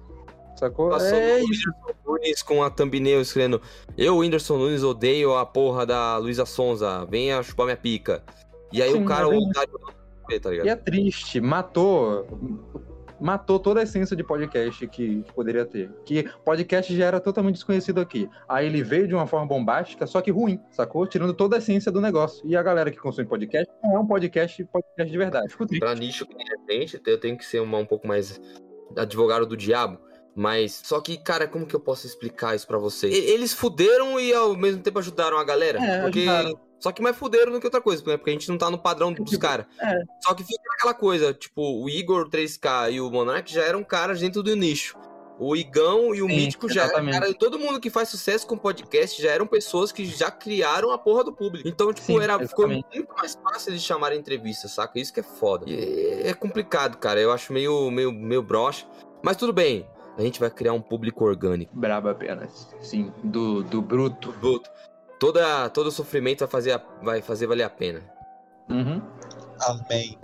Sacou? 0.56 0.90
Passou 0.90 1.18
é 1.18 1.36
o 1.36 1.50
isso. 1.50 1.68
Whindersson 1.68 1.94
Nunes 2.06 2.42
com 2.42 2.62
a 2.62 2.70
thumbnail 2.70 3.20
escrevendo 3.20 3.60
Eu, 3.98 4.18
Whindersson 4.18 4.56
Nunes, 4.56 4.84
odeio 4.84 5.36
a 5.36 5.44
porra 5.44 5.84
da 5.84 6.16
Luísa 6.16 6.46
Sonza. 6.46 7.04
Venha 7.06 7.42
chupar 7.42 7.66
minha 7.66 7.76
pica. 7.76 8.22
E 8.72 8.82
aí 8.82 8.92
Sim, 8.92 9.02
o 9.02 9.06
cara, 9.06 9.24
é 9.24 9.26
o 9.26 9.38
otário, 9.38 9.80
tá 10.40 10.50
ligado? 10.50 10.66
E 10.66 10.68
é 10.68 10.76
triste, 10.76 11.40
matou. 11.40 12.26
Matou 13.20 13.58
toda 13.58 13.80
a 13.80 13.82
essência 13.82 14.16
de 14.16 14.24
podcast 14.24 14.86
que, 14.88 15.22
que 15.22 15.32
poderia 15.32 15.64
ter. 15.64 15.90
Que 16.04 16.28
podcast 16.44 16.94
já 16.96 17.06
era 17.06 17.20
totalmente 17.20 17.54
desconhecido 17.54 18.00
aqui. 18.00 18.28
Aí 18.48 18.66
ele 18.66 18.82
veio 18.82 19.06
de 19.06 19.14
uma 19.14 19.26
forma 19.26 19.46
bombástica, 19.46 20.06
só 20.06 20.20
que 20.20 20.30
ruim, 20.30 20.60
sacou? 20.70 21.06
Tirando 21.06 21.32
toda 21.32 21.56
a 21.56 21.58
essência 21.58 21.90
do 21.90 22.00
negócio. 22.00 22.42
E 22.46 22.56
a 22.56 22.62
galera 22.62 22.90
que 22.90 22.98
consome 22.98 23.28
podcast 23.28 23.72
não 23.82 23.96
é 23.96 23.98
um 24.00 24.06
podcast, 24.06 24.64
podcast 24.64 25.10
de 25.10 25.18
verdade. 25.18 25.54
Pra 25.78 25.94
nicho 25.94 26.26
gente, 26.68 27.00
eu 27.06 27.18
tenho 27.18 27.36
que 27.36 27.44
ser 27.44 27.60
uma, 27.60 27.78
um 27.78 27.86
pouco 27.86 28.06
mais 28.06 28.40
advogado 28.96 29.46
do 29.46 29.56
diabo. 29.56 29.98
Mas, 30.34 30.82
só 30.84 31.00
que, 31.00 31.16
cara, 31.16 31.46
como 31.46 31.64
que 31.64 31.76
eu 31.76 31.80
posso 31.80 32.06
explicar 32.06 32.56
isso 32.56 32.66
pra 32.66 32.76
vocês? 32.76 33.14
Eles 33.14 33.52
fuderam 33.52 34.18
e 34.18 34.34
ao 34.34 34.56
mesmo 34.56 34.82
tempo 34.82 34.98
ajudaram 34.98 35.38
a 35.38 35.44
galera. 35.44 35.78
É, 35.78 36.02
porque... 36.02 36.20
ajudaram. 36.20 36.60
Só 36.84 36.92
que 36.92 37.00
mais 37.00 37.16
fuderam 37.16 37.50
do 37.50 37.58
que 37.60 37.66
outra 37.66 37.80
coisa, 37.80 38.04
né? 38.06 38.18
Porque 38.18 38.28
a 38.28 38.32
gente 38.34 38.46
não 38.50 38.58
tá 38.58 38.70
no 38.70 38.76
padrão 38.78 39.10
dos 39.10 39.30
Tipo, 39.30 39.40
caras. 39.40 39.64
é. 39.80 40.02
Só 40.20 40.34
que 40.34 40.44
fica 40.44 40.60
aquela 40.74 40.92
coisa, 40.92 41.32
tipo, 41.32 41.62
o 41.82 41.88
Igor 41.88 42.28
3K 42.28 42.92
e 42.92 43.00
o 43.00 43.10
Monark 43.10 43.50
já 43.50 43.62
eram 43.62 43.82
caras 43.82 44.20
dentro 44.20 44.42
do 44.42 44.54
nicho. 44.54 44.94
O 45.38 45.56
Igão 45.56 46.14
e 46.14 46.20
o 46.20 46.26
Sim, 46.28 46.36
Mítico 46.36 46.68
já 46.68 46.84
exatamente. 46.84 47.18
cara. 47.18 47.32
Todo 47.32 47.58
mundo 47.58 47.80
que 47.80 47.88
faz 47.88 48.10
sucesso 48.10 48.46
com 48.46 48.58
podcast 48.58 49.20
já 49.22 49.30
eram 49.30 49.46
pessoas 49.46 49.90
que 49.92 50.04
já 50.04 50.30
criaram 50.30 50.90
a 50.90 50.98
porra 50.98 51.24
do 51.24 51.32
público. 51.32 51.66
Então, 51.66 51.90
tipo, 51.90 52.06
Sim, 52.06 52.20
era, 52.20 52.38
ficou 52.46 52.68
muito 52.68 52.86
mais 53.16 53.34
fácil 53.34 53.72
de 53.72 53.80
chamar 53.80 54.14
entrevista, 54.14 54.68
saca? 54.68 54.98
Isso 55.00 55.10
que 55.14 55.20
é 55.20 55.24
foda. 55.24 55.64
E 55.66 55.74
é, 56.22 56.28
é 56.28 56.34
complicado, 56.34 56.98
cara. 56.98 57.18
Eu 57.18 57.32
acho 57.32 57.50
meio, 57.50 57.90
meio, 57.90 58.12
meio 58.12 58.42
broxa. 58.42 58.86
Mas 59.22 59.38
tudo 59.38 59.54
bem. 59.54 59.88
A 60.18 60.22
gente 60.22 60.38
vai 60.38 60.50
criar 60.50 60.74
um 60.74 60.82
público 60.82 61.24
orgânico. 61.24 61.74
Brabo 61.74 62.10
apenas. 62.10 62.68
Sim, 62.82 63.10
do, 63.24 63.62
do 63.62 63.80
bruto. 63.80 64.32
Bruto. 64.32 64.68
Toda, 65.18 65.68
todo 65.70 65.90
sofrimento 65.90 66.40
vai 66.40 66.48
fazer, 66.48 66.80
vai 67.02 67.22
fazer 67.22 67.46
valer 67.46 67.62
a 67.62 67.70
pena. 67.70 68.02
Uhum. 68.68 69.00
Amém. 69.60 70.18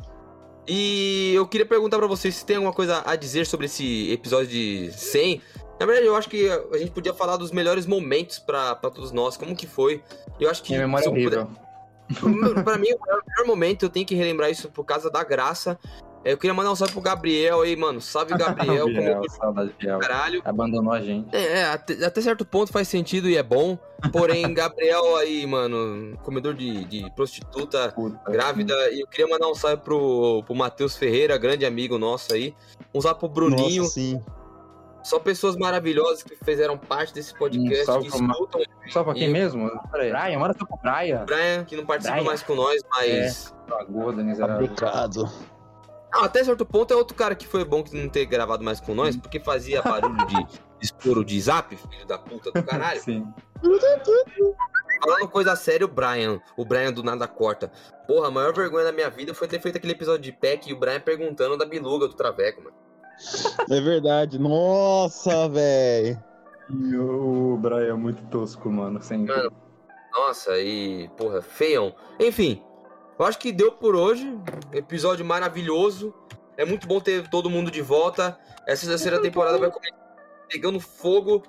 E 0.69 1.33
eu 1.35 1.47
queria 1.49 1.67
perguntar 1.67 1.99
pra 1.99 2.07
vocês 2.07 2.35
se 2.37 2.45
tem 2.47 2.57
alguma 2.57 2.73
coisa 2.73 3.03
a 3.05 3.17
dizer 3.17 3.47
sobre 3.47 3.67
esse 3.67 4.13
episódio 4.13 4.49
de 4.49 4.93
100. 4.93 5.41
Na 5.79 5.87
verdade, 5.87 6.07
eu 6.07 6.15
acho 6.15 6.29
que 6.29 6.49
a 6.51 6.77
gente 6.79 6.91
podia 6.91 7.15
falar 7.15 7.37
dos 7.39 7.51
melhores 7.51 7.87
momentos 7.87 8.39
pra 8.39 8.75
pra 8.75 8.91
todos 8.91 9.11
nós, 9.13 9.37
como 9.37 9.57
que 9.57 9.67
foi. 9.67 10.03
Eu 10.39 10.51
acho 10.51 10.63
que 10.63 10.71
Minha 10.73 10.83
memória 10.87 11.07
é 11.07 11.09
eu 11.09 11.13
puder- 11.13 11.47
horrível. 11.47 11.71
pra 12.65 12.77
mim, 12.77 12.89
o 12.93 13.01
melhor 13.01 13.47
momento, 13.47 13.85
eu 13.85 13.89
tenho 13.89 14.05
que 14.05 14.15
relembrar 14.15 14.51
isso 14.51 14.69
por 14.69 14.85
causa 14.85 15.11
da 15.11 15.23
graça. 15.25 15.79
É, 16.25 16.33
Eu 16.33 16.37
queria 16.39 16.53
mandar 16.53 16.71
um 16.71 16.77
salve 16.77 16.93
pro 16.93 17.01
Gabriel 17.03 17.63
aí, 17.63 17.75
mano. 17.77 18.01
Salve, 18.01 18.35
Gabriel. 18.39 18.87
Biel, 18.87 19.17
como 19.17 19.31
saudade 19.31 19.71
de 19.71 19.75
Biel. 19.87 19.99
caralho. 19.99 20.43
Abandonou 20.45 20.93
a 20.93 21.01
gente. 21.01 21.35
É, 21.35 21.61
é, 21.61 21.65
até, 21.67 22.05
até 22.05 22.21
certo 22.21 22.45
ponto 22.45 22.71
faz 22.73 22.89
sentido 22.89 23.29
e 23.29 23.37
é 23.37 23.43
bom. 23.43 23.79
Porém, 24.13 24.43
Gabriel 24.55 25.17
aí, 25.17 25.47
mano, 25.47 26.17
comedor 26.23 26.55
de, 26.55 26.85
de 26.85 27.11
prostituta 27.15 27.91
Puta. 27.93 28.31
grávida. 28.31 28.75
E 28.93 29.01
eu 29.01 29.07
queria 29.07 29.27
mandar 29.29 29.49
um 29.49 29.55
salve 29.55 29.79
pro, 29.79 30.43
pro 30.45 30.55
Matheus 30.55 30.97
Ferreira, 30.97 31.39
grande 31.39 31.65
amigo 31.65 31.97
nosso 31.99 32.33
aí. 32.35 32.55
Um 32.95 33.01
salve 33.01 33.19
pro 33.21 33.29
Bruninho. 33.29 33.83
Nossa, 33.83 33.95
sim. 33.95 34.21
Só 35.03 35.19
pessoas 35.19 35.57
maravilhosas 35.57 36.23
que 36.23 36.37
fizeram 36.45 36.77
parte 36.77 37.15
desse 37.15 37.35
podcast, 37.35 37.83
Um 37.83 37.85
salve 37.87 38.05
que 38.05 38.11
pro 38.19 38.23
Ma- 38.23 38.33
escutam. 38.35 38.61
Só 38.91 39.03
pra 39.03 39.15
quem 39.15 39.25
E- 39.25 39.33
mesmo? 39.33 39.71
Peraí. 39.91 40.11
Brian, 40.11 40.39
manda 40.39 40.55
só 40.59 40.67
pro 40.67 40.77
Brian. 40.77 41.23
O 41.23 41.25
Brian, 41.25 41.65
que 41.65 41.75
não 41.75 41.87
participa 41.87 42.17
Brian. 42.17 42.27
mais 42.27 42.43
com 42.43 42.55
nós, 42.55 42.83
mas. 42.91 43.55
Miserável. 44.23 44.69
Complicado. 44.69 45.25
Ah, 45.25 45.60
até 46.13 46.43
certo 46.43 46.65
ponto 46.65 46.93
é 46.93 46.97
outro 46.97 47.17
cara 47.17 47.35
que 47.35 47.47
foi 47.47 47.65
bom 47.65 47.83
que 47.83 47.97
não 47.97 48.09
ter 48.09 48.27
gravado 48.27 48.65
mais 48.65 48.81
com 48.81 48.95
nós, 48.95 49.17
porque 49.17 49.39
fazia 49.39 49.83
barulho 49.83 50.27
de 50.27 50.47
estouro 50.81 51.25
de 51.25 51.41
zap, 51.41 51.75
filho 51.77 52.07
da 52.07 52.19
puta 52.19 52.51
do 52.51 52.63
caralho. 52.63 53.01
Sim. 53.01 53.27
Falando 55.03 55.29
coisa 55.29 55.57
séria, 55.57 55.85
o 55.85 55.89
Brian. 55.89 56.41
O 56.57 56.65
Brian 56.65 56.93
do 56.93 57.03
nada 57.03 57.27
corta. 57.27 57.71
Porra, 58.07 58.29
a 58.29 58.31
maior 58.31 58.53
vergonha 58.53 58.85
da 58.85 58.93
minha 58.93 59.09
vida 59.09 59.33
foi 59.35 59.49
ter 59.49 59.61
feito 59.61 59.77
aquele 59.77 59.93
episódio 59.93 60.23
de 60.23 60.33
PEC 60.33 60.71
e 60.71 60.73
o 60.73 60.79
Brian 60.79 61.01
perguntando 61.01 61.57
da 61.57 61.65
biluga 61.65 62.09
do 62.09 62.15
Traveco, 62.15 62.63
mano. 62.63 62.77
É 63.71 63.81
verdade. 63.81 64.39
Nossa, 64.39 65.49
velho. 65.49 66.23
E 66.71 66.97
o 66.97 67.59
Brian 67.61 67.89
é 67.89 67.93
muito 67.93 68.23
tosco, 68.27 68.71
mano. 68.71 69.03
Sem... 69.03 69.25
Mano, 69.27 69.53
Nossa, 70.13 70.59
e. 70.59 71.09
Porra, 71.17 71.43
feião. 71.43 71.95
Enfim, 72.19 72.63
eu 73.21 73.27
acho 73.27 73.39
que 73.39 73.53
deu 73.53 73.71
por 73.71 73.95
hoje. 73.95 74.35
Episódio 74.73 75.25
maravilhoso. 75.25 76.15
É 76.57 76.65
muito 76.65 76.87
bom 76.87 77.01
ter 77.01 77.29
todo 77.29 77.51
mundo 77.51 77.71
de 77.71 77.83
volta. 77.83 78.39
Essa 78.67 78.87
terceira 78.87 79.21
temporada 79.21 79.59
vai 79.59 79.71
começar. 79.71 79.95
pegando 80.49 80.81
fogo. 80.81 81.43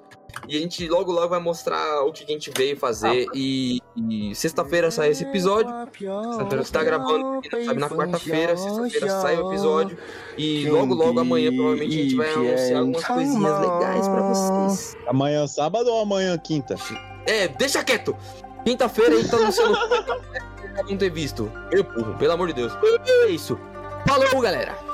E 0.48 0.58
a 0.58 0.60
gente 0.60 0.88
logo 0.88 1.12
logo 1.12 1.30
vai 1.30 1.40
mostrar 1.40 2.02
o 2.04 2.12
que 2.12 2.24
a 2.24 2.28
gente 2.28 2.52
veio 2.58 2.78
fazer. 2.78 3.26
E, 3.34 3.80
e 3.96 4.36
sexta-feira 4.36 4.92
sai 4.92 5.12
esse 5.12 5.24
episódio. 5.24 5.72
Sexta-feira 5.98 6.64
você 6.64 6.72
tá 6.72 6.84
gravando, 6.84 7.42
sabe, 7.66 7.80
na 7.80 7.90
quarta-feira. 7.90 8.58
Sexta-feira 8.58 9.10
sai 9.22 9.38
o 9.38 9.50
episódio. 9.50 9.98
E 10.38 10.70
logo 10.70 10.94
logo 10.94 11.20
amanhã, 11.20 11.54
provavelmente, 11.54 12.00
a 12.00 12.04
gente 12.04 12.16
vai 12.16 12.34
anunciar 12.34 12.80
algumas 12.80 13.04
coisinhas 13.06 13.60
legais 13.60 14.08
pra 14.08 14.22
vocês. 14.22 14.98
Amanhã 15.08 15.48
sábado 15.48 15.90
ou 15.90 16.02
amanhã 16.02 16.38
quinta? 16.38 16.76
É, 17.26 17.48
deixa 17.48 17.84
quieto! 17.84 18.16
Quinta-feira 18.66 19.16
a 19.16 19.18
gente 19.18 19.32
tá 19.32 19.38
anunciando. 19.38 19.78
não 20.88 20.98
ter 20.98 21.10
visto. 21.10 21.52
Eu, 21.72 21.84
burro, 21.84 22.16
pelo 22.18 22.34
amor 22.34 22.48
de 22.48 22.54
Deus. 22.54 22.74
É 23.08 23.28
isso. 23.28 23.58
Falou, 24.08 24.42
galera! 24.42 24.91